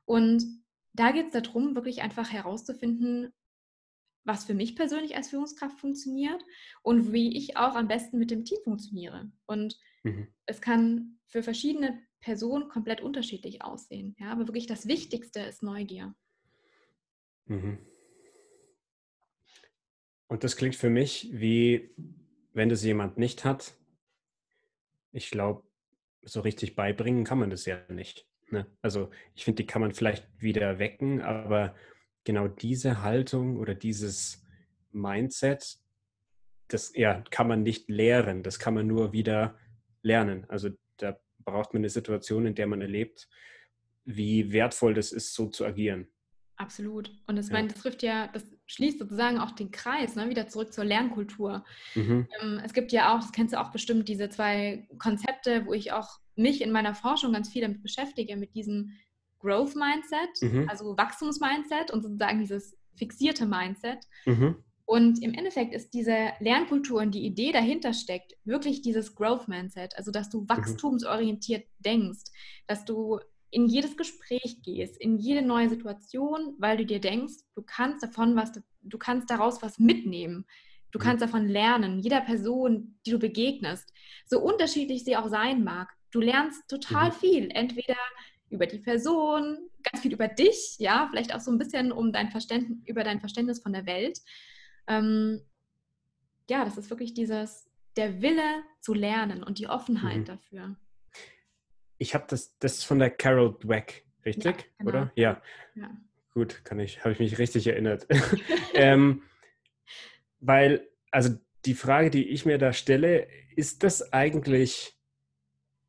Und 0.05 0.45
da 0.93 1.11
geht 1.11 1.35
es 1.35 1.43
darum, 1.43 1.75
wirklich 1.75 2.03
einfach 2.03 2.31
herauszufinden, 2.31 3.33
was 4.25 4.45
für 4.45 4.55
mich 4.55 4.75
persönlich 4.75 5.17
als 5.17 5.29
Führungskraft 5.29 5.79
funktioniert 5.79 6.43
und 6.83 7.13
wie 7.13 7.37
ich 7.37 7.57
auch 7.57 7.75
am 7.75 7.89
besten 7.89 8.19
mit 8.19 8.31
dem 8.31 8.45
Team 8.45 8.59
funktioniere. 8.65 9.31
Und 9.47 9.79
mhm. 10.03 10.29
es 10.47 10.61
kann 10.61 11.19
für 11.27 11.43
verschiedene 11.43 12.01
Personen 12.21 12.69
komplett 12.69 13.03
unterschiedlich 13.03 13.63
aussehen. 13.63 14.17
Ja, 14.19 14.33
aber 14.33 14.49
wirklich 14.49 14.67
das 14.67 14.89
Wichtigste 14.89 15.41
ist 15.41 15.63
Neugier. 15.63 16.15
Mhm. 17.47 17.79
Und 20.27 20.43
das 20.43 20.57
klingt 20.57 20.75
für 20.75 20.91
mich 20.91 21.29
wie, 21.33 21.91
wenn 22.55 22.71
das 22.71 22.83
jemand 22.83 23.19
nicht 23.19 23.45
hat, 23.45 23.75
ich 25.13 25.31
glaube, 25.31 25.63
so 26.23 26.41
richtig 26.41 26.75
beibringen 26.75 27.25
kann 27.25 27.39
man 27.39 27.51
das 27.51 27.67
ja 27.67 27.81
nicht. 27.89 28.27
Ne? 28.51 28.67
Also 28.83 29.11
ich 29.35 29.45
finde, 29.45 29.63
die 29.63 29.67
kann 29.67 29.83
man 29.83 29.93
vielleicht 29.93 30.27
wieder 30.41 30.79
wecken, 30.79 31.21
aber 31.21 31.75
genau 32.25 32.49
diese 32.49 33.03
Haltung 33.03 33.57
oder 33.57 33.75
dieses 33.75 34.43
Mindset, 34.93 35.79
das 36.69 36.95
ja, 36.95 37.23
kann 37.31 37.49
man 37.49 37.63
nicht 37.63 37.89
lehren, 37.89 38.43
das 38.43 38.59
kann 38.59 38.75
man 38.75 38.87
nur 38.87 39.13
wieder 39.13 39.59
lernen. 40.03 40.45
Also 40.49 40.71
da 40.97 41.19
braucht 41.45 41.75
man 41.75 41.81
eine 41.81 41.91
Situation, 41.91 42.47
in 42.47 42.55
der 42.55 42.67
man 42.67 42.81
erlebt, 42.81 43.29
wie 44.05 44.53
wertvoll 44.53 44.95
das 44.95 45.13
ist, 45.13 45.35
so 45.35 45.49
zu 45.49 45.65
agieren. 45.65 46.09
Absolut. 46.57 47.11
Und 47.27 47.37
das, 47.37 47.49
ja. 47.49 47.55
meine, 47.55 47.69
das 47.69 47.81
trifft 47.81 48.03
ja, 48.03 48.29
das 48.29 48.45
schließt 48.67 48.99
sozusagen 49.01 49.39
auch 49.39 49.51
den 49.51 49.71
Kreis, 49.71 50.15
ne, 50.15 50.31
wieder 50.31 50.47
zurück 50.47 50.73
zur 50.73 50.85
Lernkultur. 50.85 51.65
Mhm. 51.95 52.29
Ähm, 52.41 52.61
es 52.65 52.73
gibt 52.73 52.93
ja 52.93 53.15
auch, 53.15 53.21
das 53.21 53.33
kennst 53.33 53.55
du 53.55 53.61
auch 53.61 53.73
bestimmt, 53.73 54.09
diese 54.09 54.29
zwei 54.29 54.89
Konzepte, 54.99 55.67
wo 55.67 55.73
ich 55.73 55.93
auch 55.93 56.21
mich 56.37 56.63
in 56.63 56.71
meiner 56.71 56.95
Forschung 56.95 57.33
ganz 57.33 57.49
viel 57.49 57.63
damit 57.63 57.83
beschäftige, 57.83 58.37
mit 58.37 58.55
diesem 58.55 58.93
Growth 59.45 59.77
Mindset, 59.77 60.53
mhm. 60.53 60.69
also 60.69 60.97
Wachstumsmindset 60.97 61.91
und 61.91 62.03
sozusagen 62.03 62.41
dieses 62.41 62.77
fixierte 62.97 63.45
Mindset. 63.45 63.99
Mhm. 64.25 64.57
Und 64.87 65.23
im 65.23 65.35
Endeffekt 65.35 65.75
ist 65.75 65.95
diese 65.95 66.33
Lernkultur 66.41 67.01
und 67.01 67.15
die 67.15 67.25
Idee 67.25 67.53
dahinter 67.53 67.93
steckt 67.95 68.35
wirklich 68.45 68.83
dieses 68.83 69.15
Growth 69.15 69.49
Mindset, 69.49 69.97
also 69.97 70.11
dass 70.11 70.31
du 70.31 70.43
mhm. 70.43 70.49
wachstumsorientiert 70.49 71.67
denkst, 71.79 72.25
dass 72.67 72.85
du 72.85 73.19
in 73.51 73.67
jedes 73.67 73.97
Gespräch 73.97 74.63
gehst, 74.65 75.01
in 75.01 75.19
jede 75.19 75.43
neue 75.43 75.69
Situation, 75.69 76.55
weil 76.59 76.77
du 76.77 76.87
dir 76.87 77.01
denkst, 77.01 77.35
du 77.55 77.63
kannst 77.63 78.03
davon 78.03 78.35
was, 78.35 78.53
du 78.83 78.99
kannst 78.99 79.31
daraus 79.31 79.63
was 79.63 79.79
mitnehmen. 79.79 80.45
Du 80.91 80.99
kannst 80.99 81.21
mhm. 81.21 81.27
davon 81.27 81.49
lernen, 81.49 81.99
jeder 81.99 82.21
Person, 82.21 82.99
die 83.05 83.11
du 83.11 83.19
begegnest, 83.19 83.93
so 84.27 84.41
unterschiedlich 84.41 85.05
sie 85.05 85.17
auch 85.17 85.29
sein 85.29 85.65
mag. 85.65 85.89
Du 86.11 86.21
lernst 86.21 86.69
total 86.69 87.09
mhm. 87.09 87.15
viel, 87.15 87.51
entweder 87.51 87.97
über 88.51 88.67
die 88.67 88.79
Person, 88.79 89.59
ganz 89.83 90.03
viel 90.03 90.13
über 90.13 90.29
dich, 90.29 90.77
ja, 90.79 91.09
vielleicht 91.11 91.35
auch 91.35 91.41
so 91.41 91.51
ein 91.51 91.59
bisschen 91.59 91.93
um 91.93 92.13
dein 92.13 92.31
Verständnis, 92.31 92.79
über 92.87 93.05
dein 93.05 93.21
Verständnis 93.21 93.61
von 93.61 93.73
der 93.73 93.87
Welt. 93.87 94.21
Ähm, 94.87 95.41
ja, 96.49 96.65
das 96.65 96.77
ist 96.77 96.91
wirklich 96.91 97.15
dieses, 97.15 97.71
der 97.97 98.23
Wille 98.23 98.63
zu 98.81 98.95
lernen 98.95 99.43
und 99.43 99.59
die 99.59 99.69
Offenheit 99.69 100.19
mhm. 100.19 100.25
dafür 100.25 100.77
ich 101.99 102.15
habe 102.15 102.25
das, 102.29 102.57
das 102.59 102.79
ist 102.79 102.85
von 102.85 102.99
der 102.99 103.11
Carol 103.11 103.57
Dweck, 103.63 104.05
Richtig, 104.25 104.45
ja, 104.45 104.67
genau. 104.79 104.91
oder? 104.91 105.13
Ja. 105.17 105.43
ja. 105.75 105.91
Gut, 106.33 106.65
kann 106.65 106.81
ich, 106.81 107.01
habe 107.01 107.13
ich 107.13 107.19
mich 107.19 107.39
richtig 107.39 107.67
erinnert. 107.67 108.07
ähm, 108.75 109.23
weil, 110.41 110.89
also 111.11 111.37
die 111.65 111.75
Frage, 111.75 112.11
die 112.11 112.29
ich 112.29 112.45
mir 112.45 112.59
da 112.59 112.73
stelle, 112.73 113.29
ist 113.57 113.83
das 113.83 114.13
eigentlich 114.13 114.94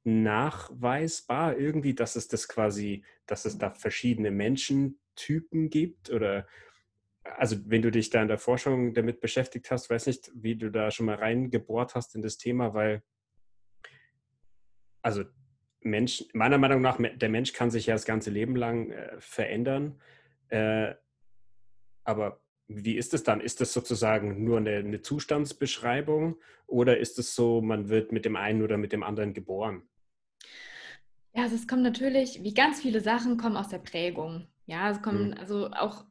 nachweisbar 0.06 1.58
irgendwie, 1.58 1.94
dass 1.94 2.16
es 2.16 2.28
das 2.28 2.48
quasi, 2.48 3.04
dass 3.26 3.46
es 3.46 3.58
da 3.58 3.72
verschiedene 3.72 4.32
Menschentypen 4.32 5.70
gibt? 5.70 6.10
Oder 6.10 6.48
also 7.24 7.58
wenn 7.66 7.82
du 7.82 7.92
dich 7.92 8.12
da 8.12 8.22
in 8.22 8.28
der 8.28 8.38
Forschung 8.38 8.94
damit 8.94 9.20
beschäftigt 9.20 9.72
hast, 9.72 9.90
weiß 9.90 10.06
nicht, 10.08 10.32
wie 10.36 10.56
du 10.56 10.70
da 10.72 10.92
schon 10.92 11.08
mal 11.08 11.16
reingebohrt 11.16 11.96
hast 11.96 12.16
in 12.16 12.22
das 12.22 12.38
Thema, 12.38 12.74
weil 12.74 13.04
also 15.02 15.24
Mensch, 15.82 16.24
meiner 16.34 16.58
Meinung 16.58 16.82
nach, 16.82 16.98
der 17.00 17.30
Mensch 17.30 17.54
kann 17.54 17.70
sich 17.70 17.86
ja 17.86 17.94
das 17.94 18.06
ganze 18.06 18.32
Leben 18.32 18.56
lang 18.56 18.90
äh, 18.90 19.16
verändern. 19.20 20.02
Äh, 20.50 20.96
aber 22.04 22.42
wie 22.68 22.98
ist 22.98 23.14
es 23.14 23.24
dann? 23.24 23.40
Ist 23.40 23.62
das 23.62 23.72
sozusagen 23.72 24.44
nur 24.44 24.58
eine, 24.58 24.78
eine 24.78 25.02
Zustandsbeschreibung 25.02 26.40
oder 26.66 26.98
ist 26.98 27.20
es 27.20 27.36
so, 27.36 27.62
man 27.62 27.90
wird 27.90 28.12
mit 28.12 28.26
dem 28.26 28.36
einen 28.36 28.64
oder 28.64 28.78
mit 28.78 28.94
dem 28.94 29.04
anderen 29.04 29.34
geboren? 29.34 29.84
Ja, 31.34 31.44
also 31.44 31.56
es 31.56 31.68
kommt 31.68 31.84
natürlich, 31.84 32.44
wie 32.44 32.54
ganz 32.54 32.82
viele 32.82 33.02
Sachen, 33.02 33.38
kommen 33.38 33.58
aus 33.58 33.70
der 33.70 33.80
Prägung. 33.80 34.48
Ja, 34.66 34.90
es 34.90 35.02
kommen 35.02 35.30
mhm. 35.30 35.38
also 35.38 35.70
auch 35.72 36.06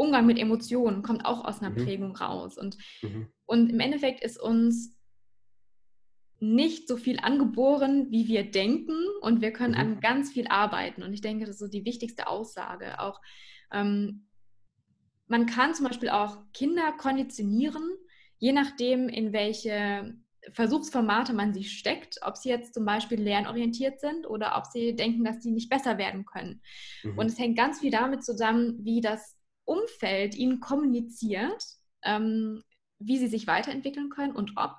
Umgang 0.00 0.24
mit 0.24 0.38
Emotionen 0.38 1.02
kommt 1.02 1.26
auch 1.26 1.44
aus 1.44 1.60
einer 1.60 1.70
mhm. 1.70 1.84
Prägung 1.84 2.16
raus. 2.16 2.56
Und, 2.56 2.78
mhm. 3.02 3.28
und 3.44 3.68
im 3.68 3.80
Endeffekt 3.80 4.24
ist 4.24 4.40
uns 4.40 4.96
nicht 6.38 6.88
so 6.88 6.96
viel 6.96 7.20
angeboren, 7.20 8.10
wie 8.10 8.26
wir 8.26 8.50
denken 8.50 8.96
und 9.20 9.42
wir 9.42 9.52
können 9.52 9.74
mhm. 9.74 9.80
an 9.80 10.00
ganz 10.00 10.32
viel 10.32 10.46
arbeiten. 10.48 11.02
Und 11.02 11.12
ich 11.12 11.20
denke, 11.20 11.44
das 11.44 11.56
ist 11.56 11.60
so 11.60 11.68
die 11.68 11.84
wichtigste 11.84 12.28
Aussage. 12.28 12.98
Auch 12.98 13.20
ähm, 13.72 14.26
man 15.26 15.46
kann 15.46 15.74
zum 15.74 15.86
Beispiel 15.86 16.08
auch 16.08 16.38
Kinder 16.54 16.92
konditionieren, 16.92 17.82
je 18.38 18.52
nachdem, 18.52 19.08
in 19.08 19.34
welche 19.34 20.16
Versuchsformate 20.52 21.32
man 21.32 21.52
sie 21.52 21.64
steckt, 21.64 22.18
ob 22.22 22.36
sie 22.36 22.48
jetzt 22.48 22.74
zum 22.74 22.84
Beispiel 22.84 23.20
lernorientiert 23.20 24.00
sind 24.00 24.28
oder 24.28 24.56
ob 24.56 24.66
sie 24.66 24.94
denken, 24.94 25.24
dass 25.24 25.42
sie 25.42 25.50
nicht 25.50 25.70
besser 25.70 25.98
werden 25.98 26.24
können. 26.24 26.62
Mhm. 27.02 27.18
Und 27.18 27.26
es 27.26 27.38
hängt 27.38 27.56
ganz 27.56 27.80
viel 27.80 27.90
damit 27.90 28.24
zusammen, 28.24 28.78
wie 28.84 29.00
das 29.00 29.36
Umfeld 29.64 30.34
ihnen 30.34 30.60
kommuniziert, 30.60 31.64
ähm, 32.02 32.62
wie 32.98 33.18
sie 33.18 33.28
sich 33.28 33.46
weiterentwickeln 33.46 34.10
können 34.10 34.34
und 34.34 34.52
ob. 34.56 34.76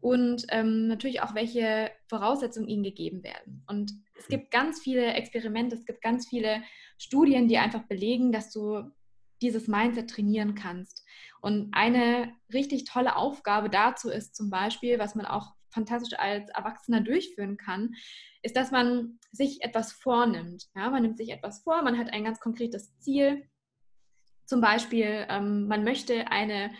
Und 0.00 0.44
ähm, 0.50 0.88
natürlich 0.88 1.22
auch, 1.22 1.34
welche 1.34 1.90
Voraussetzungen 2.08 2.68
ihnen 2.68 2.82
gegeben 2.82 3.22
werden. 3.22 3.64
Und 3.68 3.92
es 4.18 4.28
gibt 4.28 4.50
ganz 4.50 4.80
viele 4.80 5.14
Experimente, 5.14 5.76
es 5.76 5.86
gibt 5.86 6.02
ganz 6.02 6.28
viele 6.28 6.62
Studien, 6.98 7.48
die 7.48 7.56
einfach 7.56 7.84
belegen, 7.84 8.30
dass 8.30 8.50
du 8.50 8.90
dieses 9.40 9.66
Mindset 9.66 10.10
trainieren 10.10 10.54
kannst. 10.54 11.04
Und 11.44 11.68
eine 11.72 12.32
richtig 12.54 12.84
tolle 12.84 13.16
Aufgabe 13.16 13.68
dazu 13.68 14.08
ist 14.08 14.34
zum 14.34 14.48
Beispiel, 14.48 14.98
was 14.98 15.14
man 15.14 15.26
auch 15.26 15.52
fantastisch 15.68 16.18
als 16.18 16.48
Erwachsener 16.48 17.02
durchführen 17.02 17.58
kann, 17.58 17.96
ist, 18.42 18.56
dass 18.56 18.70
man 18.70 19.18
sich 19.30 19.62
etwas 19.62 19.92
vornimmt. 19.92 20.64
Ja, 20.74 20.88
man 20.88 21.02
nimmt 21.02 21.18
sich 21.18 21.28
etwas 21.28 21.62
vor, 21.62 21.82
man 21.82 21.98
hat 21.98 22.10
ein 22.14 22.24
ganz 22.24 22.40
konkretes 22.40 22.98
Ziel. 22.98 23.46
Zum 24.46 24.62
Beispiel, 24.62 25.26
ähm, 25.28 25.68
man 25.68 25.84
möchte 25.84 26.28
eine 26.28 26.70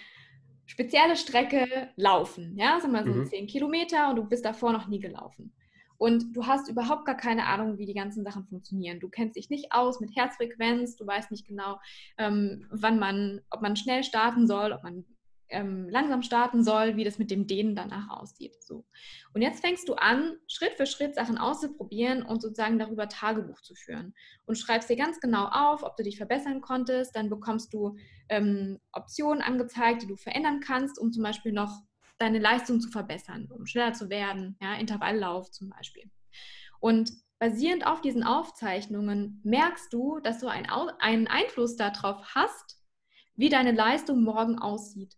spezielle 0.65 1.17
Strecke 1.17 1.91
laufen. 1.97 2.57
Ja, 2.57 2.81
sagen 2.81 2.95
wir 2.95 3.05
so 3.05 3.13
mhm. 3.13 3.27
10 3.27 3.47
Kilometer 3.47 4.09
und 4.09 4.17
du 4.17 4.25
bist 4.25 4.47
davor 4.47 4.73
noch 4.73 4.89
nie 4.89 5.01
gelaufen 5.01 5.55
und 5.99 6.37
du 6.37 6.47
hast 6.47 6.69
überhaupt 6.69 7.05
gar 7.05 7.17
keine 7.17 7.47
Ahnung, 7.47 7.79
wie 7.79 7.87
die 7.87 7.95
ganzen 7.95 8.25
Sachen 8.25 8.45
funktionieren. 8.45 9.01
Du 9.01 9.09
kennst 9.09 9.37
dich 9.37 9.51
nicht 9.51 9.73
aus 9.73 10.01
mit 10.01 10.15
Herzfrequenz, 10.17 10.97
du 10.97 11.07
weißt 11.07 11.31
nicht 11.31 11.47
genau, 11.47 11.79
ähm, 12.19 12.67
wann 12.71 12.99
man, 12.99 13.41
ob 13.51 13.63
man 13.63 13.77
schnell 13.77 14.05
starten 14.05 14.47
soll, 14.47 14.73
ob 14.73 14.83
man 14.83 15.05
ähm, 15.55 15.89
langsam 15.89 16.23
starten 16.23 16.65
soll, 16.65 16.97
wie 16.97 17.05
das 17.05 17.19
mit 17.19 17.31
dem 17.31 17.47
Dehnen 17.47 17.77
danach 17.77 18.09
aussieht. 18.11 18.63
So. 18.63 18.85
Und 19.33 19.43
jetzt 19.43 19.61
fängst 19.61 19.89
du 19.89 19.95
an, 19.95 20.37
Schritt 20.49 20.75
für 20.75 20.87
Schritt 20.87 21.15
Sachen 21.15 21.39
auszuprobieren 21.39 22.23
und 22.23 22.43
sozusagen 22.43 22.79
darüber 22.79 23.09
Tagebuch 23.09 23.61
zu 23.61 23.75
führen. 23.75 24.15
Und 24.47 24.57
schreibst 24.57 24.91
dir 24.91 24.97
ganz 24.97 25.21
genau 25.21 25.47
auf, 25.47 25.83
ob 25.83 25.97
du 25.97 26.03
dich 26.03 26.17
verbessern 26.17 26.61
konntest. 26.61 27.15
Dann 27.15 27.31
bekommst 27.31 27.73
du 27.73 27.97
ähm, 28.29 28.81
Optionen 28.93 29.43
angezeigt, 29.43 30.03
die 30.03 30.07
du 30.07 30.17
verändern 30.17 30.61
kannst, 30.61 30.99
um 30.99 31.13
zum 31.13 31.23
Beispiel 31.23 31.53
noch 31.53 31.83
deine 32.19 32.39
Leistung 32.39 32.81
zu 32.81 32.91
verbessern, 32.91 33.49
um 33.51 33.67
schneller 33.67 33.93
zu 33.93 34.09
werden, 34.09 34.57
ja, 34.61 34.75
Intervalllauf 34.75 35.51
zum 35.51 35.71
Beispiel. 35.71 36.11
Und 36.81 37.13
basierend 37.39 37.87
auf 37.87 38.01
diesen 38.01 38.23
Aufzeichnungen 38.23 39.41
merkst 39.45 39.93
du, 39.93 40.21
dass 40.21 40.39
du 40.39 40.49
ein, 40.49 40.67
einen 40.99 41.27
Einfluss 41.27 41.77
darauf 41.77 42.35
hast, 42.35 42.81
wie 43.37 43.49
deine 43.49 43.73
Leistung 43.73 44.23
morgen 44.23 44.59
aussieht. 44.59 45.17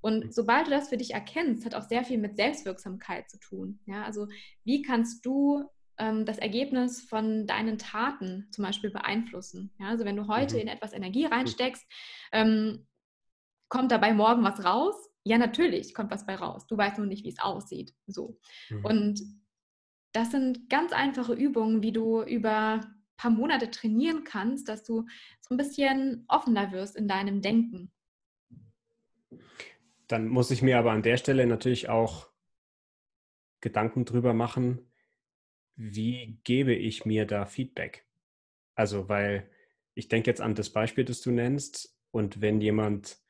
Und 0.00 0.26
mhm. 0.26 0.32
sobald 0.32 0.66
du 0.66 0.70
das 0.70 0.90
für 0.90 0.98
dich 0.98 1.14
erkennst, 1.14 1.64
hat 1.64 1.74
auch 1.74 1.88
sehr 1.88 2.04
viel 2.04 2.18
mit 2.18 2.36
Selbstwirksamkeit 2.36 3.30
zu 3.30 3.38
tun. 3.38 3.80
Ja, 3.86 4.04
also 4.04 4.28
wie 4.64 4.82
kannst 4.82 5.24
du 5.24 5.64
ähm, 5.96 6.26
das 6.26 6.38
Ergebnis 6.38 7.00
von 7.00 7.46
deinen 7.46 7.78
Taten 7.78 8.48
zum 8.50 8.64
Beispiel 8.64 8.90
beeinflussen? 8.90 9.72
Ja, 9.78 9.88
also 9.88 10.04
wenn 10.04 10.16
du 10.16 10.28
heute 10.28 10.56
mhm. 10.56 10.62
in 10.62 10.68
etwas 10.68 10.92
Energie 10.92 11.24
reinsteckst, 11.24 11.86
ähm, 12.32 12.86
kommt 13.68 13.90
dabei 13.92 14.12
morgen 14.12 14.44
was 14.44 14.62
raus 14.62 14.94
ja, 15.24 15.38
natürlich 15.38 15.94
kommt 15.94 16.10
was 16.10 16.26
bei 16.26 16.36
raus. 16.36 16.66
Du 16.66 16.76
weißt 16.76 16.98
nur 16.98 17.06
nicht, 17.06 17.24
wie 17.24 17.30
es 17.30 17.40
aussieht. 17.40 17.94
So. 18.06 18.38
Mhm. 18.68 18.84
Und 18.84 19.20
das 20.12 20.30
sind 20.30 20.68
ganz 20.68 20.92
einfache 20.92 21.32
Übungen, 21.32 21.82
wie 21.82 21.92
du 21.92 22.22
über 22.22 22.80
ein 22.80 23.04
paar 23.16 23.30
Monate 23.30 23.70
trainieren 23.70 24.24
kannst, 24.24 24.68
dass 24.68 24.84
du 24.84 25.06
so 25.40 25.54
ein 25.54 25.56
bisschen 25.56 26.24
offener 26.28 26.72
wirst 26.72 26.94
in 26.94 27.08
deinem 27.08 27.40
Denken. 27.40 27.90
Dann 30.06 30.28
muss 30.28 30.50
ich 30.50 30.62
mir 30.62 30.78
aber 30.78 30.92
an 30.92 31.02
der 31.02 31.16
Stelle 31.16 31.46
natürlich 31.46 31.88
auch 31.88 32.28
Gedanken 33.60 34.04
drüber 34.04 34.34
machen, 34.34 34.90
wie 35.74 36.38
gebe 36.44 36.74
ich 36.74 37.06
mir 37.06 37.26
da 37.26 37.46
Feedback? 37.46 38.06
Also, 38.74 39.08
weil 39.08 39.50
ich 39.94 40.08
denke 40.08 40.30
jetzt 40.30 40.40
an 40.40 40.54
das 40.54 40.70
Beispiel, 40.70 41.04
das 41.04 41.22
du 41.22 41.30
nennst, 41.30 41.96
und 42.10 42.40
wenn 42.40 42.60
jemand 42.60 43.23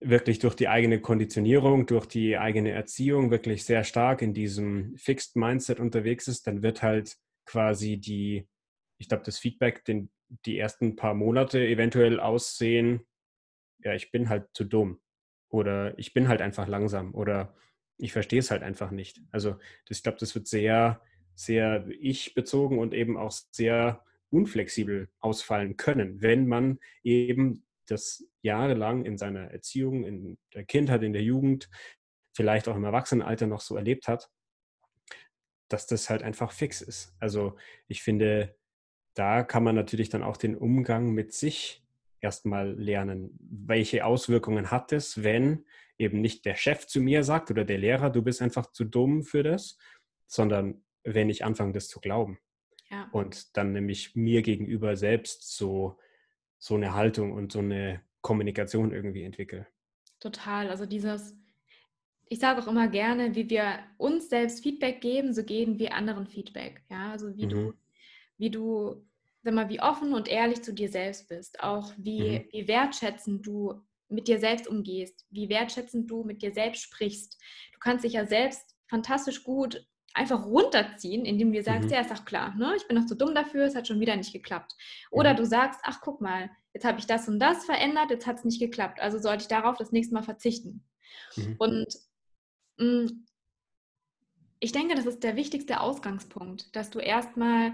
wirklich 0.00 0.38
durch 0.38 0.54
die 0.54 0.68
eigene 0.68 1.00
Konditionierung, 1.00 1.86
durch 1.86 2.06
die 2.06 2.38
eigene 2.38 2.70
Erziehung 2.70 3.30
wirklich 3.30 3.64
sehr 3.64 3.84
stark 3.84 4.22
in 4.22 4.32
diesem 4.32 4.96
Fixed 4.96 5.36
Mindset 5.36 5.78
unterwegs 5.78 6.26
ist, 6.26 6.46
dann 6.46 6.62
wird 6.62 6.82
halt 6.82 7.16
quasi 7.44 7.98
die, 7.98 8.48
ich 8.98 9.08
glaube, 9.08 9.24
das 9.24 9.38
Feedback, 9.38 9.84
den, 9.84 10.10
die 10.46 10.58
ersten 10.58 10.96
paar 10.96 11.14
Monate 11.14 11.66
eventuell 11.66 12.18
aussehen, 12.18 13.06
ja, 13.82 13.94
ich 13.94 14.10
bin 14.10 14.28
halt 14.28 14.48
zu 14.54 14.64
dumm 14.64 15.00
oder 15.48 15.98
ich 15.98 16.14
bin 16.14 16.28
halt 16.28 16.40
einfach 16.40 16.66
langsam 16.66 17.14
oder 17.14 17.54
ich 17.98 18.12
verstehe 18.12 18.38
es 18.38 18.50
halt 18.50 18.62
einfach 18.62 18.90
nicht. 18.90 19.20
Also 19.30 19.56
das, 19.86 19.98
ich 19.98 20.02
glaube, 20.02 20.18
das 20.18 20.34
wird 20.34 20.46
sehr, 20.46 21.02
sehr 21.34 21.86
ich 21.88 22.34
bezogen 22.34 22.78
und 22.78 22.94
eben 22.94 23.16
auch 23.16 23.32
sehr 23.50 24.04
unflexibel 24.30 25.08
ausfallen 25.18 25.76
können, 25.76 26.22
wenn 26.22 26.46
man 26.46 26.78
eben 27.02 27.64
das 27.86 28.29
jahrelang 28.42 29.04
in 29.04 29.18
seiner 29.18 29.50
Erziehung, 29.50 30.04
in 30.04 30.38
der 30.54 30.64
Kindheit, 30.64 31.02
in 31.02 31.12
der 31.12 31.22
Jugend, 31.22 31.68
vielleicht 32.32 32.68
auch 32.68 32.76
im 32.76 32.84
Erwachsenenalter 32.84 33.46
noch 33.46 33.60
so 33.60 33.76
erlebt 33.76 34.08
hat, 34.08 34.30
dass 35.68 35.86
das 35.86 36.10
halt 36.10 36.22
einfach 36.22 36.52
fix 36.52 36.80
ist. 36.80 37.14
Also 37.18 37.56
ich 37.86 38.02
finde, 38.02 38.56
da 39.14 39.42
kann 39.42 39.64
man 39.64 39.74
natürlich 39.74 40.08
dann 40.08 40.22
auch 40.22 40.36
den 40.36 40.56
Umgang 40.56 41.12
mit 41.12 41.32
sich 41.32 41.84
erstmal 42.20 42.72
lernen. 42.72 43.36
Welche 43.40 44.04
Auswirkungen 44.04 44.70
hat 44.70 44.92
es, 44.92 45.22
wenn 45.22 45.64
eben 45.98 46.20
nicht 46.20 46.44
der 46.44 46.54
Chef 46.54 46.86
zu 46.86 47.00
mir 47.00 47.24
sagt 47.24 47.50
oder 47.50 47.64
der 47.64 47.78
Lehrer, 47.78 48.10
du 48.10 48.22
bist 48.22 48.42
einfach 48.42 48.72
zu 48.72 48.84
dumm 48.84 49.22
für 49.22 49.42
das, 49.42 49.78
sondern 50.26 50.84
wenn 51.02 51.28
ich 51.28 51.44
anfange, 51.44 51.72
das 51.72 51.88
zu 51.88 52.00
glauben. 52.00 52.38
Ja. 52.90 53.08
Und 53.12 53.56
dann 53.56 53.72
nämlich 53.72 54.16
mir 54.16 54.42
gegenüber 54.42 54.96
selbst 54.96 55.56
so 55.56 55.98
so 56.60 56.74
eine 56.74 56.94
Haltung 56.94 57.32
und 57.32 57.50
so 57.50 57.58
eine 57.58 58.02
Kommunikation 58.22 58.92
irgendwie 58.92 59.22
entwickle. 59.22 59.66
Total. 60.20 60.68
Also 60.68 60.86
dieses, 60.86 61.36
ich 62.28 62.38
sage 62.38 62.60
auch 62.60 62.68
immer 62.68 62.88
gerne, 62.88 63.34
wie 63.34 63.48
wir 63.48 63.80
uns 63.98 64.28
selbst 64.28 64.62
Feedback 64.62 65.00
geben, 65.00 65.32
so 65.32 65.42
geben 65.42 65.78
wir 65.78 65.94
anderen 65.94 66.26
Feedback. 66.26 66.82
Ja, 66.90 67.10
also 67.10 67.36
wie 67.36 67.46
mhm. 67.46 67.50
du, 67.50 67.72
wie 68.38 68.50
du, 68.50 69.06
sag 69.42 69.54
mal, 69.54 69.68
wie 69.68 69.80
offen 69.80 70.14
und 70.14 70.28
ehrlich 70.28 70.62
zu 70.62 70.72
dir 70.72 70.88
selbst 70.88 71.28
bist, 71.28 71.60
auch 71.60 71.92
wie, 71.96 72.40
mhm. 72.40 72.44
wie 72.52 72.68
wertschätzend 72.68 73.46
du 73.46 73.80
mit 74.08 74.28
dir 74.28 74.38
selbst 74.38 74.66
umgehst, 74.66 75.24
wie 75.30 75.48
wertschätzend 75.48 76.10
du 76.10 76.24
mit 76.24 76.42
dir 76.42 76.52
selbst 76.52 76.82
sprichst. 76.82 77.40
Du 77.72 77.78
kannst 77.78 78.04
dich 78.04 78.14
ja 78.14 78.26
selbst 78.26 78.76
fantastisch 78.88 79.44
gut 79.44 79.86
einfach 80.14 80.44
runterziehen, 80.44 81.24
indem 81.24 81.52
du 81.52 81.62
sagst, 81.62 81.88
mhm. 81.88 81.94
ja, 81.94 82.00
ist 82.00 82.10
doch 82.10 82.24
klar, 82.24 82.54
ne? 82.56 82.74
ich 82.76 82.86
bin 82.86 82.96
noch 82.96 83.06
zu 83.06 83.14
dumm 83.14 83.34
dafür, 83.34 83.64
es 83.64 83.76
hat 83.76 83.86
schon 83.86 84.00
wieder 84.00 84.16
nicht 84.16 84.32
geklappt. 84.32 84.74
Oder 85.10 85.32
mhm. 85.32 85.38
du 85.38 85.46
sagst, 85.46 85.80
ach 85.84 86.00
guck 86.00 86.20
mal, 86.20 86.50
jetzt 86.72 86.84
habe 86.84 86.98
ich 86.98 87.06
das 87.06 87.28
und 87.28 87.38
das 87.38 87.64
verändert, 87.64 88.10
jetzt 88.10 88.26
hat 88.26 88.38
es 88.38 88.44
nicht 88.44 88.60
geklappt, 88.60 89.00
also 89.00 89.18
sollte 89.18 89.42
ich 89.42 89.48
darauf 89.48 89.76
das 89.76 89.92
nächste 89.92 90.14
Mal 90.14 90.22
verzichten. 90.22 90.84
Mhm. 91.36 91.56
Und 91.58 91.86
mh, 92.78 92.86
mm, 92.86 93.26
ich 94.62 94.72
denke, 94.72 94.94
das 94.94 95.06
ist 95.06 95.24
der 95.24 95.36
wichtigste 95.36 95.80
Ausgangspunkt, 95.80 96.74
dass 96.76 96.90
du 96.90 96.98
erstmal 96.98 97.72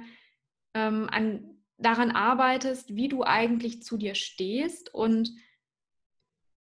ähm, 0.74 1.08
an 1.10 1.56
daran 1.78 2.10
arbeitest, 2.10 2.94
wie 2.94 3.08
du 3.08 3.22
eigentlich 3.22 3.82
zu 3.82 3.98
dir 3.98 4.14
stehst 4.14 4.94
und 4.94 5.30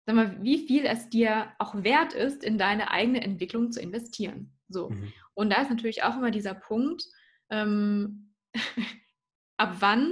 sag 0.05 0.15
mal, 0.15 0.43
wie 0.43 0.65
viel 0.65 0.85
es 0.85 1.09
dir 1.09 1.51
auch 1.59 1.83
wert 1.83 2.13
ist, 2.13 2.43
in 2.43 2.57
deine 2.57 2.91
eigene 2.91 3.21
Entwicklung 3.21 3.71
zu 3.71 3.81
investieren. 3.81 4.53
So. 4.67 4.89
Mhm. 4.89 5.13
Und 5.33 5.51
da 5.51 5.61
ist 5.61 5.69
natürlich 5.69 6.03
auch 6.03 6.17
immer 6.17 6.31
dieser 6.31 6.53
Punkt, 6.53 7.03
ähm, 7.49 8.33
ab 9.57 9.75
wann 9.79 10.11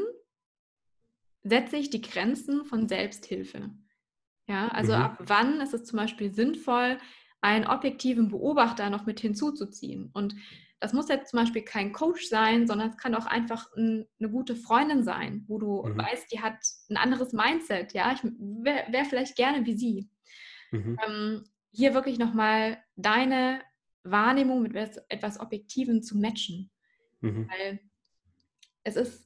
setze 1.44 1.78
ich 1.78 1.89
die 1.89 2.02
Grenzen 2.02 2.66
von 2.66 2.88
Selbsthilfe? 2.88 3.70
Ja, 4.48 4.68
also 4.70 4.94
mhm. 4.94 5.02
ab 5.02 5.18
wann 5.20 5.62
ist 5.62 5.74
es 5.74 5.86
zum 5.86 5.98
Beispiel 5.98 6.34
sinnvoll, 6.34 6.98
einen 7.41 7.66
objektiven 7.66 8.30
Beobachter 8.30 8.89
noch 8.89 9.06
mit 9.06 9.20
hinzuzuziehen? 9.20 10.10
Und 10.14 10.36
das 10.80 10.91
muss 10.91 11.08
jetzt 11.08 11.32
zum 11.32 11.39
Beispiel 11.39 11.62
kein 11.62 11.94
Coach 11.94 12.28
sein, 12.28 12.68
sondern 12.68 12.89
es 12.89 12.98
kann 12.98 13.16
auch 13.16 13.26
einfach 13.26 13.72
ein, 13.78 14.06
eine 14.20 14.30
gute 14.30 14.56
Freundin 14.56 15.04
sein, 15.04 15.46
wo 15.48 15.58
du 15.58 15.82
mhm. 15.82 15.98
weißt, 15.98 16.32
die 16.32 16.41
hat 16.41 16.58
ein 16.89 16.98
anderes 16.98 17.32
Mindset. 17.32 17.94
Ja, 17.94 18.12
ich 18.12 18.22
wäre 18.24 18.91
wär 18.91 19.06
vielleicht 19.06 19.38
gerne 19.38 19.66
wie 19.66 19.78
sie. 19.78 20.10
Mhm. 20.72 20.98
Ähm, 21.08 21.44
hier 21.72 21.94
wirklich 21.94 22.20
nochmal 22.20 22.84
deine 22.98 23.62
Wahrnehmung 24.04 24.62
mit 24.62 24.76
etwas 25.08 25.39
Objektivem 25.39 26.04
zu 26.04 26.18
matchen. 26.18 26.70
Mhm. 27.22 27.48
Weil 27.50 27.80
es 28.84 28.98
ist 28.98 29.23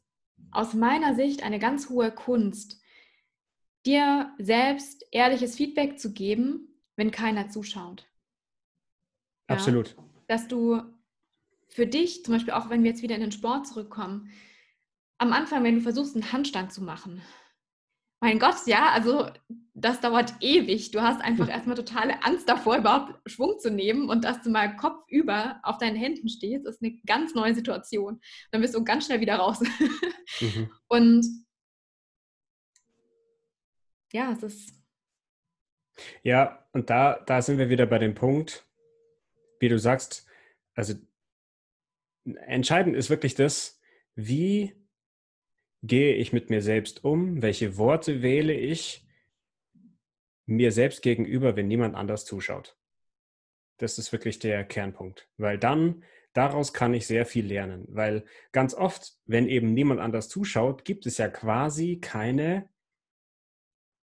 aus 0.51 0.73
meiner 0.73 1.15
Sicht 1.15 1.43
eine 1.43 1.59
ganz 1.59 1.89
hohe 1.89 2.11
Kunst, 2.11 2.81
dir 3.85 4.33
selbst 4.37 5.05
ehrliches 5.11 5.55
Feedback 5.55 5.99
zu 5.99 6.13
geben, 6.13 6.67
wenn 6.95 7.11
keiner 7.11 7.49
zuschaut. 7.49 8.05
Ja? 9.49 9.55
Absolut. 9.55 9.95
Dass 10.27 10.47
du 10.47 10.81
für 11.69 11.87
dich, 11.87 12.23
zum 12.23 12.33
Beispiel 12.33 12.53
auch 12.53 12.69
wenn 12.69 12.83
wir 12.83 12.91
jetzt 12.91 13.01
wieder 13.01 13.15
in 13.15 13.21
den 13.21 13.31
Sport 13.31 13.67
zurückkommen, 13.67 14.31
am 15.17 15.33
Anfang, 15.33 15.63
wenn 15.63 15.75
du 15.75 15.81
versuchst, 15.81 16.15
einen 16.15 16.31
Handstand 16.31 16.71
zu 16.71 16.83
machen, 16.83 17.21
mein 18.19 18.39
Gott, 18.39 18.55
ja, 18.65 18.89
also 18.91 19.29
das 19.73 20.01
dauert 20.01 20.33
ewig. 20.41 20.91
Du 20.91 21.01
hast 21.01 21.21
einfach 21.21 21.49
erstmal 21.49 21.75
totale 21.75 22.23
Angst 22.23 22.49
davor, 22.49 22.77
überhaupt 22.77 23.19
Schwung 23.29 23.59
zu 23.59 23.69
nehmen 23.69 24.09
und 24.09 24.23
dass 24.23 24.41
du 24.41 24.49
mal 24.49 24.75
kopfüber 24.75 25.59
auf 25.63 25.77
deinen 25.77 25.95
Händen 25.95 26.29
stehst, 26.29 26.65
ist 26.65 26.81
eine 26.81 26.97
ganz 27.05 27.35
neue 27.35 27.53
Situation. 27.53 28.19
Dann 28.51 28.61
bist 28.61 28.73
du 28.75 28.83
ganz 28.83 29.05
schnell 29.05 29.21
wieder 29.21 29.35
raus. 29.35 29.61
Mhm. 30.41 30.69
Und 30.87 31.25
ja, 34.13 34.31
es 34.31 34.41
ist. 34.41 34.73
Ja, 36.23 36.65
und 36.71 36.89
da, 36.89 37.19
da 37.25 37.41
sind 37.41 37.57
wir 37.57 37.69
wieder 37.69 37.85
bei 37.85 37.97
dem 37.97 38.15
Punkt, 38.15 38.65
wie 39.59 39.67
du 39.67 39.77
sagst, 39.79 40.25
also 40.75 40.93
entscheidend 42.23 42.95
ist 42.95 43.09
wirklich 43.09 43.35
das, 43.35 43.81
wie 44.15 44.75
gehe 45.83 46.15
ich 46.15 46.33
mit 46.33 46.49
mir 46.49 46.61
selbst 46.61 47.03
um, 47.03 47.41
welche 47.41 47.77
Worte 47.77 48.21
wähle 48.21 48.53
ich 48.53 49.05
mir 50.45 50.71
selbst 50.71 51.01
gegenüber, 51.01 51.55
wenn 51.55 51.67
niemand 51.67 51.95
anders 51.95 52.25
zuschaut. 52.25 52.77
Das 53.77 53.97
ist 53.97 54.11
wirklich 54.11 54.39
der 54.39 54.63
Kernpunkt, 54.63 55.29
weil 55.37 55.57
dann 55.59 56.03
daraus 56.33 56.73
kann 56.73 56.93
ich 56.93 57.05
sehr 57.05 57.25
viel 57.25 57.45
lernen, 57.45 57.85
weil 57.89 58.25
ganz 58.51 58.73
oft, 58.73 59.17
wenn 59.25 59.47
eben 59.47 59.73
niemand 59.73 59.99
anders 59.99 60.29
zuschaut, 60.29 60.85
gibt 60.85 61.05
es 61.05 61.17
ja 61.17 61.27
quasi 61.27 61.99
keine 61.99 62.69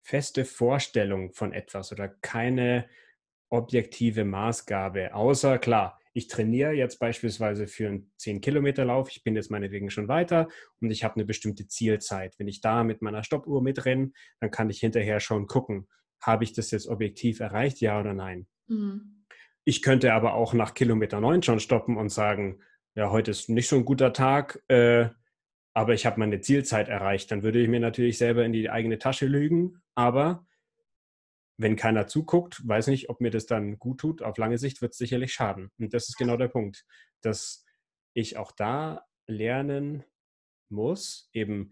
feste 0.03 0.43
Vorstellung 0.43 1.31
von 1.31 1.53
etwas 1.53 1.91
oder 1.91 2.09
keine 2.09 2.89
objektive 3.49 4.25
Maßgabe, 4.25 5.13
außer 5.13 5.59
klar, 5.59 5.99
ich 6.13 6.27
trainiere 6.27 6.73
jetzt 6.73 6.99
beispielsweise 6.99 7.67
für 7.67 7.87
einen 7.87 8.11
10-Kilometer-Lauf, 8.19 9.09
ich 9.09 9.23
bin 9.23 9.35
jetzt 9.35 9.51
meinetwegen 9.51 9.89
schon 9.89 10.07
weiter 10.07 10.47
und 10.79 10.91
ich 10.91 11.03
habe 11.03 11.15
eine 11.15 11.25
bestimmte 11.25 11.67
Zielzeit. 11.67 12.35
Wenn 12.37 12.47
ich 12.47 12.61
da 12.61 12.83
mit 12.83 13.01
meiner 13.01 13.23
Stoppuhr 13.23 13.61
mitrenne, 13.61 14.11
dann 14.39 14.51
kann 14.51 14.69
ich 14.69 14.79
hinterher 14.79 15.19
schon 15.19 15.47
gucken, 15.47 15.87
habe 16.21 16.43
ich 16.43 16.53
das 16.53 16.71
jetzt 16.71 16.87
objektiv 16.87 17.39
erreicht, 17.39 17.81
ja 17.81 17.99
oder 17.99 18.13
nein. 18.13 18.47
Mhm. 18.67 19.25
Ich 19.65 19.81
könnte 19.81 20.13
aber 20.13 20.33
auch 20.33 20.53
nach 20.53 20.73
Kilometer 20.73 21.19
9 21.19 21.41
schon 21.41 21.59
stoppen 21.59 21.97
und 21.97 22.09
sagen, 22.09 22.61
ja, 22.95 23.09
heute 23.09 23.31
ist 23.31 23.49
nicht 23.49 23.67
so 23.67 23.77
ein 23.77 23.85
guter 23.85 24.13
Tag, 24.13 24.61
äh, 24.67 25.09
aber 25.73 25.93
ich 25.93 26.05
habe 26.05 26.19
meine 26.19 26.41
Zielzeit 26.41 26.89
erreicht. 26.89 27.31
Dann 27.31 27.43
würde 27.43 27.59
ich 27.59 27.67
mir 27.67 27.79
natürlich 27.79 28.17
selber 28.17 28.45
in 28.45 28.53
die 28.53 28.69
eigene 28.69 28.99
Tasche 28.99 29.25
lügen, 29.25 29.81
aber 29.95 30.45
wenn 31.57 31.75
keiner 31.75 32.07
zuguckt, 32.07 32.67
weiß 32.67 32.87
nicht, 32.87 33.09
ob 33.09 33.21
mir 33.21 33.31
das 33.31 33.45
dann 33.45 33.77
gut 33.77 33.99
tut. 33.99 34.21
Auf 34.21 34.37
lange 34.37 34.57
Sicht 34.57 34.81
wird 34.81 34.93
es 34.93 34.97
sicherlich 34.97 35.33
schaden. 35.33 35.71
Und 35.79 35.93
das 35.93 36.09
ist 36.09 36.17
genau 36.17 36.37
der 36.37 36.47
Punkt, 36.47 36.85
dass 37.21 37.65
ich 38.13 38.37
auch 38.37 38.51
da 38.51 39.05
lernen 39.27 40.03
muss, 40.69 41.29
eben 41.33 41.71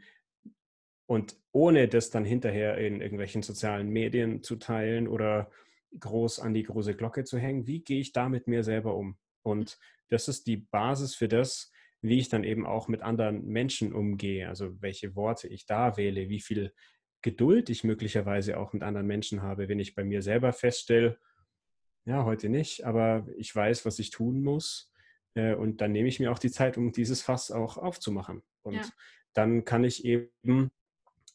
und 1.08 1.36
ohne 1.52 1.90
das 1.90 2.10
dann 2.10 2.24
hinterher 2.24 2.78
in 2.78 3.02
irgendwelchen 3.02 3.42
sozialen 3.42 3.90
Medien 3.90 4.44
zu 4.44 4.56
teilen 4.56 5.10
oder 5.10 5.52
groß 6.00 6.40
an 6.40 6.54
die 6.54 6.64
große 6.64 6.96
Glocke 6.96 7.26
zu 7.26 7.38
hängen, 7.38 7.68
wie 7.68 7.84
gehe 7.84 8.00
ich 8.00 8.14
da 8.14 8.30
mit 8.30 8.48
mir 8.48 8.64
selber 8.64 8.96
um? 8.96 9.18
Und 9.42 9.78
das 10.08 10.30
ist 10.30 10.48
die 10.48 10.56
Basis 10.56 11.14
für 11.14 11.28
das, 11.28 11.70
wie 12.02 12.20
ich 12.20 12.30
dann 12.30 12.46
eben 12.46 12.66
auch 12.66 12.88
mit 12.88 13.02
anderen 13.02 13.46
Menschen 13.46 13.94
umgehe, 13.94 14.48
also 14.48 14.82
welche 14.82 15.16
Worte 15.16 15.50
ich 15.50 15.66
da 15.66 15.98
wähle, 15.98 16.30
wie 16.30 16.40
viel 16.40 16.74
Geduld 17.22 17.70
ich 17.70 17.84
möglicherweise 17.84 18.58
auch 18.58 18.74
mit 18.74 18.84
anderen 18.84 19.08
Menschen 19.08 19.42
habe, 19.42 19.70
wenn 19.70 19.80
ich 19.80 19.96
bei 19.96 20.04
mir 20.04 20.22
selber 20.22 20.54
feststelle, 20.54 21.20
ja, 22.06 22.26
heute 22.26 22.50
nicht, 22.50 22.84
aber 22.84 23.28
ich 23.38 23.56
weiß, 23.56 23.86
was 23.86 24.00
ich 24.00 24.10
tun 24.10 24.42
muss. 24.42 24.92
Äh, 25.36 25.54
und 25.54 25.82
dann 25.82 25.92
nehme 25.92 26.08
ich 26.08 26.20
mir 26.20 26.32
auch 26.32 26.40
die 26.40 26.52
Zeit, 26.52 26.78
um 26.78 26.92
dieses 26.92 27.22
Fass 27.22 27.52
auch 27.52 27.78
aufzumachen. 27.78 28.42
Und 28.64 28.76
ja. 28.76 28.86
dann 29.34 29.66
kann 29.66 29.84
ich 29.84 30.04
eben 30.06 30.72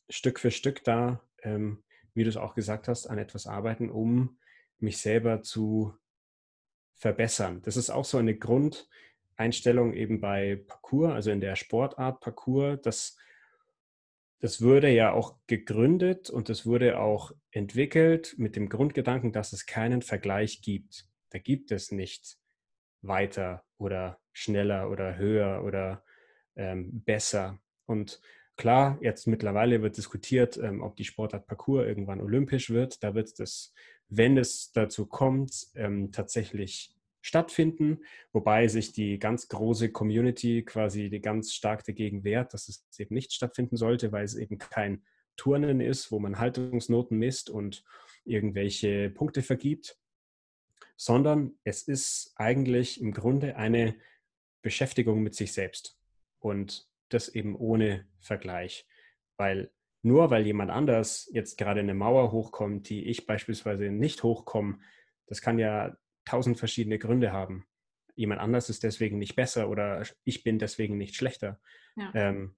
Stück 0.08 0.40
für 0.40 0.50
Stück 0.50 0.82
da, 0.84 1.20
ähm, 1.42 1.82
wie 2.14 2.24
du 2.24 2.30
es 2.30 2.36
auch 2.36 2.54
gesagt 2.54 2.88
hast, 2.88 3.06
an 3.06 3.18
etwas 3.18 3.46
arbeiten, 3.46 3.90
um 3.90 4.38
mich 4.78 4.98
selber 4.98 5.42
zu 5.42 5.94
verbessern. 6.94 7.62
Das 7.62 7.76
ist 7.76 7.90
auch 7.90 8.04
so 8.04 8.18
eine 8.18 8.36
Grundeinstellung 8.36 9.92
eben 9.94 10.20
bei 10.20 10.56
Parcours, 10.66 11.12
also 11.12 11.30
in 11.30 11.40
der 11.40 11.56
Sportart 11.56 12.20
Parcours, 12.20 12.80
dass 12.82 13.16
das 14.40 14.60
wurde 14.60 14.90
ja 14.90 15.12
auch 15.12 15.36
gegründet 15.46 16.30
und 16.30 16.50
es 16.50 16.66
wurde 16.66 16.98
auch 16.98 17.32
entwickelt 17.50 18.34
mit 18.38 18.56
dem 18.56 18.68
Grundgedanken, 18.68 19.32
dass 19.32 19.52
es 19.52 19.66
keinen 19.66 20.02
Vergleich 20.02 20.60
gibt. 20.60 21.06
Da 21.30 21.38
gibt 21.38 21.72
es 21.72 21.90
nicht 21.90 22.38
weiter 23.02 23.64
oder 23.78 24.18
schneller 24.32 24.90
oder 24.90 25.16
höher 25.16 25.64
oder 25.64 26.04
ähm, 26.54 27.02
besser. 27.04 27.58
Und 27.86 28.20
klar, 28.56 28.98
jetzt 29.00 29.26
mittlerweile 29.26 29.82
wird 29.82 29.96
diskutiert, 29.96 30.56
ähm, 30.58 30.82
ob 30.82 30.96
die 30.96 31.04
Sportart 31.04 31.46
Parcours 31.46 31.86
irgendwann 31.86 32.20
olympisch 32.20 32.70
wird. 32.70 33.02
Da 33.02 33.14
wird 33.14 33.38
es, 33.40 33.72
wenn 34.08 34.36
es 34.36 34.72
dazu 34.72 35.06
kommt, 35.06 35.68
ähm, 35.74 36.12
tatsächlich 36.12 36.95
stattfinden, 37.26 38.04
wobei 38.32 38.68
sich 38.68 38.92
die 38.92 39.18
ganz 39.18 39.48
große 39.48 39.90
Community 39.90 40.62
quasi 40.62 41.10
ganz 41.20 41.52
stark 41.52 41.84
dagegen 41.84 42.22
wehrt, 42.22 42.54
dass 42.54 42.68
es 42.68 42.86
eben 43.00 43.14
nicht 43.14 43.32
stattfinden 43.32 43.76
sollte, 43.76 44.12
weil 44.12 44.24
es 44.24 44.36
eben 44.36 44.58
kein 44.58 45.02
Turnen 45.36 45.80
ist, 45.80 46.12
wo 46.12 46.20
man 46.20 46.38
Haltungsnoten 46.38 47.18
misst 47.18 47.50
und 47.50 47.84
irgendwelche 48.24 49.10
Punkte 49.10 49.42
vergibt, 49.42 49.98
sondern 50.96 51.58
es 51.64 51.82
ist 51.82 52.32
eigentlich 52.36 53.00
im 53.00 53.12
Grunde 53.12 53.56
eine 53.56 53.96
Beschäftigung 54.62 55.22
mit 55.22 55.34
sich 55.34 55.52
selbst 55.52 55.98
und 56.38 56.88
das 57.08 57.28
eben 57.28 57.56
ohne 57.56 58.06
Vergleich, 58.20 58.86
weil 59.36 59.72
nur 60.02 60.30
weil 60.30 60.46
jemand 60.46 60.70
anders 60.70 61.28
jetzt 61.32 61.58
gerade 61.58 61.80
eine 61.80 61.94
Mauer 61.94 62.30
hochkommt, 62.30 62.88
die 62.88 63.04
ich 63.06 63.26
beispielsweise 63.26 63.90
nicht 63.90 64.22
hochkomme, 64.22 64.78
das 65.26 65.40
kann 65.40 65.58
ja 65.58 65.96
tausend 66.26 66.58
verschiedene 66.58 66.98
Gründe 66.98 67.32
haben. 67.32 67.66
Jemand 68.14 68.40
anders 68.40 68.68
ist 68.68 68.82
deswegen 68.82 69.18
nicht 69.18 69.36
besser 69.36 69.70
oder 69.70 70.02
ich 70.24 70.42
bin 70.42 70.58
deswegen 70.58 70.98
nicht 70.98 71.14
schlechter. 71.14 71.60
Ja. 71.96 72.10
Ähm, 72.14 72.56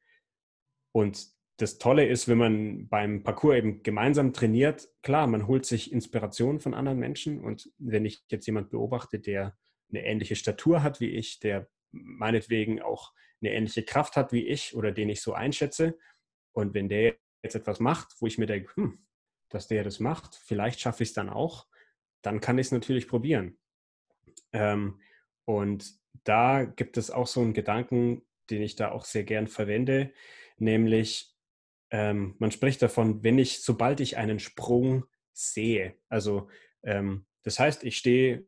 und 0.93 1.29
das 1.59 1.79
Tolle 1.79 2.07
ist, 2.07 2.29
wenn 2.29 2.39
man 2.39 2.89
beim 2.89 3.23
Parcours 3.23 3.57
eben 3.57 3.83
gemeinsam 3.83 4.33
trainiert, 4.33 4.89
klar, 5.03 5.27
man 5.27 5.47
holt 5.47 5.67
sich 5.67 5.93
Inspiration 5.93 6.61
von 6.61 6.75
anderen 6.75 6.99
Menschen. 6.99 7.41
Und 7.41 7.71
wenn 7.79 8.05
ich 8.05 8.25
jetzt 8.29 8.47
jemand 8.47 8.71
beobachte, 8.71 9.19
der 9.19 9.57
eine 9.91 10.05
ähnliche 10.05 10.37
Statur 10.37 10.83
hat 10.83 11.01
wie 11.01 11.11
ich, 11.11 11.41
der 11.41 11.69
meinetwegen 11.91 12.81
auch 12.81 13.13
eine 13.41 13.53
ähnliche 13.53 13.85
Kraft 13.85 14.17
hat 14.17 14.33
wie 14.33 14.47
ich 14.47 14.75
oder 14.75 14.93
den 14.93 15.09
ich 15.09 15.21
so 15.21 15.33
einschätze, 15.33 15.99
und 16.53 16.75
wenn 16.75 16.89
der 16.89 17.17
jetzt 17.43 17.55
etwas 17.55 17.79
macht, 17.79 18.15
wo 18.21 18.27
ich 18.27 18.39
mir 18.39 18.47
denke, 18.47 18.75
hm, 18.75 19.07
dass 19.49 19.69
der 19.69 19.85
das 19.85 20.01
macht, 20.01 20.35
vielleicht 20.35 20.81
schaffe 20.81 21.05
ich 21.05 21.11
es 21.11 21.15
dann 21.15 21.29
auch, 21.29 21.68
dann 22.23 22.41
kann 22.41 22.59
ich 22.59 22.69
es 22.69 22.73
natürlich 22.73 23.09
probieren. 23.09 23.59
Ähm, 24.53 25.01
und 25.45 25.95
da 26.25 26.65
gibt 26.65 26.97
es 26.97 27.11
auch 27.11 27.27
so 27.27 27.41
einen 27.41 27.55
Gedanken, 27.55 28.23
den 28.51 28.63
ich 28.63 28.77
da 28.77 28.91
auch 28.91 29.05
sehr 29.05 29.25
gern 29.25 29.47
verwende, 29.47 30.13
nämlich 30.59 31.35
ähm, 31.91 32.35
man 32.39 32.51
spricht 32.51 32.83
davon, 32.83 33.23
wenn 33.23 33.39
ich, 33.39 33.63
sobald 33.63 34.01
ich 34.01 34.17
einen 34.17 34.39
Sprung 34.41 35.05
sehe, 35.33 35.95
also 36.09 36.49
ähm, 36.83 37.27
das 37.45 37.59
heißt, 37.59 37.85
ich 37.85 37.97
stehe 37.97 38.47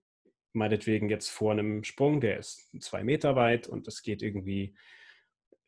meinetwegen 0.52 1.08
jetzt 1.08 1.30
vor 1.30 1.52
einem 1.52 1.84
Sprung, 1.84 2.20
der 2.20 2.38
ist 2.38 2.70
zwei 2.80 3.04
Meter 3.04 3.36
weit 3.36 3.66
und 3.66 3.86
es 3.88 4.02
geht 4.02 4.20
irgendwie 4.20 4.74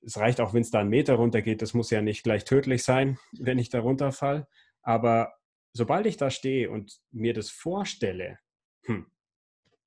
es 0.04 0.18
reicht 0.18 0.40
auch, 0.40 0.52
wenn 0.52 0.62
es 0.62 0.70
da 0.70 0.80
einen 0.80 0.90
Meter 0.90 1.14
runtergeht. 1.14 1.62
Das 1.62 1.74
muss 1.74 1.90
ja 1.90 2.02
nicht 2.02 2.24
gleich 2.24 2.44
tödlich 2.44 2.82
sein, 2.82 3.18
wenn 3.38 3.58
ich 3.58 3.70
da 3.70 3.80
runterfall. 3.80 4.46
Aber 4.82 5.34
sobald 5.72 6.06
ich 6.06 6.16
da 6.16 6.30
stehe 6.30 6.70
und 6.70 7.00
mir 7.10 7.34
das 7.34 7.50
vorstelle, 7.50 8.38
hm, 8.84 9.06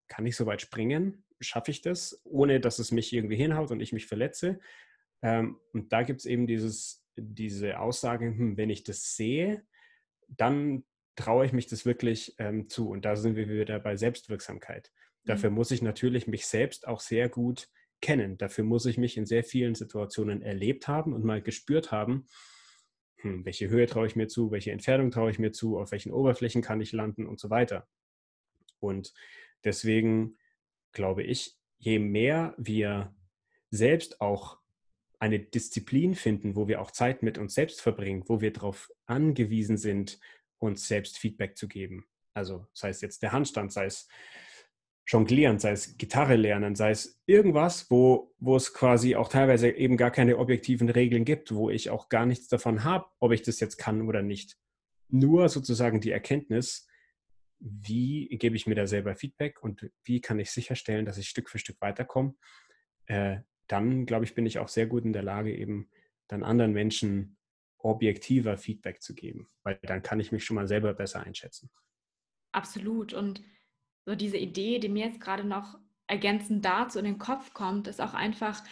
kann 0.07 0.25
ich 0.25 0.35
so 0.35 0.45
weit 0.45 0.61
springen? 0.61 1.25
Schaffe 1.39 1.71
ich 1.71 1.81
das, 1.81 2.21
ohne 2.23 2.59
dass 2.59 2.79
es 2.79 2.91
mich 2.91 3.11
irgendwie 3.13 3.35
hinhaut 3.35 3.71
und 3.71 3.81
ich 3.81 3.93
mich 3.93 4.07
verletze? 4.07 4.59
Ähm, 5.21 5.59
und 5.73 5.91
da 5.91 6.03
gibt 6.03 6.21
es 6.21 6.25
eben 6.25 6.47
dieses, 6.47 7.05
diese 7.15 7.79
Aussage, 7.79 8.25
hm, 8.27 8.57
wenn 8.57 8.69
ich 8.69 8.83
das 8.83 9.15
sehe, 9.15 9.65
dann 10.27 10.83
traue 11.15 11.45
ich 11.45 11.53
mich 11.53 11.67
das 11.67 11.85
wirklich 11.85 12.35
ähm, 12.39 12.69
zu. 12.69 12.89
Und 12.89 13.05
da 13.05 13.15
sind 13.15 13.35
wir 13.35 13.49
wieder 13.49 13.79
bei 13.79 13.95
Selbstwirksamkeit. 13.95 14.91
Dafür 15.23 15.49
mhm. 15.49 15.55
muss 15.55 15.71
ich 15.71 15.81
natürlich 15.81 16.27
mich 16.27 16.45
selbst 16.45 16.87
auch 16.87 16.99
sehr 16.99 17.29
gut 17.29 17.69
kennen. 18.01 18.37
Dafür 18.37 18.63
muss 18.63 18.85
ich 18.85 18.97
mich 18.97 19.17
in 19.17 19.25
sehr 19.25 19.43
vielen 19.43 19.75
Situationen 19.75 20.41
erlebt 20.41 20.87
haben 20.87 21.13
und 21.13 21.23
mal 21.23 21.41
gespürt 21.41 21.91
haben, 21.91 22.27
hm, 23.25 23.43
welche 23.43 23.69
Höhe 23.69 23.87
traue 23.87 24.05
ich 24.05 24.15
mir 24.15 24.27
zu, 24.27 24.51
welche 24.51 24.71
Entfernung 24.71 25.09
traue 25.09 25.31
ich 25.31 25.39
mir 25.39 25.51
zu, 25.51 25.79
auf 25.79 25.91
welchen 25.91 26.13
Oberflächen 26.13 26.61
kann 26.61 26.79
ich 26.79 26.91
landen 26.91 27.25
und 27.25 27.39
so 27.39 27.49
weiter. 27.49 27.87
Und 28.79 29.15
deswegen 29.63 30.37
glaube 30.91 31.23
ich, 31.23 31.57
je 31.79 31.97
mehr 31.97 32.53
wir 32.59 33.15
selbst 33.71 34.21
auch 34.21 34.59
eine 35.17 35.39
Disziplin 35.39 36.13
finden, 36.13 36.55
wo 36.55 36.67
wir 36.67 36.79
auch 36.79 36.91
Zeit 36.91 37.23
mit 37.23 37.39
uns 37.39 37.55
selbst 37.55 37.81
verbringen, 37.81 38.23
wo 38.27 38.41
wir 38.41 38.53
darauf 38.53 38.91
angewiesen 39.07 39.77
sind, 39.77 40.19
uns 40.59 40.87
selbst 40.87 41.17
Feedback 41.17 41.57
zu 41.57 41.67
geben. 41.67 42.05
Also 42.35 42.67
sei 42.73 42.89
es 42.89 43.01
jetzt 43.01 43.23
der 43.23 43.31
Handstand, 43.31 43.73
sei 43.73 43.85
es 43.85 44.07
Jonglieren, 45.07 45.59
sei 45.59 45.71
es 45.71 45.97
Gitarre 45.97 46.35
lernen, 46.35 46.75
sei 46.75 46.89
es 46.89 47.21
irgendwas, 47.27 47.91
wo, 47.91 48.33
wo 48.39 48.55
es 48.55 48.73
quasi 48.73 49.15
auch 49.15 49.29
teilweise 49.29 49.69
eben 49.69 49.97
gar 49.97 50.09
keine 50.09 50.37
objektiven 50.37 50.89
Regeln 50.89 51.25
gibt, 51.25 51.53
wo 51.53 51.69
ich 51.69 51.91
auch 51.91 52.09
gar 52.09 52.25
nichts 52.25 52.47
davon 52.47 52.83
habe, 52.83 53.05
ob 53.19 53.31
ich 53.31 53.43
das 53.43 53.59
jetzt 53.59 53.77
kann 53.77 54.07
oder 54.07 54.23
nicht. 54.23 54.57
Nur 55.09 55.47
sozusagen 55.49 56.01
die 56.01 56.09
Erkenntnis, 56.09 56.87
wie 57.59 58.27
gebe 58.29 58.55
ich 58.55 58.65
mir 58.65 58.75
da 58.75 58.87
selber 58.87 59.15
Feedback 59.15 59.61
und 59.61 59.89
wie 60.03 60.21
kann 60.21 60.39
ich 60.39 60.49
sicherstellen, 60.51 61.05
dass 61.05 61.17
ich 61.17 61.29
Stück 61.29 61.49
für 61.49 61.59
Stück 61.59 61.79
weiterkomme, 61.81 62.35
äh, 63.05 63.37
dann 63.67 64.05
glaube 64.05 64.25
ich, 64.25 64.33
bin 64.33 64.45
ich 64.45 64.59
auch 64.59 64.67
sehr 64.67 64.87
gut 64.87 65.05
in 65.05 65.13
der 65.13 65.23
Lage, 65.23 65.55
eben 65.55 65.89
dann 66.27 66.43
anderen 66.43 66.73
Menschen 66.73 67.37
objektiver 67.77 68.57
Feedback 68.57 69.01
zu 69.01 69.13
geben, 69.13 69.47
weil 69.63 69.79
dann 69.83 70.01
kann 70.01 70.19
ich 70.19 70.31
mich 70.31 70.43
schon 70.43 70.55
mal 70.55 70.67
selber 70.67 70.93
besser 70.93 71.21
einschätzen. 71.21 71.69
Absolut. 72.51 73.13
Und 73.13 73.43
so 74.05 74.15
diese 74.15 74.37
Idee, 74.37 74.79
die 74.79 74.89
mir 74.89 75.07
jetzt 75.07 75.21
gerade 75.21 75.43
noch 75.43 75.77
ergänzend 76.07 76.63
dazu 76.63 76.99
in 76.99 77.05
den 77.05 77.17
Kopf 77.17 77.53
kommt, 77.53 77.87
ist 77.87 78.01
auch 78.01 78.13
einfach, 78.13 78.63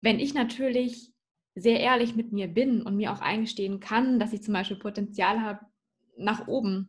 wenn 0.00 0.18
ich 0.18 0.34
natürlich 0.34 1.12
sehr 1.54 1.80
ehrlich 1.80 2.16
mit 2.16 2.32
mir 2.32 2.48
bin 2.48 2.82
und 2.82 2.96
mir 2.96 3.12
auch 3.12 3.20
eingestehen 3.20 3.80
kann, 3.80 4.18
dass 4.18 4.32
ich 4.32 4.42
zum 4.42 4.54
Beispiel 4.54 4.78
Potenzial 4.78 5.40
habe 5.40 5.60
nach 6.16 6.48
oben, 6.48 6.88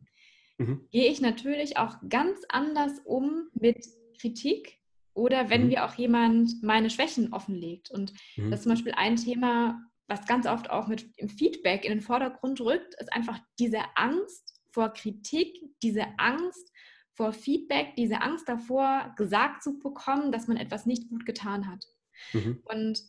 mhm. 0.57 0.87
gehe 0.91 1.11
ich 1.11 1.21
natürlich 1.21 1.77
auch 1.77 1.97
ganz 2.09 2.39
anders 2.49 2.99
um 3.03 3.49
mit 3.53 3.85
Kritik 4.19 4.79
oder 5.13 5.49
wenn 5.49 5.63
mhm. 5.63 5.67
mir 5.67 5.85
auch 5.85 5.95
jemand 5.95 6.63
meine 6.63 6.89
Schwächen 6.89 7.33
offenlegt. 7.33 7.91
Und 7.91 8.13
mhm. 8.37 8.51
das 8.51 8.59
ist 8.59 8.63
zum 8.63 8.71
Beispiel 8.71 8.93
ein 8.95 9.17
Thema, 9.17 9.81
was 10.07 10.25
ganz 10.25 10.45
oft 10.45 10.69
auch 10.69 10.87
mit 10.87 11.05
im 11.17 11.29
Feedback 11.29 11.83
in 11.83 11.91
den 11.91 12.01
Vordergrund 12.01 12.61
rückt, 12.61 12.95
ist 12.99 13.11
einfach 13.13 13.39
diese 13.59 13.79
Angst 13.95 14.61
vor 14.71 14.89
Kritik, 14.89 15.57
diese 15.81 16.05
Angst 16.17 16.71
vor 17.15 17.31
Feedback, 17.33 17.95
diese 17.95 18.21
Angst 18.21 18.47
davor, 18.47 19.13
gesagt 19.17 19.63
zu 19.63 19.79
bekommen, 19.79 20.31
dass 20.31 20.47
man 20.47 20.57
etwas 20.57 20.85
nicht 20.85 21.09
gut 21.09 21.25
getan 21.25 21.67
hat. 21.67 21.87
Mhm. 22.33 22.61
Und 22.65 23.03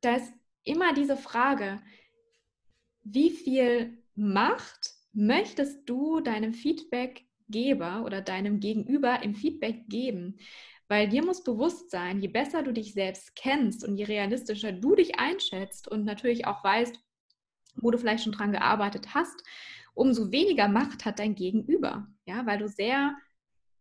da 0.00 0.16
ist 0.16 0.32
immer 0.64 0.92
diese 0.92 1.16
Frage, 1.16 1.80
wie 3.04 3.30
viel 3.30 3.98
Macht 4.16 4.90
möchtest 5.12 5.88
du 5.88 6.20
deinem 6.20 6.54
Feedbackgeber 6.54 8.04
oder 8.04 8.20
deinem 8.20 8.58
Gegenüber 8.60 9.22
im 9.22 9.34
Feedback 9.34 9.88
geben? 9.88 10.38
Weil 10.88 11.08
dir 11.08 11.24
muss 11.24 11.42
bewusst 11.42 11.90
sein, 11.90 12.20
je 12.20 12.28
besser 12.28 12.62
du 12.62 12.72
dich 12.72 12.94
selbst 12.94 13.34
kennst 13.36 13.84
und 13.84 13.96
je 13.96 14.04
realistischer 14.04 14.72
du 14.72 14.94
dich 14.94 15.18
einschätzt 15.18 15.88
und 15.88 16.04
natürlich 16.04 16.46
auch 16.46 16.62
weißt, 16.62 16.98
wo 17.76 17.90
du 17.90 17.98
vielleicht 17.98 18.24
schon 18.24 18.32
dran 18.32 18.52
gearbeitet 18.52 19.14
hast, 19.14 19.42
umso 19.94 20.30
weniger 20.30 20.68
Macht 20.68 21.04
hat 21.04 21.18
dein 21.18 21.34
Gegenüber. 21.34 22.08
Ja, 22.26 22.46
weil 22.46 22.58
du 22.58 22.68
sehr 22.68 23.16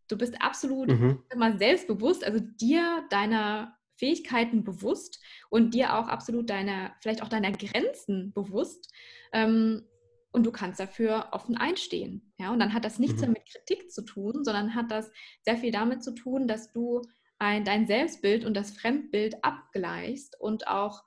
Du 0.07 0.17
bist 0.17 0.41
absolut 0.41 0.89
mhm. 0.89 1.23
immer 1.31 1.57
selbstbewusst, 1.57 2.23
also 2.23 2.39
dir 2.39 3.05
deiner 3.09 3.77
Fähigkeiten 3.97 4.63
bewusst 4.63 5.23
und 5.49 5.73
dir 5.73 5.95
auch 5.95 6.07
absolut 6.07 6.49
deiner, 6.49 6.93
vielleicht 7.01 7.21
auch 7.21 7.29
deiner 7.29 7.51
Grenzen 7.51 8.33
bewusst. 8.33 8.91
Ähm, 9.31 9.83
und 10.31 10.45
du 10.45 10.51
kannst 10.51 10.81
dafür 10.81 11.29
offen 11.31 11.55
einstehen. 11.55 12.33
Ja? 12.37 12.51
Und 12.51 12.59
dann 12.59 12.73
hat 12.73 12.83
das 12.83 12.99
nichts 12.99 13.15
mhm. 13.15 13.21
mehr 13.21 13.29
mit 13.29 13.45
Kritik 13.49 13.89
zu 13.89 14.03
tun, 14.03 14.43
sondern 14.43 14.75
hat 14.75 14.91
das 14.91 15.09
sehr 15.43 15.57
viel 15.57 15.71
damit 15.71 16.03
zu 16.03 16.13
tun, 16.13 16.47
dass 16.47 16.73
du 16.73 17.01
ein, 17.39 17.63
dein 17.63 17.87
Selbstbild 17.87 18.43
und 18.43 18.53
das 18.53 18.71
Fremdbild 18.71 19.43
abgleichst 19.43 20.39
und 20.39 20.67
auch 20.67 21.03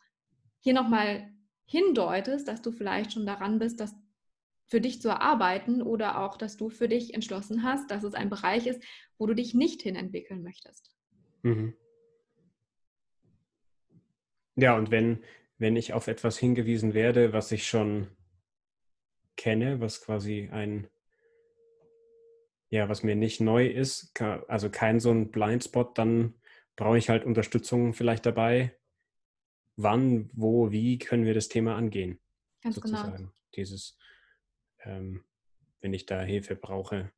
hier 0.60 0.72
nochmal 0.72 1.30
hindeutest, 1.66 2.48
dass 2.48 2.62
du 2.62 2.72
vielleicht 2.72 3.12
schon 3.12 3.26
daran 3.26 3.58
bist, 3.58 3.80
dass 3.80 3.94
für 4.68 4.80
dich 4.80 5.00
zu 5.00 5.08
erarbeiten 5.08 5.82
oder 5.82 6.20
auch, 6.20 6.36
dass 6.36 6.56
du 6.56 6.68
für 6.68 6.88
dich 6.88 7.14
entschlossen 7.14 7.62
hast, 7.62 7.90
dass 7.90 8.04
es 8.04 8.14
ein 8.14 8.28
Bereich 8.28 8.66
ist, 8.66 8.82
wo 9.16 9.26
du 9.26 9.34
dich 9.34 9.54
nicht 9.54 9.82
hin 9.82 9.96
entwickeln 9.96 10.42
möchtest. 10.42 10.90
Mhm. 11.42 11.74
Ja, 14.56 14.76
und 14.76 14.90
wenn, 14.90 15.24
wenn 15.56 15.76
ich 15.76 15.92
auf 15.94 16.06
etwas 16.06 16.38
hingewiesen 16.38 16.92
werde, 16.92 17.32
was 17.32 17.50
ich 17.50 17.66
schon 17.66 18.08
kenne, 19.36 19.80
was 19.80 20.02
quasi 20.02 20.48
ein, 20.52 20.88
ja, 22.68 22.88
was 22.88 23.02
mir 23.02 23.16
nicht 23.16 23.40
neu 23.40 23.66
ist, 23.66 24.12
also 24.48 24.68
kein 24.68 25.00
so 25.00 25.10
ein 25.10 25.30
Blindspot, 25.30 25.96
dann 25.96 26.34
brauche 26.76 26.98
ich 26.98 27.08
halt 27.08 27.24
Unterstützung 27.24 27.94
vielleicht 27.94 28.26
dabei. 28.26 28.76
Wann, 29.76 30.28
wo, 30.34 30.70
wie 30.72 30.98
können 30.98 31.24
wir 31.24 31.34
das 31.34 31.48
Thema 31.48 31.76
angehen? 31.76 32.20
Ganz 32.62 32.80
genau. 32.80 32.96
sozusagen. 32.96 33.16
genau. 33.16 33.32
Dieses, 33.54 33.96
ähm, 34.88 35.22
wenn 35.80 35.92
ich 35.92 36.06
da 36.06 36.20
Hilfe 36.20 36.56
brauche. 36.56 37.12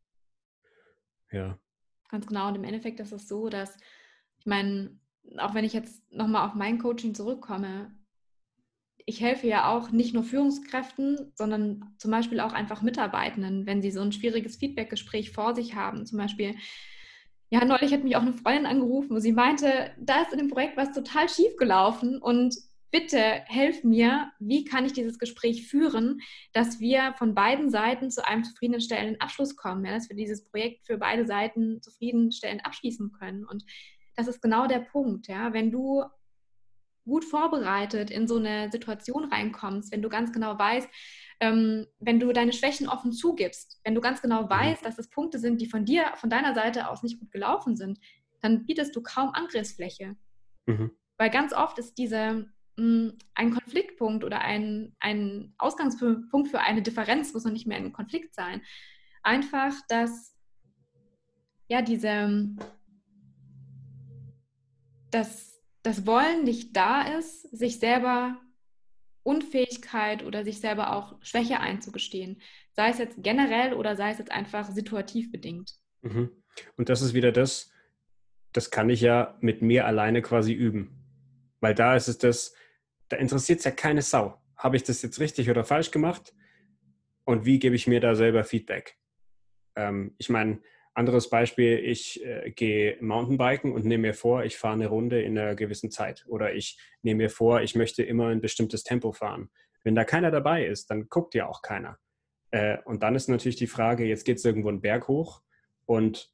Ja. 1.30 1.58
Ganz 2.10 2.26
genau. 2.26 2.48
Und 2.48 2.56
im 2.56 2.64
Endeffekt 2.64 3.00
ist 3.00 3.12
es 3.12 3.28
so, 3.28 3.48
dass, 3.48 3.76
ich 4.38 4.46
meine, 4.46 4.98
auch 5.38 5.54
wenn 5.54 5.64
ich 5.64 5.72
jetzt 5.72 6.12
nochmal 6.12 6.46
auf 6.46 6.54
mein 6.54 6.78
Coaching 6.78 7.14
zurückkomme, 7.14 7.94
ich 9.06 9.20
helfe 9.20 9.46
ja 9.46 9.68
auch 9.68 9.90
nicht 9.90 10.14
nur 10.14 10.24
Führungskräften, 10.24 11.32
sondern 11.34 11.94
zum 11.98 12.10
Beispiel 12.10 12.40
auch 12.40 12.52
einfach 12.52 12.82
Mitarbeitenden, 12.82 13.66
wenn 13.66 13.82
sie 13.82 13.90
so 13.90 14.00
ein 14.00 14.12
schwieriges 14.12 14.56
Feedbackgespräch 14.56 15.30
vor 15.30 15.54
sich 15.54 15.74
haben. 15.74 16.06
Zum 16.06 16.18
Beispiel, 16.18 16.54
ja, 17.48 17.64
neulich 17.64 17.92
hat 17.92 18.04
mich 18.04 18.16
auch 18.16 18.22
eine 18.22 18.32
Freundin 18.32 18.66
angerufen, 18.66 19.16
wo 19.16 19.18
sie 19.18 19.32
meinte, 19.32 19.90
da 19.98 20.22
ist 20.22 20.32
in 20.32 20.38
dem 20.38 20.50
Projekt 20.50 20.76
was 20.76 20.92
total 20.92 21.28
schief 21.28 21.56
gelaufen 21.56 22.20
und 22.20 22.54
bitte 22.90 23.18
helf 23.46 23.84
mir, 23.84 24.32
wie 24.38 24.64
kann 24.64 24.84
ich 24.84 24.92
dieses 24.92 25.18
Gespräch 25.18 25.66
führen, 25.68 26.20
dass 26.52 26.80
wir 26.80 27.14
von 27.18 27.34
beiden 27.34 27.70
Seiten 27.70 28.10
zu 28.10 28.26
einem 28.26 28.44
zufriedenstellenden 28.44 29.20
Abschluss 29.20 29.56
kommen, 29.56 29.84
ja, 29.84 29.92
dass 29.92 30.08
wir 30.08 30.16
dieses 30.16 30.44
Projekt 30.44 30.86
für 30.86 30.98
beide 30.98 31.26
Seiten 31.26 31.80
zufriedenstellend 31.82 32.64
abschließen 32.66 33.12
können. 33.12 33.44
Und 33.44 33.64
das 34.16 34.28
ist 34.28 34.42
genau 34.42 34.66
der 34.66 34.80
Punkt, 34.80 35.28
ja, 35.28 35.52
wenn 35.52 35.70
du 35.70 36.04
gut 37.04 37.24
vorbereitet 37.24 38.10
in 38.10 38.28
so 38.28 38.36
eine 38.36 38.70
Situation 38.70 39.24
reinkommst, 39.24 39.90
wenn 39.92 40.02
du 40.02 40.08
ganz 40.08 40.32
genau 40.32 40.58
weißt, 40.58 40.88
ähm, 41.40 41.86
wenn 41.98 42.20
du 42.20 42.32
deine 42.32 42.52
Schwächen 42.52 42.88
offen 42.88 43.12
zugibst, 43.12 43.80
wenn 43.84 43.94
du 43.94 44.00
ganz 44.00 44.20
genau 44.20 44.42
mhm. 44.44 44.50
weißt, 44.50 44.84
dass 44.84 44.98
es 44.98 45.08
Punkte 45.08 45.38
sind, 45.38 45.60
die 45.60 45.66
von 45.66 45.84
dir, 45.84 46.12
von 46.16 46.30
deiner 46.30 46.54
Seite 46.54 46.88
aus 46.88 47.02
nicht 47.02 47.18
gut 47.18 47.30
gelaufen 47.32 47.76
sind, 47.76 47.98
dann 48.40 48.66
bietest 48.66 48.94
du 48.94 49.02
kaum 49.02 49.30
Angriffsfläche. 49.30 50.16
Mhm. 50.66 50.90
Weil 51.16 51.30
ganz 51.30 51.52
oft 51.52 51.78
ist 51.78 51.98
diese 51.98 52.50
ein 53.34 53.50
Konfliktpunkt 53.50 54.24
oder 54.24 54.40
ein, 54.40 54.94
ein 55.00 55.54
Ausgangspunkt 55.58 56.48
für 56.48 56.60
eine 56.60 56.82
Differenz 56.82 57.34
muss 57.34 57.44
noch 57.44 57.52
nicht 57.52 57.66
mehr 57.66 57.78
ein 57.78 57.92
Konflikt 57.92 58.34
sein. 58.34 58.62
Einfach, 59.22 59.74
dass 59.88 60.34
ja 61.68 61.82
diese 61.82 62.56
dass 65.10 65.60
das 65.82 66.06
Wollen 66.06 66.44
nicht 66.44 66.76
da 66.76 67.02
ist, 67.18 67.42
sich 67.56 67.78
selber 67.78 68.40
Unfähigkeit 69.22 70.24
oder 70.24 70.44
sich 70.44 70.60
selber 70.60 70.94
auch 70.94 71.16
Schwäche 71.22 71.60
einzugestehen. 71.60 72.40
Sei 72.72 72.90
es 72.90 72.98
jetzt 72.98 73.22
generell 73.22 73.74
oder 73.74 73.96
sei 73.96 74.10
es 74.10 74.18
jetzt 74.18 74.32
einfach 74.32 74.70
situativ 74.70 75.30
bedingt. 75.30 75.74
Mhm. 76.02 76.30
Und 76.76 76.88
das 76.88 77.02
ist 77.02 77.14
wieder 77.14 77.32
das, 77.32 77.70
das 78.52 78.70
kann 78.70 78.90
ich 78.90 79.00
ja 79.00 79.36
mit 79.40 79.62
mir 79.62 79.86
alleine 79.86 80.22
quasi 80.22 80.52
üben. 80.52 80.96
Weil 81.60 81.74
da 81.74 81.94
ist 81.94 82.08
es 82.08 82.18
das, 82.18 82.54
da 83.10 83.16
interessiert 83.16 83.58
es 83.58 83.64
ja 83.64 83.70
keine 83.72 84.02
Sau. 84.02 84.40
Habe 84.56 84.76
ich 84.76 84.84
das 84.84 85.02
jetzt 85.02 85.20
richtig 85.20 85.50
oder 85.50 85.64
falsch 85.64 85.90
gemacht? 85.90 86.34
Und 87.24 87.44
wie 87.44 87.58
gebe 87.58 87.76
ich 87.76 87.86
mir 87.86 88.00
da 88.00 88.14
selber 88.14 88.44
Feedback? 88.44 88.96
Ähm, 89.76 90.14
ich 90.18 90.30
meine, 90.30 90.60
anderes 90.94 91.28
Beispiel, 91.28 91.78
ich 91.78 92.24
äh, 92.24 92.50
gehe 92.50 92.96
Mountainbiken 93.00 93.72
und 93.72 93.84
nehme 93.84 94.08
mir 94.08 94.14
vor, 94.14 94.44
ich 94.44 94.56
fahre 94.56 94.74
eine 94.74 94.86
Runde 94.86 95.20
in 95.22 95.38
einer 95.38 95.54
gewissen 95.54 95.90
Zeit. 95.90 96.24
Oder 96.28 96.54
ich 96.54 96.78
nehme 97.02 97.24
mir 97.24 97.30
vor, 97.30 97.62
ich 97.62 97.74
möchte 97.74 98.02
immer 98.02 98.28
ein 98.28 98.40
bestimmtes 98.40 98.84
Tempo 98.84 99.12
fahren. 99.12 99.50
Wenn 99.82 99.94
da 99.94 100.04
keiner 100.04 100.30
dabei 100.30 100.66
ist, 100.66 100.90
dann 100.90 101.08
guckt 101.08 101.34
ja 101.34 101.48
auch 101.48 101.62
keiner. 101.62 101.98
Äh, 102.50 102.78
und 102.84 103.02
dann 103.02 103.14
ist 103.14 103.28
natürlich 103.28 103.56
die 103.56 103.66
Frage, 103.66 104.04
jetzt 104.04 104.24
geht 104.24 104.38
es 104.38 104.44
irgendwo 104.44 104.68
einen 104.68 104.80
Berg 104.80 105.08
hoch 105.08 105.42
und 105.86 106.32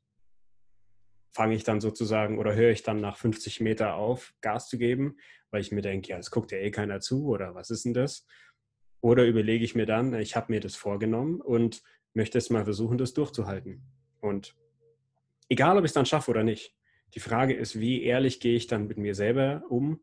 fange 1.37 1.55
ich 1.55 1.65
dann 1.65 1.81
sozusagen 1.81 2.39
oder 2.39 2.55
höre 2.55 2.71
ich 2.71 2.83
dann 2.83 3.01
nach 3.01 3.17
50 3.17 3.61
Meter 3.61 3.95
auf, 3.95 4.35
Gas 4.41 4.69
zu 4.69 4.79
geben, 4.79 5.19
weil 5.51 5.61
ich 5.61 5.71
mir 5.71 5.83
denke, 5.83 6.09
ja, 6.09 6.19
es 6.19 6.31
guckt 6.31 6.51
ja 6.51 6.59
eh 6.59 6.71
keiner 6.71 7.01
zu 7.01 7.27
oder 7.27 7.55
was 7.55 7.71
ist 7.71 7.85
denn 7.85 7.95
das? 7.95 8.27
Oder 9.01 9.27
überlege 9.27 9.65
ich 9.65 9.75
mir 9.75 9.87
dann, 9.87 10.15
ich 10.15 10.35
habe 10.35 10.51
mir 10.51 10.61
das 10.61 10.75
vorgenommen 10.75 11.41
und 11.41 11.83
möchte 12.15 12.39
es 12.39 12.51
mal 12.51 12.65
versuchen, 12.65 12.97
das 12.97 13.13
durchzuhalten. 13.13 13.83
Und 14.21 14.57
egal, 15.49 15.77
ob 15.77 15.85
ich 15.85 15.91
es 15.91 15.95
dann 15.95 16.07
schaffe 16.07 16.31
oder 16.31 16.43
nicht, 16.43 16.75
die 17.15 17.21
Frage 17.21 17.55
ist, 17.55 17.79
wie 17.79 18.03
ehrlich 18.03 18.41
gehe 18.41 18.57
ich 18.57 18.67
dann 18.67 18.87
mit 18.87 18.97
mir 18.97 19.15
selber 19.15 19.63
um? 19.69 20.01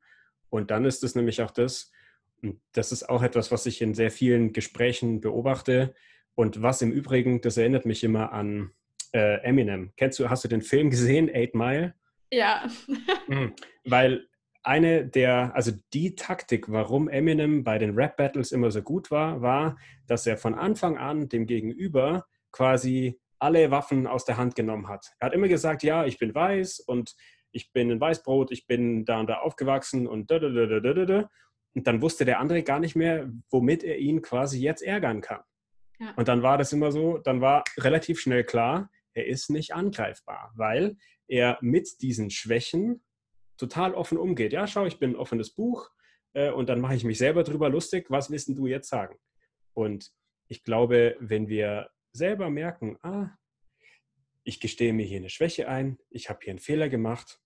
Und 0.50 0.70
dann 0.70 0.86
ist 0.86 1.04
es 1.04 1.16
nämlich 1.16 1.42
auch 1.42 1.52
das, 1.52 1.92
und 2.44 2.62
das 2.74 2.92
ist 2.92 3.10
auch 3.10 3.24
etwas, 3.24 3.52
was 3.52 3.66
ich 3.66 3.82
in 3.82 3.96
sehr 3.96 4.12
vielen 4.12 4.54
Gesprächen 4.54 5.20
beobachte 5.20 5.96
und 6.36 6.62
was 6.62 6.82
im 6.84 6.92
Übrigen, 6.92 7.42
das 7.42 7.58
erinnert 7.58 7.86
mich 7.86 8.04
immer 8.04 8.32
an 8.32 8.72
äh, 9.14 9.42
Eminem. 9.44 9.92
Kennst 9.98 10.20
du, 10.20 10.30
hast 10.30 10.44
du 10.44 10.48
den 10.48 10.62
Film 10.62 10.90
gesehen, 10.90 11.30
Eight 11.34 11.56
Mile? 11.56 11.94
Ja. 12.32 12.68
mhm. 13.28 13.54
Weil 13.86 14.28
eine 14.64 15.06
der, 15.06 15.52
also 15.56 15.72
die 15.94 16.16
Taktik, 16.16 16.72
warum 16.72 17.10
Eminem 17.10 17.64
bei 17.64 17.78
den 17.78 17.96
Rap-Battles 17.96 18.52
immer 18.52 18.72
so 18.72 18.82
gut 18.82 19.12
war, 19.12 19.42
war, 19.42 19.78
dass 20.08 20.26
er 20.26 20.38
von 20.38 20.56
Anfang 20.56 20.98
an 20.98 21.30
dem 21.30 21.46
Gegenüber 21.46 22.26
quasi 22.52 23.20
alle 23.40 23.72
Waffen 23.72 24.08
aus 24.08 24.24
der 24.24 24.38
Hand 24.38 24.56
genommen 24.56 24.88
hat. 24.88 25.12
Er 25.20 25.28
hat 25.28 25.34
immer 25.34 25.50
gesagt, 25.50 25.84
ja, 25.84 26.06
ich 26.06 26.18
bin 26.18 26.34
weiß 26.34 26.80
und 26.80 27.14
ich 27.52 27.74
bin 27.74 27.92
ein 27.92 28.00
Weißbrot, 28.00 28.52
ich 28.52 28.66
bin 28.68 29.06
da 29.06 29.20
und 29.20 29.30
da 29.30 29.40
aufgewachsen 29.40 30.08
und 30.08 30.32
da, 30.32 30.40
da, 30.40 30.50
da, 30.50 30.80
da, 30.80 30.94
da, 30.94 31.06
da. 31.06 31.30
Und 31.76 31.88
dann 31.88 32.02
wusste 32.02 32.24
der 32.24 32.40
andere 32.40 32.64
gar 32.64 32.80
nicht 32.80 32.96
mehr, 32.96 33.30
womit 33.50 33.84
er 33.84 33.98
ihn 33.98 34.22
quasi 34.22 34.60
jetzt 34.62 34.82
ärgern 34.82 35.22
kann. 35.22 35.42
Ja. 36.00 36.14
Und 36.16 36.28
dann 36.28 36.42
war 36.42 36.58
das 36.58 36.72
immer 36.72 36.92
so, 36.92 37.18
dann 37.18 37.42
war 37.42 37.64
relativ 37.78 38.20
schnell 38.20 38.44
klar, 38.44 38.90
er 39.14 39.28
ist 39.28 39.50
nicht 39.50 39.74
angreifbar, 39.74 40.52
weil 40.56 40.98
er 41.28 41.58
mit 41.62 42.02
diesen 42.02 42.30
Schwächen 42.30 43.04
total 43.58 43.94
offen 43.94 44.18
umgeht. 44.18 44.54
Ja, 44.54 44.68
schau, 44.68 44.86
ich 44.86 45.00
bin 45.00 45.12
ein 45.12 45.16
offenes 45.16 45.54
Buch 45.54 45.90
äh, 46.34 46.52
und 46.52 46.70
dann 46.70 46.82
mache 46.82 46.96
ich 46.96 47.04
mich 47.04 47.18
selber 47.18 47.44
drüber 47.44 47.70
lustig. 47.70 48.10
Was 48.10 48.30
willst 48.30 48.50
du 48.50 48.68
jetzt 48.68 48.90
sagen? 48.90 49.18
Und 49.74 50.12
ich 50.48 50.64
glaube, 50.64 51.16
wenn 51.20 51.48
wir 51.48 51.90
selber 52.12 52.50
merken, 52.50 52.98
ah, 53.02 53.30
ich 54.44 54.60
gestehe 54.60 54.94
mir 54.94 55.06
hier 55.06 55.20
eine 55.20 55.30
Schwäche 55.30 55.68
ein, 55.68 55.98
ich 56.10 56.30
habe 56.30 56.40
hier 56.44 56.52
einen 56.52 56.60
Fehler 56.60 56.90
gemacht, 56.90 57.40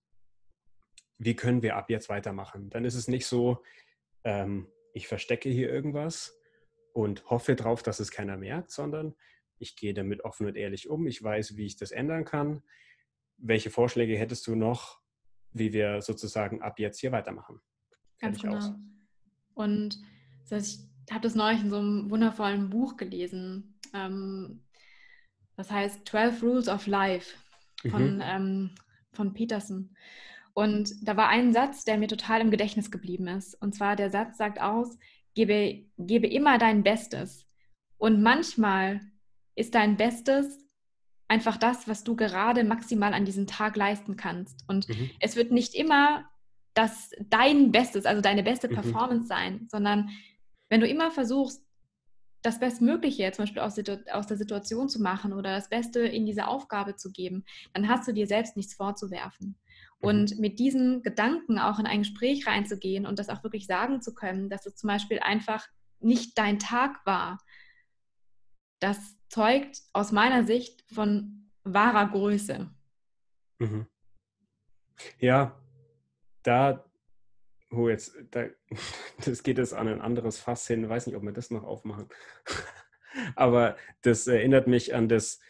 wie 1.18 1.34
können 1.34 1.62
wir 1.62 1.76
ab 1.76 1.90
jetzt 1.90 2.08
weitermachen? 2.08 2.70
Dann 2.70 2.84
ist 2.84 2.94
es 2.94 3.08
nicht 3.08 3.26
so, 3.26 3.62
ähm, 4.24 4.68
ich 4.92 5.08
verstecke 5.08 5.48
hier 5.48 5.70
irgendwas 5.70 6.38
und 6.92 7.28
hoffe 7.30 7.54
darauf, 7.54 7.82
dass 7.82 8.00
es 8.00 8.10
keiner 8.10 8.36
merkt, 8.36 8.70
sondern 8.70 9.14
ich 9.58 9.76
gehe 9.76 9.94
damit 9.94 10.24
offen 10.24 10.46
und 10.46 10.56
ehrlich 10.56 10.88
um, 10.88 11.06
ich 11.06 11.22
weiß, 11.22 11.56
wie 11.56 11.66
ich 11.66 11.76
das 11.76 11.90
ändern 11.90 12.24
kann. 12.24 12.62
Welche 13.36 13.70
Vorschläge 13.70 14.16
hättest 14.16 14.46
du 14.46 14.54
noch, 14.54 15.00
wie 15.52 15.72
wir 15.72 16.02
sozusagen 16.02 16.62
ab 16.62 16.78
jetzt 16.78 17.00
hier 17.00 17.12
weitermachen? 17.12 17.60
Ganz 18.18 18.40
genau. 18.40 18.56
Aus. 18.56 18.72
Und 19.54 19.98
das 20.42 20.52
heißt, 20.52 20.88
ich 21.06 21.12
habe 21.12 21.22
das 21.22 21.34
neulich 21.34 21.60
in 21.60 21.70
so 21.70 21.78
einem 21.78 22.10
wundervollen 22.10 22.70
Buch 22.70 22.96
gelesen. 22.96 23.78
Ähm, 23.94 24.64
das 25.56 25.70
heißt 25.70 26.06
12 26.06 26.42
Rules 26.42 26.68
of 26.68 26.86
Life 26.86 27.36
von, 27.90 28.16
mhm. 28.16 28.22
ähm, 28.22 28.74
von 29.12 29.34
Peterson. 29.34 29.96
Und 30.54 30.92
da 31.06 31.16
war 31.16 31.28
ein 31.28 31.52
Satz, 31.52 31.84
der 31.84 31.98
mir 31.98 32.08
total 32.08 32.40
im 32.40 32.50
Gedächtnis 32.50 32.90
geblieben 32.90 33.28
ist. 33.28 33.54
Und 33.54 33.74
zwar 33.74 33.96
der 33.96 34.10
Satz 34.10 34.38
sagt 34.38 34.60
aus, 34.60 34.98
gebe, 35.34 35.84
gebe 35.98 36.26
immer 36.26 36.58
dein 36.58 36.82
Bestes. 36.82 37.46
Und 37.96 38.22
manchmal 38.22 39.00
ist 39.58 39.74
dein 39.74 39.96
Bestes 39.96 40.58
einfach 41.28 41.56
das, 41.56 41.86
was 41.86 42.04
du 42.04 42.16
gerade 42.16 42.64
maximal 42.64 43.12
an 43.12 43.24
diesem 43.24 43.46
Tag 43.46 43.76
leisten 43.76 44.16
kannst. 44.16 44.64
Und 44.66 44.88
mhm. 44.88 45.10
es 45.20 45.36
wird 45.36 45.52
nicht 45.52 45.74
immer 45.74 46.24
das 46.74 47.10
dein 47.28 47.70
Bestes, 47.70 48.06
also 48.06 48.22
deine 48.22 48.42
beste 48.42 48.68
mhm. 48.68 48.74
Performance 48.74 49.26
sein, 49.26 49.66
sondern 49.70 50.10
wenn 50.70 50.80
du 50.80 50.86
immer 50.86 51.10
versuchst, 51.10 51.62
das 52.42 52.60
Bestmögliche 52.60 53.30
zum 53.32 53.44
Beispiel 53.44 53.62
aus, 53.62 53.76
aus, 54.12 54.26
der 54.28 54.36
Situation 54.36 54.88
zu 54.88 55.02
machen 55.02 55.32
oder 55.32 55.50
das 55.50 55.68
Beste 55.68 56.00
in 56.00 56.24
diese 56.24 56.46
Aufgabe 56.46 56.94
zu 56.94 57.10
geben, 57.10 57.44
dann 57.74 57.88
hast 57.88 58.06
du 58.06 58.12
dir 58.12 58.28
selbst 58.28 58.56
nichts 58.56 58.74
vorzuwerfen. 58.74 59.56
Mhm. 60.00 60.08
Und 60.08 60.38
mit 60.38 60.58
diesen 60.60 61.02
Gedanken 61.02 61.58
auch 61.58 61.80
in 61.80 61.86
ein 61.86 62.00
Gespräch 62.00 62.46
reinzugehen 62.46 63.06
und 63.06 63.18
das 63.18 63.28
auch 63.28 63.42
wirklich 63.42 63.66
sagen 63.66 64.00
zu 64.00 64.14
können, 64.14 64.48
dass 64.48 64.66
es 64.66 64.76
zum 64.76 64.88
Beispiel 64.88 65.18
einfach 65.18 65.66
nicht 66.00 66.38
dein 66.38 66.60
Tag 66.60 67.04
war, 67.04 67.38
das 68.78 69.17
zeugt 69.28 69.82
aus 69.92 70.12
meiner 70.12 70.44
Sicht 70.44 70.84
von 70.92 71.50
wahrer 71.64 72.10
Größe. 72.10 72.70
Mhm. 73.58 73.86
Ja, 75.18 75.60
da, 76.42 76.84
wo 77.70 77.88
jetzt, 77.88 78.16
da, 78.30 78.46
das 79.24 79.42
geht 79.42 79.58
jetzt 79.58 79.74
an 79.74 79.88
ein 79.88 80.00
anderes 80.00 80.38
Fass 80.38 80.66
hin, 80.66 80.88
weiß 80.88 81.06
nicht, 81.06 81.16
ob 81.16 81.22
wir 81.22 81.32
das 81.32 81.50
noch 81.50 81.64
aufmachen. 81.64 82.08
Aber 83.36 83.76
das 84.02 84.26
erinnert 84.26 84.66
mich 84.66 84.94
an 84.94 85.08
das, 85.08 85.40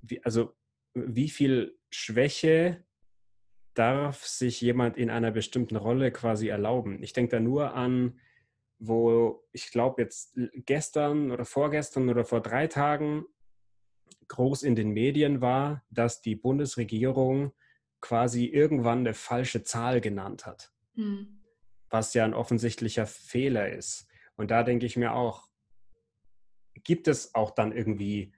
wie, 0.00 0.22
also 0.24 0.54
wie 0.94 1.28
viel 1.28 1.78
Schwäche 1.90 2.84
darf 3.74 4.24
sich 4.24 4.60
jemand 4.60 4.96
in 4.96 5.10
einer 5.10 5.30
bestimmten 5.30 5.76
Rolle 5.76 6.10
quasi 6.10 6.48
erlauben? 6.48 7.02
Ich 7.02 7.12
denke 7.12 7.36
da 7.36 7.40
nur 7.40 7.74
an, 7.74 8.18
wo 8.78 9.44
ich 9.52 9.70
glaube 9.70 10.02
jetzt 10.02 10.38
gestern 10.54 11.30
oder 11.30 11.44
vorgestern 11.44 12.08
oder 12.08 12.24
vor 12.24 12.40
drei 12.40 12.66
Tagen 12.66 13.24
groß 14.28 14.62
in 14.62 14.74
den 14.74 14.90
Medien 14.90 15.40
war, 15.40 15.84
dass 15.90 16.20
die 16.20 16.36
Bundesregierung 16.36 17.52
quasi 18.00 18.46
irgendwann 18.46 19.00
eine 19.00 19.14
falsche 19.14 19.62
Zahl 19.62 20.00
genannt 20.00 20.46
hat, 20.46 20.72
mhm. 20.94 21.42
was 21.90 22.14
ja 22.14 22.24
ein 22.24 22.34
offensichtlicher 22.34 23.06
Fehler 23.06 23.70
ist. 23.70 24.06
Und 24.36 24.50
da 24.50 24.62
denke 24.62 24.86
ich 24.86 24.96
mir 24.96 25.14
auch, 25.14 25.48
gibt 26.84 27.08
es 27.08 27.34
auch 27.34 27.50
dann 27.50 27.72
irgendwie, 27.72 28.32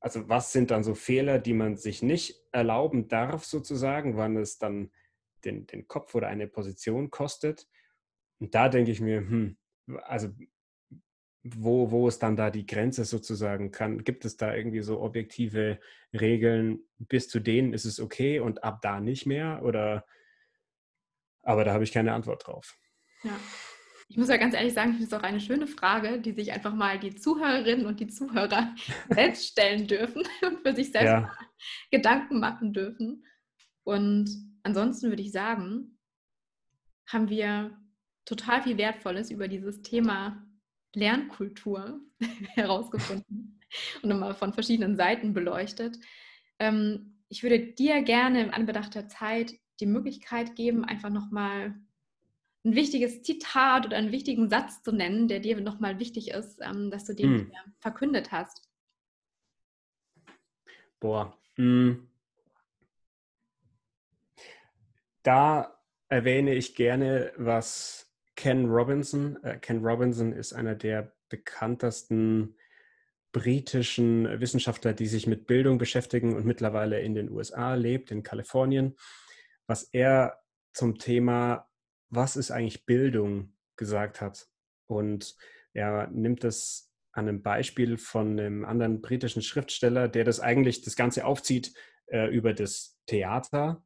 also 0.00 0.28
was 0.28 0.52
sind 0.52 0.70
dann 0.70 0.82
so 0.82 0.94
Fehler, 0.94 1.38
die 1.38 1.54
man 1.54 1.76
sich 1.76 2.02
nicht 2.02 2.42
erlauben 2.52 3.08
darf 3.08 3.44
sozusagen, 3.44 4.16
wann 4.16 4.36
es 4.36 4.58
dann 4.58 4.90
den, 5.44 5.66
den 5.66 5.86
Kopf 5.86 6.14
oder 6.14 6.28
eine 6.28 6.48
Position 6.48 7.10
kostet? 7.10 7.68
Und 8.38 8.54
da 8.54 8.68
denke 8.68 8.90
ich 8.90 9.00
mir, 9.00 9.18
hm, 9.18 9.56
also 10.04 10.28
wo, 11.42 11.90
wo 11.90 12.06
ist 12.08 12.18
dann 12.22 12.36
da 12.36 12.50
die 12.50 12.66
Grenze 12.66 13.04
sozusagen? 13.04 13.70
Kann, 13.70 14.04
gibt 14.04 14.24
es 14.24 14.36
da 14.36 14.54
irgendwie 14.54 14.82
so 14.82 15.00
objektive 15.00 15.80
Regeln, 16.12 16.80
bis 16.98 17.28
zu 17.28 17.40
denen 17.40 17.72
ist 17.72 17.86
es 17.86 17.98
okay 17.98 18.40
und 18.40 18.62
ab 18.62 18.80
da 18.82 19.00
nicht 19.00 19.26
mehr? 19.26 19.62
Oder 19.62 20.04
aber 21.42 21.64
da 21.64 21.72
habe 21.72 21.84
ich 21.84 21.92
keine 21.92 22.12
Antwort 22.12 22.46
drauf. 22.46 22.76
Ja. 23.22 23.38
Ich 24.08 24.16
muss 24.16 24.28
ja 24.28 24.38
ganz 24.38 24.54
ehrlich 24.54 24.74
sagen, 24.74 24.90
ich 24.90 24.96
finde 24.96 25.14
es 25.14 25.20
auch 25.20 25.24
eine 25.24 25.40
schöne 25.40 25.68
Frage, 25.68 26.20
die 26.20 26.32
sich 26.32 26.50
einfach 26.50 26.74
mal 26.74 26.98
die 26.98 27.14
Zuhörerinnen 27.14 27.86
und 27.86 28.00
die 28.00 28.08
Zuhörer 28.08 28.74
selbst 29.08 29.46
stellen 29.46 29.86
dürfen 29.86 30.22
und 30.46 30.62
für 30.62 30.74
sich 30.74 30.90
selbst 30.90 31.06
ja. 31.06 31.32
Gedanken 31.92 32.40
machen 32.40 32.72
dürfen. 32.72 33.24
Und 33.84 34.28
ansonsten 34.64 35.10
würde 35.10 35.22
ich 35.22 35.30
sagen, 35.30 35.96
haben 37.06 37.28
wir 37.28 37.78
total 38.24 38.62
viel 38.62 38.78
Wertvolles 38.78 39.30
über 39.30 39.48
dieses 39.48 39.82
Thema 39.82 40.46
Lernkultur 40.94 42.00
herausgefunden 42.54 43.60
und 44.02 44.08
nochmal 44.08 44.34
von 44.34 44.52
verschiedenen 44.52 44.96
Seiten 44.96 45.32
beleuchtet. 45.32 45.98
Ähm, 46.58 47.18
ich 47.28 47.42
würde 47.42 47.58
dir 47.58 48.02
gerne 48.02 48.42
im 48.42 48.50
Anbedacht 48.52 48.94
der 48.94 49.08
Zeit 49.08 49.54
die 49.78 49.86
Möglichkeit 49.86 50.56
geben, 50.56 50.84
einfach 50.84 51.10
nochmal 51.10 51.74
ein 52.64 52.74
wichtiges 52.74 53.22
Zitat 53.22 53.86
oder 53.86 53.96
einen 53.96 54.12
wichtigen 54.12 54.50
Satz 54.50 54.82
zu 54.82 54.92
nennen, 54.92 55.28
der 55.28 55.40
dir 55.40 55.60
nochmal 55.60 55.98
wichtig 55.98 56.32
ist, 56.32 56.60
ähm, 56.60 56.90
dass 56.90 57.04
du 57.04 57.14
den 57.14 57.38
hm. 57.38 57.52
verkündet 57.78 58.32
hast. 58.32 58.68
Boah. 60.98 61.38
Hm. 61.54 62.06
Da 65.22 65.78
erwähne 66.08 66.54
ich 66.54 66.74
gerne, 66.74 67.32
was 67.36 68.09
Ken 68.40 68.64
Robinson. 68.70 69.36
Äh, 69.44 69.58
Ken 69.58 69.84
Robinson 69.84 70.32
ist 70.32 70.54
einer 70.54 70.74
der 70.74 71.12
bekanntesten 71.28 72.56
britischen 73.32 74.40
Wissenschaftler, 74.40 74.94
die 74.94 75.08
sich 75.08 75.26
mit 75.26 75.46
Bildung 75.46 75.76
beschäftigen 75.76 76.34
und 76.34 76.46
mittlerweile 76.46 77.02
in 77.02 77.14
den 77.14 77.30
USA 77.30 77.74
lebt, 77.74 78.10
in 78.10 78.22
Kalifornien. 78.22 78.96
Was 79.66 79.82
er 79.92 80.40
zum 80.72 80.96
Thema, 80.96 81.68
was 82.08 82.36
ist 82.36 82.50
eigentlich 82.50 82.86
Bildung, 82.86 83.52
gesagt 83.76 84.22
hat. 84.22 84.48
Und 84.86 85.36
er 85.74 86.06
nimmt 86.06 86.42
es 86.42 86.90
an 87.12 87.28
einem 87.28 87.42
Beispiel 87.42 87.98
von 87.98 88.40
einem 88.40 88.64
anderen 88.64 89.02
britischen 89.02 89.42
Schriftsteller, 89.42 90.08
der 90.08 90.24
das 90.24 90.40
eigentlich 90.40 90.80
das 90.80 90.96
Ganze 90.96 91.26
aufzieht 91.26 91.74
äh, 92.06 92.34
über 92.34 92.54
das 92.54 92.98
Theater, 93.04 93.84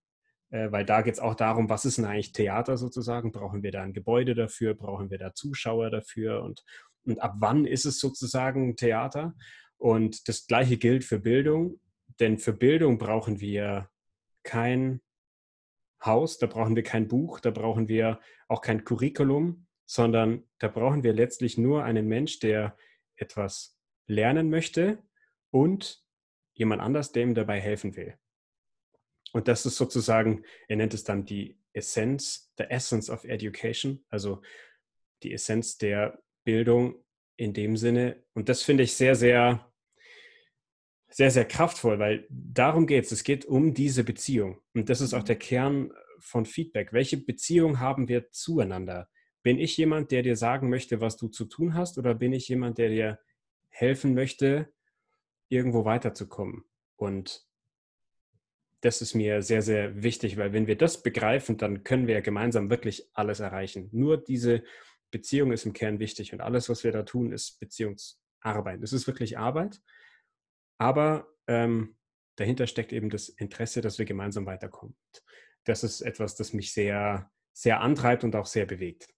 weil 0.71 0.85
da 0.85 1.03
geht 1.03 1.15
es 1.15 1.21
auch 1.21 1.35
darum, 1.35 1.69
was 1.69 1.85
ist 1.85 1.99
denn 1.99 2.05
eigentlich 2.05 2.33
Theater 2.33 2.77
sozusagen? 2.77 3.33
Brauchen 3.33 3.63
wir 3.63 3.73
da 3.73 3.83
ein 3.83 3.93
Gebäude 3.93 4.35
dafür? 4.35 4.75
Brauchen 4.75 5.11
wir 5.11 5.19
da 5.19 5.35
Zuschauer 5.35 5.91
dafür? 5.91 6.43
Und, 6.43 6.65
und 7.05 7.21
ab 7.21 7.35
wann 7.39 7.65
ist 7.65 7.85
es 7.85 7.99
sozusagen 7.99 8.77
Theater? 8.77 9.35
Und 9.79 10.29
das 10.29 10.47
gleiche 10.47 10.77
gilt 10.77 11.05
für 11.05 11.19
Bildung, 11.19 11.81
denn 12.21 12.39
für 12.39 12.53
Bildung 12.53 12.99
brauchen 12.99 13.41
wir 13.41 13.91
kein 14.45 15.01
Haus, 16.05 16.39
da 16.39 16.47
brauchen 16.47 16.77
wir 16.77 16.83
kein 16.83 17.09
Buch, 17.09 17.41
da 17.41 17.51
brauchen 17.51 17.89
wir 17.89 18.21
auch 18.47 18.61
kein 18.61 18.85
Curriculum, 18.85 19.67
sondern 19.87 20.45
da 20.59 20.69
brauchen 20.69 21.03
wir 21.03 21.13
letztlich 21.13 21.59
nur 21.59 21.85
einen 21.85 22.07
Mensch, 22.07 22.39
der 22.39 22.77
etwas 23.17 23.79
lernen 24.07 24.51
möchte 24.51 25.03
und 25.51 26.05
jemand 26.53 26.83
anders, 26.83 27.13
der 27.13 27.23
ihm 27.25 27.35
dabei 27.35 27.61
helfen 27.61 27.97
will. 27.97 28.15
Und 29.35 29.49
das 29.49 29.67
ist 29.67 29.77
sozusagen, 29.77 30.45
er 30.69 30.77
nennt 30.77 30.95
es 30.95 31.03
dann 31.03 31.25
die 31.25 31.59
Essenz, 31.73 32.53
the 32.57 32.65
Essence 32.71 33.11
of 33.11 33.25
Education, 33.25 34.05
also 34.09 34.41
die 35.25 35.33
Essenz 35.33 35.77
der 35.77 36.23
Bildung 36.45 37.05
in 37.37 37.53
dem 37.53 37.77
Sinne. 37.77 38.23
Und 38.35 38.49
das 38.49 38.63
finde 38.63 38.85
ich 38.85 38.95
sehr, 38.95 39.17
sehr, 39.17 39.73
sehr, 41.09 41.33
sehr 41.33 41.45
kraftvoll, 41.47 41.99
weil 41.99 42.29
darum 42.31 42.87
geht 42.87 43.07
es. 43.07 43.11
Es 43.13 43.25
geht 43.25 43.45
um 43.45 43.75
diese 43.75 44.05
Beziehung. 44.05 44.61
Und 44.73 44.89
das 44.89 45.01
ist 45.01 45.15
auch 45.15 45.25
der 45.25 45.37
Kern 45.37 45.93
von 46.21 46.47
Feedback. 46.47 46.93
Welche 46.93 47.17
Beziehung 47.17 47.81
haben 47.81 48.07
wir 48.07 48.31
zueinander? 48.31 49.11
Bin 49.43 49.59
ich 49.59 49.77
jemand, 49.77 50.13
der 50.13 50.23
dir 50.23 50.37
sagen 50.37 50.71
möchte, 50.71 51.01
was 51.01 51.17
du 51.17 51.27
zu 51.27 51.47
tun 51.47 51.75
hast, 51.75 51.99
oder 51.99 52.15
bin 52.15 52.33
ich 52.33 52.47
jemand, 52.47 52.79
der 52.79 52.89
dir 52.89 53.19
helfen 53.69 54.15
möchte, 54.15 54.73
irgendwo 55.49 55.85
weiterzukommen? 55.85 56.63
Und 56.95 57.45
das 58.85 59.01
ist 59.01 59.15
mir 59.15 59.41
sehr, 59.41 59.63
sehr 59.63 60.03
wichtig, 60.03 60.37
weil 60.37 60.53
wenn 60.53 60.67
wir 60.67 60.77
das 60.77 61.03
begreifen, 61.03 61.57
dann 61.57 61.85
können 61.85 62.07
wir 62.07 62.21
gemeinsam 62.21 62.69
wirklich 62.69 63.09
alles 63.15 63.41
erreichen. 63.41 63.89
Nur 63.93 64.19
diese 64.19 64.63
Beziehung 65.11 65.53
ist 65.53 65.65
im 65.65 65.73
Kern 65.73 66.01
wichtig 66.01 66.35
und 66.35 66.43
alles, 66.43 66.69
was 66.69 66.85
wir 66.85 66.93
da 66.93 67.03
tun, 67.03 67.33
ist 67.33 67.59
Beziehungsarbeit. 67.61 68.83
Es 68.83 68.93
ist 68.93 69.07
wirklich 69.07 69.39
Arbeit, 69.39 69.81
aber 70.79 71.27
ähm, 71.47 71.97
dahinter 72.37 72.67
steckt 72.67 72.93
eben 72.93 73.09
das 73.09 73.31
Interesse, 73.31 73.81
dass 73.81 73.99
wir 73.99 74.05
gemeinsam 74.05 74.45
weiterkommen. 74.45 74.95
Das 75.65 75.83
ist 75.83 76.03
etwas, 76.03 76.37
das 76.37 76.53
mich 76.53 76.75
sehr, 76.75 77.31
sehr 77.55 77.81
antreibt 77.81 78.23
und 78.23 78.37
auch 78.37 78.47
sehr 78.47 78.67
bewegt. 78.67 79.09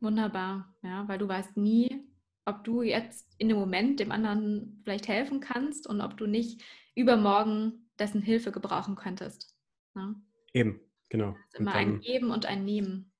Wunderbar, 0.00 0.72
ja, 0.82 1.08
weil 1.08 1.18
du 1.18 1.26
weißt 1.26 1.56
nie, 1.56 2.08
ob 2.44 2.62
du 2.62 2.82
jetzt 2.82 3.34
in 3.38 3.48
dem 3.48 3.58
Moment 3.58 3.98
dem 3.98 4.12
anderen 4.12 4.80
vielleicht 4.84 5.08
helfen 5.08 5.40
kannst 5.40 5.88
und 5.88 6.00
ob 6.00 6.16
du 6.16 6.26
nicht 6.26 6.62
übermorgen 6.94 7.81
dessen 7.98 8.22
Hilfe 8.22 8.52
gebrauchen 8.52 8.96
könntest. 8.96 9.54
Ne? 9.94 10.14
Eben, 10.52 10.80
genau. 11.08 11.36
immer 11.54 11.72
dann, 11.72 11.80
ein 11.80 12.00
Geben 12.00 12.30
und 12.30 12.46
ein 12.46 12.64
Nehmen. 12.64 13.12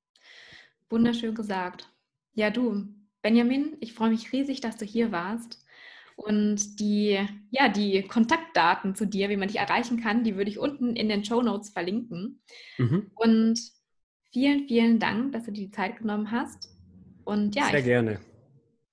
Wunderschön 0.89 1.35
gesagt. 1.35 1.91
Ja, 2.35 2.51
du, 2.51 2.87
Benjamin, 3.23 3.77
ich 3.81 3.95
freue 3.95 4.11
mich 4.11 4.33
riesig, 4.33 4.61
dass 4.61 4.77
du 4.77 4.85
hier 4.85 5.13
warst. 5.13 5.65
Und 6.17 6.79
die, 6.79 7.19
ja, 7.51 7.69
die 7.69 8.03
Kontaktdaten 8.03 8.95
zu 8.95 9.07
dir, 9.07 9.29
wie 9.29 9.37
man 9.37 9.49
dich 9.49 9.59
erreichen 9.59 10.01
kann, 10.01 10.25
die 10.25 10.37
würde 10.37 10.51
ich 10.51 10.59
unten 10.59 10.95
in 10.95 11.09
den 11.09 11.25
Show 11.25 11.43
Notes 11.43 11.71
verlinken. 11.71 12.43
Mhm. 12.79 13.11
Und 13.15 13.59
vielen, 14.31 14.67
vielen 14.69 14.99
Dank, 14.99 15.33
dass 15.33 15.45
du 15.45 15.53
dir 15.53 15.67
die 15.67 15.71
Zeit 15.71 15.99
genommen 15.99 16.31
hast. 16.31 16.69
Und 17.25 17.55
ja, 17.55 17.67
sehr 17.67 17.79
ich, 17.79 17.85
gerne. 17.85 18.21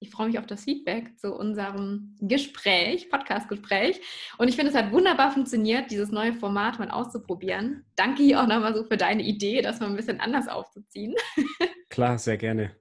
Ich 0.02 0.12
freue 0.12 0.28
mich 0.28 0.40
auf 0.40 0.46
das 0.46 0.64
Feedback 0.64 1.20
zu 1.20 1.36
unserem 1.36 2.16
Gespräch, 2.22 3.10
Podcast-Gespräch. 3.10 4.00
Und 4.38 4.48
ich 4.48 4.56
finde, 4.56 4.72
es 4.72 4.78
hat 4.78 4.94
wunderbar 4.94 5.32
funktioniert, 5.32 5.92
dieses 5.92 6.10
neue 6.10 6.34
Format 6.34 6.80
mal 6.80 6.90
auszuprobieren. 6.90 7.86
Danke 7.98 8.24
hier 8.24 8.42
auch 8.42 8.48
nochmal 8.48 8.74
so 8.74 8.86
für 8.86 8.96
deine 8.96 9.24
Idee, 9.24 9.62
das 9.62 9.82
mal 9.82 9.88
ein 9.88 9.98
bisschen 9.98 10.22
anders 10.22 10.48
aufzuziehen. 10.48 11.16
Klar, 11.90 12.18
sehr 12.18 12.38
gerne. 12.38 12.76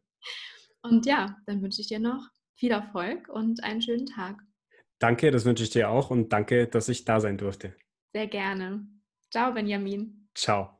Und 0.82 1.06
ja, 1.06 1.36
dann 1.46 1.60
wünsche 1.60 1.80
ich 1.80 1.88
dir 1.88 1.98
noch 1.98 2.28
viel 2.54 2.70
Erfolg 2.70 3.28
und 3.28 3.64
einen 3.64 3.82
schönen 3.82 4.06
Tag. 4.06 4.36
Danke, 5.00 5.32
das 5.32 5.44
wünsche 5.44 5.64
ich 5.64 5.70
dir 5.70 5.90
auch 5.90 6.10
und 6.10 6.32
danke, 6.32 6.68
dass 6.68 6.88
ich 6.88 7.04
da 7.04 7.20
sein 7.20 7.36
durfte. 7.36 7.74
Sehr 8.12 8.28
gerne. 8.28 8.86
Ciao, 9.30 9.52
Benjamin. 9.52 10.28
Ciao. 10.34 10.78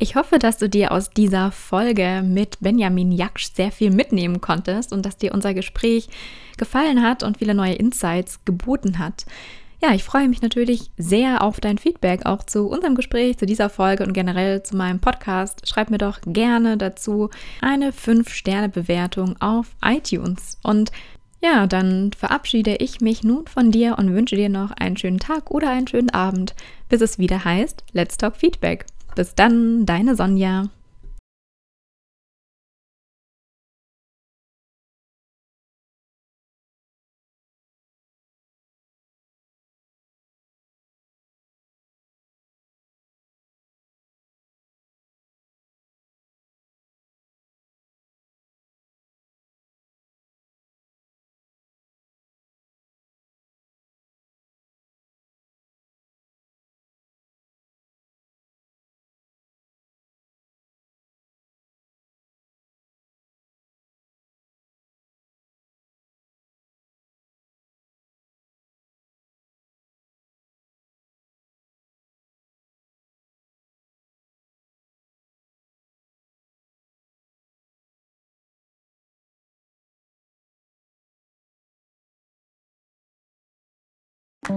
Ich 0.00 0.14
hoffe, 0.14 0.38
dass 0.38 0.58
du 0.58 0.68
dir 0.68 0.92
aus 0.92 1.10
dieser 1.10 1.50
Folge 1.50 2.22
mit 2.24 2.60
Benjamin 2.60 3.10
Jaksch 3.10 3.52
sehr 3.52 3.72
viel 3.72 3.90
mitnehmen 3.90 4.40
konntest 4.40 4.92
und 4.92 5.04
dass 5.04 5.16
dir 5.16 5.34
unser 5.34 5.54
Gespräch 5.54 6.08
gefallen 6.56 7.02
hat 7.02 7.24
und 7.24 7.38
viele 7.38 7.52
neue 7.52 7.74
Insights 7.74 8.44
geboten 8.44 9.00
hat. 9.00 9.26
Ja, 9.82 9.94
ich 9.94 10.04
freue 10.04 10.28
mich 10.28 10.40
natürlich 10.40 10.92
sehr 10.96 11.42
auf 11.42 11.58
dein 11.58 11.78
Feedback 11.78 12.26
auch 12.26 12.44
zu 12.44 12.68
unserem 12.68 12.94
Gespräch, 12.94 13.38
zu 13.38 13.46
dieser 13.46 13.70
Folge 13.70 14.04
und 14.04 14.12
generell 14.12 14.62
zu 14.62 14.76
meinem 14.76 15.00
Podcast. 15.00 15.68
Schreib 15.68 15.90
mir 15.90 15.98
doch 15.98 16.20
gerne 16.24 16.76
dazu 16.76 17.30
eine 17.60 17.90
5-Sterne-Bewertung 17.90 19.34
auf 19.40 19.66
iTunes. 19.84 20.58
Und 20.62 20.92
ja, 21.42 21.66
dann 21.66 22.12
verabschiede 22.12 22.76
ich 22.76 23.00
mich 23.00 23.24
nun 23.24 23.48
von 23.48 23.72
dir 23.72 23.98
und 23.98 24.14
wünsche 24.14 24.36
dir 24.36 24.48
noch 24.48 24.70
einen 24.70 24.96
schönen 24.96 25.18
Tag 25.18 25.50
oder 25.50 25.70
einen 25.70 25.88
schönen 25.88 26.10
Abend, 26.10 26.54
bis 26.88 27.00
es 27.00 27.18
wieder 27.18 27.44
heißt 27.44 27.82
Let's 27.92 28.16
Talk 28.16 28.36
Feedback. 28.36 28.86
Bis 29.18 29.34
dann, 29.34 29.84
deine 29.84 30.14
Sonja. 30.14 30.68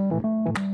Thank 0.10 0.24
you. 0.24 0.71